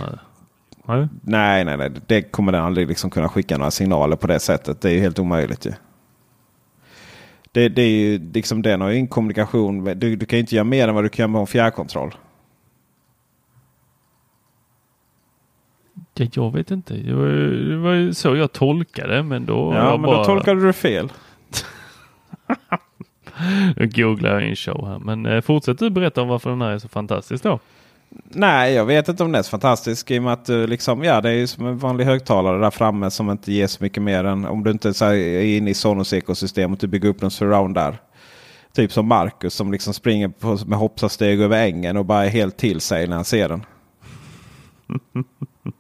nej. 0.86 1.08
Nej, 1.22 1.66
nej, 1.66 1.78
nej. 1.78 1.92
Det 2.08 2.22
kommer 2.22 2.52
den 2.52 2.64
aldrig 2.64 2.88
liksom 2.88 3.10
kunna 3.10 3.30
skicka 3.30 3.58
några 3.58 3.72
signaler 3.72 4.16
på 4.16 4.28
det 4.28 4.40
sättet. 4.40 4.82
Det 4.82 4.90
är 4.90 4.94
ju 4.94 5.00
helt 5.00 5.20
omöjligt 5.20 5.66
ju. 5.66 5.72
Det, 7.52 7.70
det 7.70 7.82
är 7.82 7.90
ju 7.90 8.32
liksom 8.34 8.62
den 8.62 8.82
har 8.82 8.90
ju 8.90 8.98
en 8.98 9.08
kommunikation. 9.08 9.84
Du, 9.84 10.16
du 10.16 10.26
kan 10.26 10.40
inte 10.40 10.56
göra 10.56 10.64
mer 10.64 10.88
än 10.88 10.96
vad 10.96 11.04
du 11.04 11.10
kan 11.10 11.32
med 11.32 11.42
en 11.42 11.48
fjärrkontroll. 11.48 12.16
Ja, 16.20 16.28
jag 16.34 16.53
vet 16.53 16.72
inte. 16.72 16.93
Det 16.93 17.13
var, 17.13 17.28
det 17.70 17.78
var 17.78 18.13
så 18.13 18.36
jag 18.36 18.51
tolkade 18.51 19.24
men 19.24 19.45
då... 19.45 19.74
Ja, 19.76 19.91
men 19.91 20.01
bara... 20.01 20.18
då 20.18 20.24
tolkade 20.24 20.65
du 20.65 20.74
fel. 20.74 21.11
Nu 23.76 23.88
googlar 23.88 24.34
jag 24.34 24.49
in 24.49 24.55
show 24.55 24.88
här. 24.88 24.99
Men 24.99 25.26
eh, 25.26 25.41
fortsätt 25.41 25.80
du 25.80 25.89
berätta 25.89 26.22
om 26.22 26.28
varför 26.28 26.49
den 26.49 26.61
här 26.61 26.72
är 26.72 26.80
så 26.80 26.88
fantastisk 26.88 27.43
då. 27.43 27.59
Nej, 28.30 28.74
jag 28.74 28.86
vet 28.86 29.09
inte 29.09 29.24
om 29.24 29.32
det 29.32 29.39
är 29.39 29.43
så 29.43 29.49
fantastisk 29.49 30.11
i 30.11 30.20
och 30.20 30.24
med 30.24 30.34
att 30.34 30.45
du 30.45 30.68
liksom, 30.68 31.03
ja, 31.03 31.22
det 31.22 31.30
är 31.30 31.34
ju 31.34 31.47
som 31.47 31.65
en 31.65 31.78
vanlig 31.78 32.05
högtalare 32.05 32.59
där 32.59 32.72
framme 32.72 33.11
som 33.11 33.30
inte 33.30 33.53
ger 33.53 33.68
så 33.68 33.84
mycket 33.84 34.03
mer 34.03 34.24
än 34.24 34.45
om 34.45 34.63
du 34.63 34.72
inte 34.72 34.93
så 34.93 35.05
här, 35.05 35.13
är 35.13 35.57
inne 35.57 35.70
i 35.70 35.74
Sonos 35.74 36.13
ekosystem 36.13 36.74
och 36.74 36.78
du 36.78 36.88
bygger 36.88 37.09
upp 37.09 37.24
en 37.24 37.32
surround 37.32 37.76
där. 37.76 37.97
Typ 38.74 38.91
som 38.91 39.07
Marcus 39.07 39.53
som 39.53 39.72
liksom 39.72 39.93
springer 39.93 40.28
på, 40.28 40.57
med 40.65 40.80
hoppsasteg 40.80 41.41
över 41.41 41.65
ängen 41.65 41.97
och 41.97 42.05
bara 42.05 42.26
är 42.26 42.30
helt 42.30 42.57
till 42.57 42.82
sig 42.82 43.07
när 43.07 43.15
han 43.15 43.26
ser 43.26 43.49
den. 43.49 43.65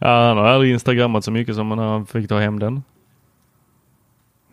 Ja, 0.00 0.28
han 0.28 0.36
har 0.36 0.44
aldrig 0.44 0.72
instagrammat 0.72 1.24
så 1.24 1.30
mycket 1.30 1.54
som 1.54 1.68
när 1.68 1.82
han 1.82 2.06
fick 2.06 2.28
ta 2.28 2.38
hem 2.38 2.58
den. 2.58 2.82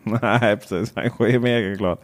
Nej, 0.22 0.56
precis. 0.56 0.92
Han 0.94 1.04
är 1.04 1.38
mega 1.38 1.68
glad. 1.68 1.98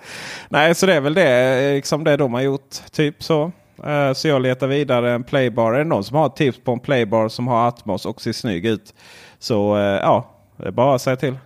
Nej, 0.48 0.74
så 0.74 0.86
det 0.86 0.94
är 0.94 1.00
väl 1.00 1.14
det, 1.14 1.58
eh, 1.68 1.74
liksom 1.74 2.04
det 2.04 2.16
de 2.16 2.34
har 2.34 2.40
gjort. 2.40 2.70
Typ 2.92 3.22
så. 3.22 3.52
Eh, 3.84 4.12
så 4.12 4.28
jag 4.28 4.42
letar 4.42 4.66
vidare 4.66 5.12
en 5.12 5.24
playbar. 5.24 5.72
Är 5.72 5.78
det 5.78 5.84
någon 5.84 6.04
som 6.04 6.16
har 6.16 6.26
ett 6.26 6.36
tips 6.36 6.58
på 6.64 6.72
en 6.72 6.80
playbar 6.80 7.28
som 7.28 7.48
har 7.48 7.68
Atmos 7.68 8.06
och 8.06 8.20
ser 8.20 8.32
snygg 8.32 8.66
ut? 8.66 8.94
Så 9.38 9.76
eh, 9.76 9.82
ja, 9.82 10.30
det 10.56 10.66
är 10.66 10.70
bara 10.70 10.94
att 10.94 11.02
säga 11.02 11.16
till. 11.16 11.38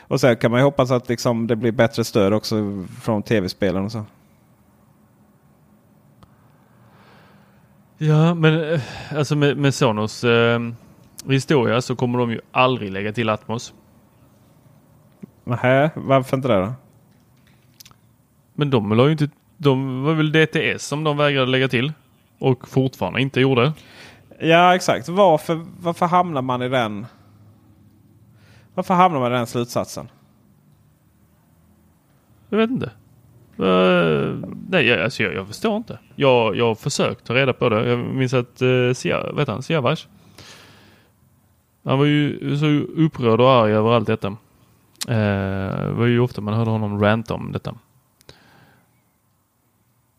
Och 0.00 0.20
sen 0.20 0.36
kan 0.36 0.50
man 0.50 0.60
ju 0.60 0.64
hoppas 0.64 0.90
att 0.90 1.08
liksom 1.08 1.46
det 1.46 1.56
blir 1.56 1.72
bättre 1.72 2.04
stöd 2.04 2.32
också 2.32 2.84
från 3.02 3.22
tv-spelen 3.22 3.84
och 3.84 3.92
så. 3.92 4.04
Ja, 8.02 8.34
men 8.34 8.72
eh, 8.72 8.80
alltså 9.16 9.36
med, 9.36 9.56
med 9.56 9.74
Sonos 9.74 10.24
eh, 10.24 10.60
historia 11.28 11.82
så 11.82 11.96
kommer 11.96 12.18
de 12.18 12.30
ju 12.30 12.40
aldrig 12.52 12.92
lägga 12.92 13.12
till 13.12 13.28
Atmos. 13.28 13.74
Nähä, 15.44 15.90
varför 15.94 16.36
inte 16.36 16.48
det 16.48 16.60
då? 16.60 16.72
Men 18.54 18.70
de 18.70 18.92
la 18.92 19.04
ju 19.06 19.12
inte, 19.12 19.28
de 19.56 20.02
var 20.02 20.14
väl 20.14 20.32
DTS 20.32 20.86
som 20.86 21.04
de 21.04 21.16
vägrade 21.16 21.46
lägga 21.46 21.68
till 21.68 21.92
och 22.38 22.68
fortfarande 22.68 23.20
inte 23.20 23.40
gjorde. 23.40 23.72
Ja 24.40 24.74
exakt. 24.74 25.08
Varför, 25.08 25.66
varför 25.80 26.06
hamnar 26.06 26.42
man 26.42 26.62
i 26.62 26.68
den? 26.68 27.06
Varför 28.74 28.94
hamnar 28.94 29.20
man 29.20 29.32
i 29.32 29.34
den 29.34 29.46
slutsatsen? 29.46 30.08
Jag 32.48 32.58
vet 32.58 32.70
inte. 32.70 32.90
Uh, 33.62 34.44
nej, 34.68 34.86
jag, 34.86 35.00
alltså 35.00 35.22
jag, 35.22 35.34
jag 35.34 35.46
förstår 35.46 35.76
inte. 35.76 35.98
Jag, 36.14 36.56
jag 36.56 36.66
har 36.66 36.74
försökt 36.74 37.26
ta 37.26 37.34
reda 37.34 37.52
på 37.52 37.68
det. 37.68 37.88
Jag 37.88 37.98
minns 37.98 38.34
att 38.34 38.62
uh, 38.62 38.92
Sia, 38.92 39.32
vet 39.32 39.48
han, 39.48 39.62
Siavash. 39.62 40.06
Han 41.84 41.98
var 41.98 42.04
ju 42.04 42.56
så 42.56 42.66
upprörd 43.00 43.40
och 43.40 43.50
arg 43.50 43.72
över 43.72 43.92
allt 43.92 44.06
detta. 44.06 44.28
Uh, 44.28 44.36
det 45.86 45.92
var 45.92 46.06
ju 46.06 46.20
ofta 46.20 46.40
man 46.40 46.54
hörde 46.54 46.70
honom 46.70 47.02
ranta 47.02 47.34
om 47.34 47.52
detta. 47.52 47.74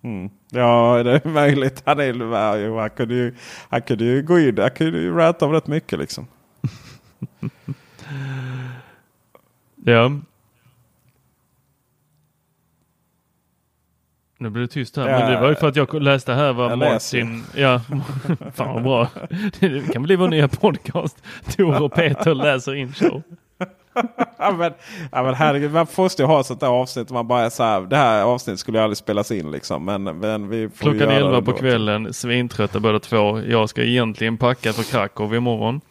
Mm. 0.03 0.29
Ja, 0.49 1.03
det 1.03 1.11
är 1.11 1.29
möjligt. 1.29 1.83
Han, 1.85 1.99
är, 1.99 2.79
han, 2.79 2.89
kunde 2.89 3.15
ju, 3.15 3.35
han 3.69 3.81
kunde 3.81 4.03
ju 4.03 4.21
gå 4.21 4.39
in. 4.39 4.57
Han 4.57 4.71
kunde 4.71 4.99
ju 4.99 5.15
ranta 5.15 5.45
om 5.45 5.51
rätt 5.51 5.67
mycket 5.67 5.99
liksom. 5.99 6.27
Ja. 9.85 10.11
Nu 14.43 14.49
blir 14.49 14.61
det 14.61 14.67
tyst 14.67 14.97
här, 14.97 15.09
Ja, 15.09 15.19
men 15.19 15.31
det 15.31 15.41
var 15.41 15.49
ju 15.49 15.55
för 15.55 15.67
att 15.67 15.75
jag 15.75 16.01
läste 16.01 16.33
här 16.33 16.53
vad. 16.53 16.77
Martin... 16.77 17.43
Ja, 17.55 17.81
fan 18.53 18.73
vad 18.73 18.83
bra. 18.83 19.07
Det 19.59 19.93
kan 19.93 20.03
bli 20.03 20.15
vår 20.15 20.27
nya 20.27 20.47
podcast. 20.47 21.23
Tor 21.57 21.83
och 21.83 21.93
Peter 21.93 22.35
läser 22.35 22.75
in 22.75 22.93
show. 22.93 23.21
ja, 24.37 24.51
men, 24.51 24.73
ja, 25.11 25.23
men 25.23 25.33
herregud, 25.33 25.71
man 25.71 25.87
måste 25.97 26.21
ju 26.21 26.27
ha 26.27 26.43
sånt 26.43 26.59
där 26.59 26.67
avsnitt. 26.67 27.11
Man 27.11 27.27
bara 27.27 27.45
är 27.45 27.49
så 27.49 27.63
här, 27.63 27.81
det 27.81 27.95
här 27.95 28.23
avsnittet 28.23 28.59
skulle 28.59 28.77
ju 28.77 28.83
aldrig 28.83 28.97
spelas 28.97 29.31
in 29.31 29.51
liksom. 29.51 29.85
Men, 29.85 30.03
men 30.03 30.49
vi 30.49 30.69
får 30.69 30.77
Klockan 30.77 30.99
göra 30.99 31.13
11 31.13 31.39
det 31.39 31.41
på 31.41 31.53
kvällen, 31.53 32.13
svintrötta 32.13 32.79
båda 32.79 32.99
två. 32.99 33.41
Jag 33.41 33.69
ska 33.69 33.83
egentligen 33.83 34.37
packa 34.37 34.73
för 34.73 34.83
Krakow 34.83 35.35
imorgon. 35.35 35.81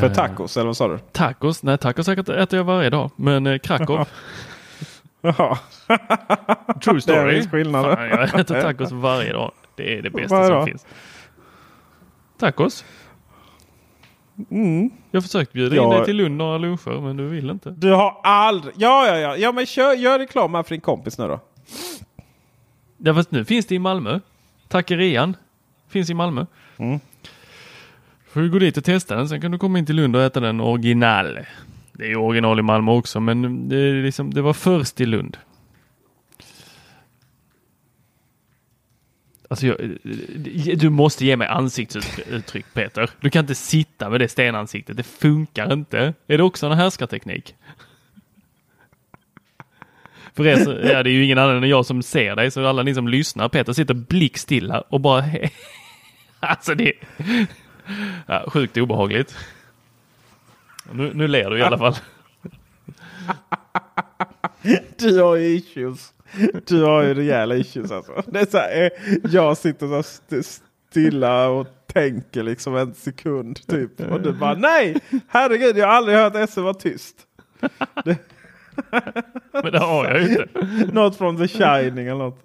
För 0.00 0.14
tacos, 0.14 0.56
eller 0.56 0.66
vad 0.66 0.76
sa 0.76 0.88
du? 0.88 0.98
Tacos? 1.12 1.62
Nej, 1.62 1.78
tacos 1.78 2.08
äter 2.08 2.56
jag 2.56 2.64
varje 2.64 2.90
dag. 2.90 3.10
Men 3.16 3.46
eh, 3.46 3.58
Krakow, 3.58 4.04
Ja. 5.38 5.58
true 6.84 6.94
Det 6.94 6.96
är 6.96 6.98
story. 7.00 7.34
viss 7.34 7.50
skillnad. 7.50 7.84
Fan, 7.84 8.08
jag 8.08 8.40
äter 8.40 8.60
tacos 8.62 8.92
varje 8.92 9.32
dag. 9.32 9.52
Det 9.76 9.98
är 9.98 10.02
det 10.02 10.10
bästa 10.10 10.34
Varje 10.34 10.46
som 10.46 10.54
dag? 10.56 10.68
finns. 10.68 10.86
Tacos? 12.38 12.84
Jag 15.10 15.16
har 15.20 15.20
försökt 15.20 15.52
bjuda 15.52 15.76
in 15.76 15.82
Ja. 15.82 15.96
dig 15.96 16.04
till 16.04 16.16
Lund 16.16 16.36
några 16.36 16.58
luncher, 16.58 17.00
men 17.00 17.16
du 17.16 17.26
vill 17.28 17.50
inte. 17.50 17.70
Du 17.70 17.90
har 17.92 18.20
aldrig... 18.22 18.74
Ja, 18.78 19.06
ja, 19.06 19.18
ja. 19.18 19.36
ja 19.36 19.52
men 19.52 19.66
kör, 19.66 19.92
gör 19.94 20.18
reklam 20.18 20.54
här 20.54 20.62
för 20.62 20.70
din 20.70 20.80
kompis 20.80 21.18
nu 21.18 21.28
då. 21.28 21.40
Ja, 22.98 23.14
fast 23.14 23.30
nu 23.30 23.44
finns 23.44 23.66
det 23.66 23.74
i 23.74 23.78
Malmö. 23.78 24.20
Tackerian 24.68 25.36
finns 25.88 26.10
i 26.10 26.14
Malmö. 26.14 26.46
Mm. 26.78 27.00
Får 28.32 28.40
du 28.40 28.50
gå 28.50 28.58
dit 28.58 28.76
och 28.76 28.84
testa 28.84 29.16
den, 29.16 29.28
sen 29.28 29.40
kan 29.40 29.50
du 29.50 29.58
komma 29.58 29.78
in 29.78 29.86
till 29.86 29.96
Lund 29.96 30.16
och 30.16 30.22
äta 30.22 30.40
den 30.40 30.60
original. 30.60 31.38
Det 31.98 32.04
är 32.04 32.08
ju 32.08 32.16
original 32.16 32.58
i 32.58 32.62
Malmö 32.62 32.92
också, 32.92 33.20
men 33.20 33.68
det, 33.68 33.76
är 33.76 34.02
liksom, 34.02 34.34
det 34.34 34.42
var 34.42 34.52
först 34.52 35.00
i 35.00 35.06
Lund. 35.06 35.36
Alltså 39.50 39.66
jag, 39.66 39.80
eh, 39.80 40.78
du 40.78 40.90
måste 40.90 41.26
ge 41.26 41.36
mig 41.36 41.48
ansiktsuttryck 41.48 42.66
Peter. 42.74 43.10
Du 43.20 43.30
kan 43.30 43.40
inte 43.40 43.54
sitta 43.54 44.10
med 44.10 44.20
det 44.20 44.28
stenansiktet. 44.28 44.96
Det 44.96 45.02
funkar 45.02 45.72
inte. 45.72 46.14
Är 46.26 46.38
det 46.38 46.44
också 46.44 46.66
en 46.66 46.72
härskarteknik? 46.72 47.54
För 50.34 50.46
er 50.46 50.56
så, 50.56 50.70
ja, 50.70 51.02
det 51.02 51.10
är 51.10 51.12
ju 51.12 51.24
ingen 51.24 51.38
annan 51.38 51.62
än 51.62 51.68
jag 51.68 51.86
som 51.86 52.02
ser 52.02 52.36
dig, 52.36 52.50
så 52.50 52.66
alla 52.66 52.82
ni 52.82 52.94
som 52.94 53.08
lyssnar. 53.08 53.48
Peter 53.48 53.72
sitter 53.72 53.94
blickstilla 53.94 54.80
och 54.80 55.00
bara... 55.00 55.24
alltså 56.40 56.74
det... 56.74 56.92
Ja, 58.26 58.44
sjukt 58.50 58.76
obehagligt. 58.76 59.36
Nu, 60.92 61.14
nu 61.14 61.28
ler 61.28 61.50
du 61.50 61.58
i 61.58 61.62
alla 61.62 61.78
fall. 61.78 61.94
Du 64.98 65.20
har 65.22 65.36
ju 65.36 65.46
issues. 65.46 66.12
Du 66.66 66.82
har 66.82 67.02
ju 67.02 67.14
rejäla 67.14 67.56
issues 67.56 67.90
alltså. 67.92 68.22
Det 68.26 68.40
är 68.40 68.46
så 68.46 68.58
här, 68.58 68.84
eh, 68.84 68.90
jag 69.32 69.56
sitter 69.56 69.86
så 69.88 69.98
st- 69.98 70.42
stilla 70.90 71.48
och 71.48 71.66
tänker 71.86 72.42
liksom 72.42 72.76
en 72.76 72.94
sekund 72.94 73.66
typ. 73.66 74.00
Och 74.00 74.20
du 74.20 74.32
bara 74.32 74.54
nej! 74.54 74.96
Herregud, 75.28 75.76
jag 75.76 75.86
har 75.86 75.94
aldrig 75.94 76.18
hört 76.18 76.34
Esse 76.36 76.60
vara 76.60 76.74
tyst. 76.74 77.16
Men 79.52 79.72
det 79.72 79.78
har 79.78 80.04
jag 80.04 80.22
ju 80.22 80.28
inte. 80.28 80.48
Något 80.92 81.16
från 81.16 81.36
The 81.36 81.48
Shining 81.48 82.06
eller 82.06 82.18
något. 82.24 82.44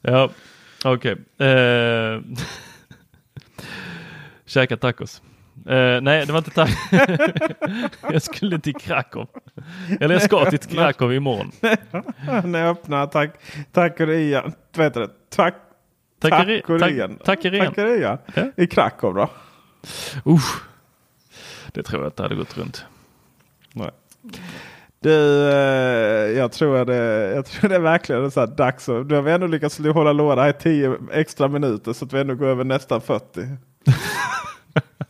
Ja, 0.00 0.30
okej. 0.84 1.16
Eh, 1.38 2.20
Käka 4.46 4.76
tacos. 4.76 5.22
Eh, 5.66 6.00
nej, 6.00 6.26
det 6.26 6.32
var 6.32 6.38
inte 6.38 6.50
tacos. 6.50 6.74
jag 8.12 8.22
skulle 8.22 8.58
till 8.58 8.74
Krakow. 8.74 9.26
Eller 10.00 10.14
jag 10.14 10.22
ska 10.22 10.50
till 10.50 10.58
Krakow 10.58 11.14
imorgon. 11.14 11.50
När 12.50 12.58
jag 12.60 12.68
öppnar 12.70 13.06
tack, 13.06 13.30
tackerian. 13.72 14.52
Heter 14.76 15.00
det? 15.00 15.08
Tack, 15.30 15.54
Tackeri- 16.22 16.60
tackerian. 16.66 17.16
tack- 17.16 17.24
tackerian. 17.24 17.66
Tackerian. 17.66 18.18
Ja. 18.34 18.42
I 18.56 18.66
Krakow 18.66 19.14
då? 19.14 19.28
Usch. 20.32 20.62
Det 21.72 21.82
tror 21.82 22.02
jag 22.02 22.08
inte 22.08 22.22
hade 22.22 22.34
gått 22.34 22.58
runt. 22.58 22.84
Nej. 23.72 23.90
Du, 25.00 25.48
eh, 25.50 26.38
jag, 26.38 26.52
tror 26.52 26.84
det, 26.84 26.94
jag 27.34 27.46
tror 27.46 27.68
det 27.68 27.74
är 27.76 27.80
verkligen 27.80 28.30
så 28.30 28.40
här 28.40 28.46
dags. 28.46 28.88
Nu 28.88 29.14
har 29.14 29.22
vi 29.22 29.32
ändå 29.32 29.46
lyckats 29.46 29.78
hålla 29.78 30.12
låda 30.12 30.48
i 30.48 30.52
10 30.52 30.96
extra 31.12 31.48
minuter 31.48 31.92
så 31.92 32.04
att 32.04 32.12
vi 32.12 32.20
ändå 32.20 32.34
går 32.34 32.46
över 32.46 32.64
nästan 32.64 33.00
40. 33.00 33.40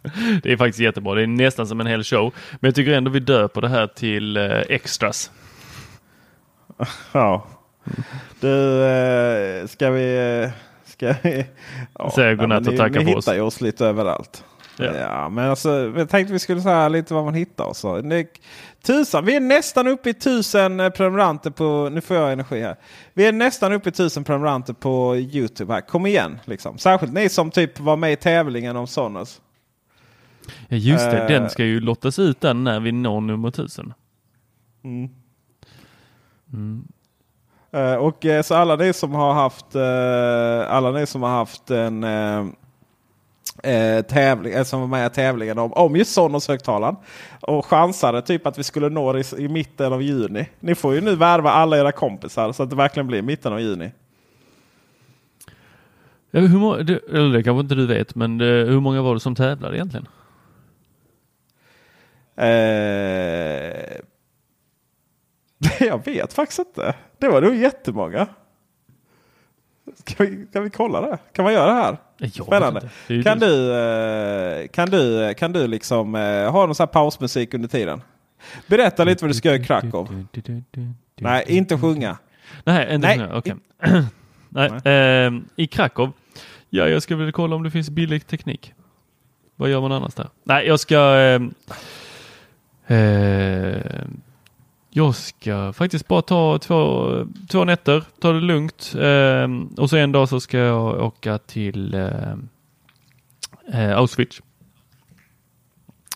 Det 0.43 0.53
är 0.53 0.57
faktiskt 0.57 0.79
jättebra. 0.81 1.15
Det 1.15 1.23
är 1.23 1.27
nästan 1.27 1.67
som 1.67 1.81
en 1.81 1.87
hel 1.87 2.05
show. 2.05 2.35
Men 2.61 2.69
jag 2.69 2.75
tycker 2.75 2.93
ändå 2.93 3.11
vi 3.11 3.21
döper 3.21 3.61
det 3.61 3.69
här 3.69 3.87
till 3.87 4.37
eh, 4.37 4.45
extras. 4.69 5.31
Ja. 7.13 7.47
Du, 8.41 8.83
eh, 8.85 9.67
ska 9.67 9.91
vi... 9.91 10.41
eh, 10.45 10.51
Ska 10.87 11.15
vi 11.23 11.47
ja, 11.99 12.11
Säga 12.15 12.35
godnatt 12.35 12.67
och 12.67 12.73
ni- 12.73 12.79
tacka 12.79 12.99
Ni 12.99 13.05
för 13.05 13.17
oss. 13.17 13.25
hittar 13.25 13.35
ju 13.35 13.41
oss 13.41 13.61
lite 13.61 13.87
överallt. 13.87 14.45
Ja. 14.77 14.85
Ja. 15.01 15.29
men 15.29 15.51
alltså, 15.51 15.93
jag 15.97 16.09
tänkte 16.09 16.33
vi 16.33 16.39
skulle 16.39 16.61
säga 16.61 16.89
lite 16.89 17.15
vad 17.15 17.25
man 17.25 17.35
hittar. 17.35 17.65
Och 17.65 17.77
så. 17.77 18.01
Det, 18.01 18.27
tusan, 18.87 19.25
vi 19.25 19.37
är 19.37 19.41
nästan 19.41 19.89
uppe 19.89 20.11
i 20.11 20.15
tusen 20.15 20.81
eh, 20.81 20.91
prenumeranter 20.91 21.51
på... 21.51 21.89
Nu 21.93 22.01
får 22.01 22.17
jag 22.17 22.33
energi 22.33 22.61
här. 22.61 22.77
Vi 23.15 23.27
är 23.27 23.33
nästan 23.33 23.73
uppe 23.73 23.89
i 23.89 23.93
tusen 23.93 24.25
prenumeranter 24.25 24.73
på 24.73 25.17
Youtube 25.17 25.73
här. 25.73 25.81
Kom 25.81 26.07
igen 26.07 26.39
liksom. 26.45 26.79
Särskilt 26.79 27.13
ni 27.13 27.29
som 27.29 27.51
typ 27.51 27.81
var 27.81 27.97
med 27.97 28.13
i 28.13 28.17
tävlingen 28.17 28.77
om 28.77 28.87
Sonos. 28.87 29.41
Ja, 30.69 30.77
just 30.77 31.11
det. 31.11 31.19
Eh. 31.23 31.29
Den 31.29 31.51
ska 31.51 31.65
ju 31.65 31.81
lottas 31.81 32.19
ut 32.19 32.41
den 32.41 32.65
när 32.65 32.81
vi 32.81 32.93
når 32.93 33.21
nummer 33.21 33.51
tusen. 33.51 33.95
Eh, 37.73 37.95
och 37.95 38.27
eh, 38.27 38.43
så 38.43 38.55
alla 38.55 38.77
ni 38.77 38.93
som 38.93 39.13
har 39.15 39.33
haft, 39.33 39.75
eh, 39.75 40.75
alla 40.77 40.91
ni 40.91 41.07
som 41.07 41.23
har 41.23 41.31
haft 41.31 41.71
en, 41.71 42.05
eh, 42.05 42.47
eh, 43.73 44.03
tävling, 44.03 44.53
eh, 44.53 44.63
som 44.65 44.81
var 44.81 44.87
med 44.87 45.13
i 45.13 45.15
tävlingen 45.15 45.59
om, 45.59 45.73
om 45.73 45.97
just 45.97 46.13
Sonos 46.13 46.49
högtalaren. 46.49 46.97
Och 47.41 47.67
chansade 47.67 48.23
typ 48.23 48.47
att 48.47 48.59
vi 48.59 48.63
skulle 48.63 48.89
nå 48.89 49.19
i, 49.19 49.25
i 49.39 49.49
mitten 49.49 49.93
av 49.93 50.03
juni. 50.03 50.49
Ni 50.61 50.75
får 50.75 50.95
ju 50.95 51.01
nu 51.01 51.17
värva 51.17 51.51
alla 51.51 51.79
era 51.79 51.93
kompisar 51.93 52.53
så 52.53 52.63
att 52.63 52.71
det 52.71 52.77
verkligen 52.77 53.07
blir 53.07 53.23
mitten 53.23 53.53
av 53.53 53.61
juni. 53.61 53.93
Ja, 56.31 56.41
hur 56.41 56.59
må- 56.59 56.77
det, 56.77 57.01
eller 57.13 57.33
det 57.33 57.43
kanske 57.43 57.61
inte 57.61 57.75
du 57.75 57.87
vet, 57.87 58.15
men 58.15 58.39
det, 58.39 58.45
hur 58.45 58.81
många 58.81 59.03
var 59.03 59.15
det 59.15 59.21
som 59.21 59.35
tävlade 59.35 59.77
egentligen? 59.77 60.07
Eh, 62.37 63.97
jag 65.87 66.05
vet 66.05 66.33
faktiskt 66.33 66.59
inte. 66.59 66.95
Det 67.19 67.29
var 67.29 67.41
nog 67.43 67.55
jättemånga. 67.55 68.27
Ska 70.05 70.25
vi, 70.25 70.47
kan 70.53 70.63
vi 70.65 70.71
kolla 70.71 71.01
det? 71.01 71.19
Kan 71.33 71.45
man 71.45 71.53
göra 71.53 71.67
det 71.67 71.73
här? 71.83 71.97
Jag 72.19 72.31
Spännande. 72.31 72.91
Kan 73.25 73.39
du- 73.39 73.75
eh, 73.75 74.69
kan 74.69 74.91
du, 74.91 75.35
kan 75.35 75.53
du 75.53 75.67
liksom 75.67 76.15
eh, 76.15 76.51
ha 76.53 76.67
någon 76.67 76.75
sån 76.75 76.85
här 76.85 76.93
pausmusik 76.93 77.55
under 77.55 77.69
tiden? 77.69 78.03
Berätta 78.67 79.05
lite 79.05 79.25
vad 79.25 79.31
du 79.31 79.35
ska 79.35 79.49
göra 79.49 79.59
i 79.63 79.65
Krakow. 79.65 80.25
Nej, 81.17 81.45
inte 81.49 81.79
sjunga. 81.79 82.19
Nej, 82.65 82.95
inte 82.95 83.07
Nej. 83.09 83.19
Nej. 83.29 83.29
Okej. 83.33 83.55
Nej. 84.49 84.71
ehm, 84.85 85.45
I 85.57 85.67
Krakow. 85.67 86.13
Ja, 86.71 86.89
jag 86.89 87.03
ska 87.03 87.17
väl 87.17 87.33
kolla 87.33 87.57
om 87.57 87.63
det 87.63 87.71
finns 87.71 87.91
billig 87.91 88.27
teknik. 88.27 88.73
Vad 89.57 89.71
gör 89.71 89.81
man 89.81 89.93
annars 89.93 90.15
där? 90.15 90.29
Nej, 90.45 90.67
jag 90.67 90.81
ska... 90.81 90.97
ehm, 92.87 94.21
jag 94.91 95.15
ska 95.15 95.73
faktiskt 95.73 96.09
bara 96.09 96.23
ta 96.23 96.59
två, 96.59 97.11
två 97.49 97.65
nätter, 97.65 98.05
ta 98.21 98.33
det 98.33 98.41
lugnt. 98.41 98.95
ehm, 99.01 99.67
och 99.67 99.91
så 99.91 99.97
en 99.97 100.13
dag 100.13 100.29
så 100.29 100.41
ska 100.41 100.59
jag 100.59 101.03
åka 101.03 101.39
till 101.39 101.95
eh, 101.95 102.35
Auschwitz. 103.97 104.43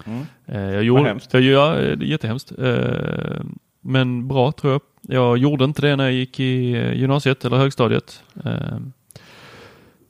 Mm. 0.06 0.26
Eh, 0.46 0.74
jag 0.74 0.82
gjorde, 0.82 1.18
jag, 1.32 1.42
ja, 1.42 1.74
det 1.74 1.82
är 1.82 2.02
jättehemskt. 2.02 2.52
Eh, 2.58 3.40
men 3.80 4.28
bra 4.28 4.52
tror 4.52 4.72
jag. 4.72 4.80
Jag 5.10 5.38
gjorde 5.38 5.64
inte 5.64 5.82
det 5.82 5.96
när 5.96 6.04
jag 6.04 6.12
gick 6.12 6.40
i 6.40 6.72
eh, 6.72 6.92
gymnasiet 6.92 7.44
eller 7.44 7.56
högstadiet. 7.56 8.22
Eh, 8.44 8.78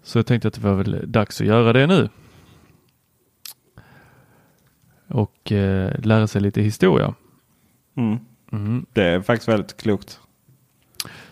så 0.02 0.18
jag 0.18 0.26
tänkte 0.26 0.48
att 0.48 0.54
det 0.54 0.60
var 0.60 0.74
väl 0.74 1.12
dags 1.12 1.40
att 1.40 1.46
göra 1.46 1.72
det 1.72 1.86
nu. 1.86 2.08
Och 5.08 5.52
eh, 5.52 5.92
lära 6.02 6.26
sig 6.26 6.40
lite 6.40 6.62
historia. 6.62 7.14
Mm. 7.96 8.18
Mm. 8.52 8.86
Det 8.92 9.04
är 9.04 9.20
faktiskt 9.20 9.48
väldigt 9.48 9.76
klokt. 9.76 10.20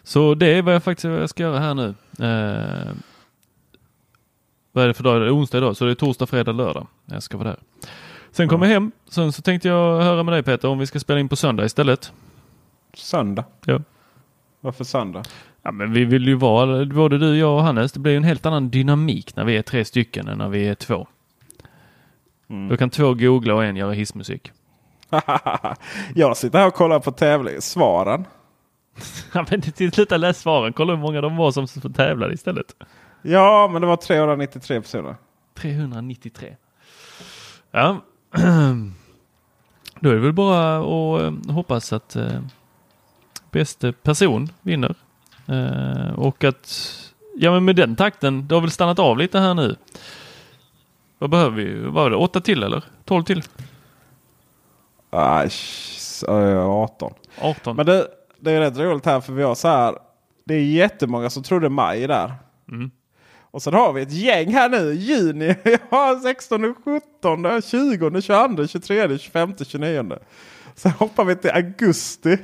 Så 0.03 0.35
det 0.35 0.47
är 0.47 0.63
vad 0.63 0.75
jag 0.75 0.83
faktiskt 0.83 1.05
vad 1.05 1.23
jag 1.23 1.31
ska 1.31 1.43
göra 1.43 1.59
här 1.59 1.75
nu. 1.75 1.89
Eh, 2.27 2.95
vad 4.73 4.85
är 4.85 4.89
det 4.89 4.95
för 4.95 5.05
dag? 5.05 5.21
Det 5.21 5.27
är 5.27 5.37
onsdag 5.37 5.59
idag, 5.59 5.77
så 5.77 5.85
det 5.85 5.91
är 5.91 5.95
torsdag, 5.95 6.27
fredag, 6.27 6.53
lördag. 6.53 6.87
Jag 7.05 7.23
ska 7.23 7.37
vara 7.37 7.49
där. 7.49 7.59
Sen 8.31 8.49
kommer 8.49 8.67
jag 8.67 8.73
hem. 8.73 8.93
Sen 9.09 9.33
så 9.33 9.43
tänkte 9.43 9.69
jag 9.69 10.03
höra 10.03 10.23
med 10.23 10.35
dig 10.35 10.43
Peter 10.43 10.69
om 10.69 10.79
vi 10.79 10.87
ska 10.87 11.01
spela 11.01 11.21
in 11.21 11.29
på 11.29 11.37
söndag 11.37 11.65
istället. 11.65 12.13
Söndag. 12.95 13.45
Ja. 13.65 13.81
Varför 14.61 14.85
söndag? 14.85 15.23
Ja, 15.63 15.73
men 15.73 15.93
vi 15.93 16.05
vill 16.05 16.29
ju 16.29 16.35
vara, 16.35 16.85
både 16.85 17.19
du, 17.19 17.37
jag 17.37 17.57
och 17.57 17.63
Hannes, 17.63 17.93
det 17.93 18.01
blir 18.01 18.17
en 18.17 18.25
helt 18.25 18.47
annan 18.47 18.71
dynamik 18.71 19.37
när 19.37 19.45
vi 19.45 19.57
är 19.57 19.63
tre 19.63 19.85
stycken 19.85 20.29
än 20.29 20.39
när 20.39 20.49
vi 20.49 20.69
är 20.69 20.75
två. 20.75 21.07
Mm. 22.51 22.69
Då 22.69 22.77
kan 22.77 22.91
två 22.91 23.15
googla 23.15 23.55
och 23.55 23.65
en 23.65 23.77
göra 23.77 23.93
hissmusik. 23.93 24.53
jag 26.15 26.37
sitter 26.37 26.59
här 26.59 26.67
och 26.67 26.75
kollar 26.75 27.01
på 27.01 27.13
tävling. 27.13 27.61
Svaren. 27.61 28.25
Ja, 29.33 29.47
men 29.51 29.61
det- 29.77 29.95
sluta 29.95 30.17
läs 30.17 30.39
svaren, 30.41 30.73
kolla 30.73 30.93
hur 30.95 31.01
många 31.01 31.21
de 31.21 31.37
var 31.37 31.51
som 31.53 31.93
tävlade 31.93 32.35
istället. 32.35 32.67
Ja, 33.23 33.69
men 33.73 33.83
det 33.83 33.89
var 33.89 33.97
393 33.97 34.81
personer. 34.81 35.17
393. 35.55 36.57
Ja, 37.71 38.01
då 40.01 40.11
är 40.11 40.15
det 40.15 40.21
väl 40.21 40.33
bara 40.33 40.77
att 40.79 41.23
eh, 41.23 41.55
hoppas 41.55 41.93
att 41.93 42.17
eh, 42.17 42.41
bästa 43.51 43.93
person 43.93 44.49
vinner. 44.63 44.95
Eh, 45.47 46.13
och 46.19 46.45
att, 46.45 46.93
ja 47.37 47.53
men 47.53 47.65
med 47.65 47.77
den 47.77 47.97
takten, 47.97 48.49
det 48.49 48.55
har 48.55 48.61
väl 48.63 48.71
stannat 48.71 48.99
av 48.99 49.19
lite 49.19 49.39
här 49.39 49.55
nu. 49.55 49.77
Vad 51.19 51.31
behöver 51.31 51.57
vi? 51.57 51.81
Vad 51.81 51.93
var 51.93 52.11
det? 52.11 52.17
Åtta 52.17 52.41
till 52.41 52.63
eller? 52.63 52.85
12 53.05 53.23
till? 53.23 53.43
Sh- 55.11 56.29
eh, 56.29 56.69
18. 56.69 57.13
18? 57.41 57.77
Men 57.77 57.87
det, 57.87 58.09
det 58.41 58.53
är 58.53 58.61
rätt 58.61 58.79
roligt 58.79 59.07
här 59.07 59.21
för 59.21 59.33
vi 59.33 59.43
har 59.43 59.55
så 59.55 59.69
här. 59.69 59.95
Det 60.45 60.55
är 60.55 60.61
jättemånga 60.65 61.31
som 61.31 61.43
trodde 61.43 61.69
maj 61.69 62.07
där. 62.07 62.35
Mm. 62.69 62.91
Och 63.51 63.63
sen 63.63 63.75
har 63.75 63.93
vi 63.93 64.03
ett 64.03 64.13
gäng 64.13 64.53
här 64.53 64.69
nu. 64.69 64.93
Juni. 64.93 65.55
Ja, 65.91 66.21
16, 66.23 66.75
17, 66.75 67.63
20, 67.63 68.23
22, 68.23 68.67
23, 68.67 69.19
25, 69.19 69.55
29. 69.67 70.19
Sen 70.75 70.93
hoppar 70.93 71.25
vi 71.25 71.37
till 71.37 71.51
augusti. 71.51 72.39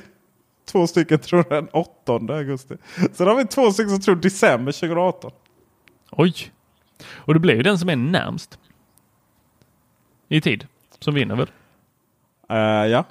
Två 0.72 0.86
stycken 0.86 1.18
tror 1.18 1.44
den 1.48 1.68
8 1.68 2.12
augusti. 2.12 2.74
Sen 3.12 3.26
har 3.26 3.34
vi 3.34 3.44
två 3.44 3.72
stycken 3.72 3.90
som 3.90 4.00
tror 4.00 4.16
december 4.16 4.72
2018. 4.72 5.30
Oj! 6.10 6.34
Och 7.14 7.34
det 7.34 7.40
blir 7.40 7.54
ju 7.54 7.62
den 7.62 7.78
som 7.78 7.88
är 7.88 7.96
närmst. 7.96 8.58
I 10.32 10.40
tid. 10.40 10.66
Som 10.98 11.14
vinner 11.14 11.36
väl? 11.36 11.50
Eh, 12.48 12.56
ja, 12.90 13.04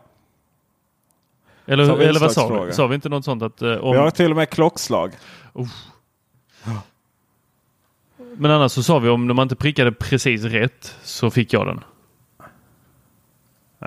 Eller, 1.65 2.01
eller 2.01 2.19
vad 2.19 2.31
sa 2.31 2.47
vi? 2.47 2.53
utslagsfråga. 2.53 2.73
Sa 2.73 2.87
vi 2.87 2.95
inte 2.95 3.09
något 3.09 3.25
sånt 3.25 3.43
att 3.43 3.61
eh, 3.61 3.71
om... 3.75 3.91
vi 3.91 3.97
har 3.97 4.11
till 4.11 4.31
och 4.31 4.37
med 4.37 4.49
klockslag. 4.49 5.11
Men 8.37 8.51
annars 8.51 8.71
så 8.71 8.83
sa 8.83 8.99
vi 8.99 9.09
om 9.09 9.27
man 9.27 9.39
inte 9.39 9.55
prickade 9.55 9.91
precis 9.91 10.43
rätt 10.43 10.95
så 11.03 11.31
fick 11.31 11.53
jag 11.53 11.67
den. 11.67 11.83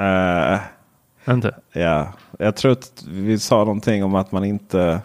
Eh, 0.04 0.60
Inte? 1.28 1.56
Ja, 1.72 2.12
jag 2.38 2.56
tror 2.56 2.72
att 2.72 3.04
vi 3.08 3.38
sa 3.38 3.56
någonting 3.56 4.04
om 4.04 4.14
att 4.14 4.32
man 4.32 4.44
inte 4.44 5.00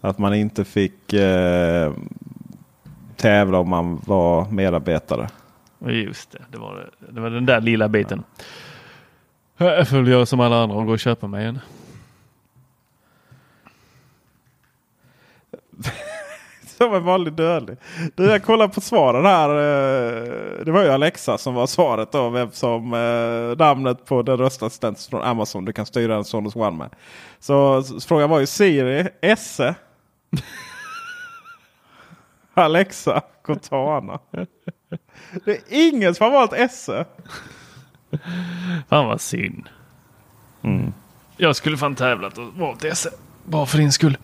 att 0.00 0.18
man 0.18 0.34
inte 0.34 0.64
fick 0.64 1.12
eh, 1.12 1.92
tävla 3.16 3.58
om 3.58 3.68
man 3.68 4.00
var 4.06 4.50
medarbetare. 4.50 5.28
Just 5.78 6.30
det, 6.30 6.44
det 6.50 6.58
var, 6.58 6.74
det, 6.74 6.90
det 7.12 7.20
var 7.20 7.30
den 7.30 7.46
där 7.46 7.60
lilla 7.60 7.88
biten. 7.88 8.24
Jag 9.56 9.88
får 9.88 9.96
väl 9.96 10.08
göra 10.08 10.26
som 10.26 10.40
alla 10.40 10.62
andra 10.62 10.76
och 10.76 10.86
gå 10.86 10.92
och 10.92 10.98
köpa 11.00 11.26
mig 11.26 11.46
en. 11.46 11.58
Som 16.66 16.94
en 16.94 17.04
vanlig 17.04 17.32
dödlig. 17.32 17.76
Du, 18.14 18.24
jag 18.24 18.44
kollar 18.44 18.68
på 18.68 18.80
svaren 18.80 19.24
här. 19.26 19.48
eh, 19.50 20.64
Det 20.64 20.70
var 20.72 20.82
ju 20.82 20.88
Alexa 20.90 21.38
som 21.38 21.54
var 21.54 21.66
svaret 21.66 22.12
då. 22.12 22.28
Vem 22.30 22.50
som 22.50 22.94
eh, 22.94 23.56
namnet 23.66 24.04
på 24.06 24.22
den 24.22 24.38
röstassistent 24.38 25.00
från 25.10 25.22
Amazon 25.22 25.64
du 25.64 25.72
kan 25.72 25.86
styra 25.86 26.16
en 26.16 26.24
Sonos 26.24 26.56
One 26.56 26.76
med. 26.76 26.90
Så 27.38 27.82
frågan 28.06 28.30
var 28.30 28.40
ju 28.40 28.46
Siri, 28.46 29.08
Esse, 29.20 29.74
Alexa, 32.54 33.20
Cortana. 33.42 34.18
Det 35.44 35.50
är 35.50 35.62
ingen 35.68 36.14
som 36.14 36.24
har 36.24 36.30
valt 36.30 36.52
Esse. 36.52 37.04
Fan 38.88 39.06
vad 39.06 39.20
synd. 39.20 39.68
Jag 41.36 41.56
skulle 41.56 41.76
fan 41.76 41.94
tävlat 41.94 42.38
och 42.38 42.54
valt 42.54 42.84
esse. 42.84 43.10
Bara 43.44 43.66
för 43.66 43.78
din 43.78 43.92
skull. 43.92 44.18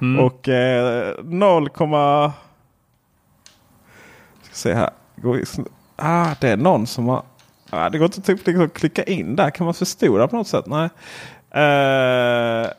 Mm. 0.00 0.24
Och 0.24 0.48
eh, 0.48 1.14
0, 1.24 1.70
ska 1.70 2.32
se 4.52 4.74
här. 4.74 4.90
Ah, 5.96 6.34
det 6.40 6.48
är 6.48 6.56
någon 6.56 6.86
som 6.86 7.08
har... 7.08 7.22
Ah, 7.70 7.90
det 7.90 7.98
går 7.98 8.04
inte 8.04 8.22
typ 8.22 8.46
liksom 8.46 8.64
att 8.64 8.74
klicka 8.74 9.02
in 9.02 9.36
där. 9.36 9.50
Kan 9.50 9.64
man 9.64 9.74
förstora 9.74 10.28
på 10.28 10.36
något 10.36 10.48
sätt? 10.48 10.66
Nej. 10.66 10.88
Eh, 11.50 12.70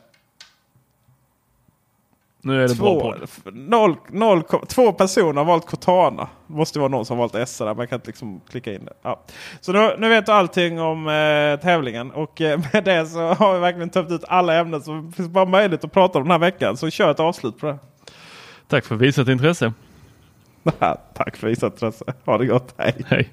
nu 2.44 2.64
är 2.64 2.68
det 2.68 2.74
två, 2.74 3.14
noll, 3.52 3.96
noll, 4.10 4.42
två 4.68 4.92
personer 4.92 5.32
har 5.32 5.44
valt 5.44 5.66
Cortana. 5.66 6.28
Det 6.46 6.54
måste 6.54 6.78
vara 6.78 6.88
någon 6.88 7.06
som 7.06 7.18
valt 7.18 7.34
S 7.34 7.58
där. 7.58 7.74
Man 7.74 7.88
kan 7.88 7.96
inte 7.96 8.06
liksom 8.06 8.40
klicka 8.50 8.72
in 8.72 8.84
det. 8.84 8.92
Ja. 9.02 9.20
Så 9.60 9.72
nu, 9.72 9.96
nu 9.98 10.08
vet 10.08 10.26
du 10.26 10.32
allting 10.32 10.80
om 10.80 11.08
eh, 11.08 11.60
tävlingen. 11.60 12.10
Och 12.10 12.40
eh, 12.40 12.60
med 12.72 12.84
det 12.84 13.06
så 13.06 13.20
har 13.20 13.54
vi 13.54 13.60
verkligen 13.60 13.90
tömt 13.90 14.10
ut 14.10 14.24
alla 14.28 14.54
ämnen. 14.54 14.80
Det 14.80 15.16
finns 15.16 15.28
bara 15.28 15.44
möjlighet 15.44 15.84
att 15.84 15.92
prata 15.92 16.18
om 16.18 16.24
den 16.24 16.30
här 16.30 16.38
veckan. 16.38 16.76
Så 16.76 16.90
kör 16.90 17.10
ett 17.10 17.20
avslut 17.20 17.58
på 17.58 17.66
det. 17.66 17.78
Tack 18.68 18.84
för 18.84 18.96
visat 18.96 19.28
intresse. 19.28 19.72
Tack 21.14 21.36
för 21.36 21.46
visat 21.46 21.72
intresse. 21.72 22.04
Ha 22.24 22.38
det 22.38 22.46
gott. 22.46 22.74
Hej. 22.76 22.94
Hej. 23.06 23.32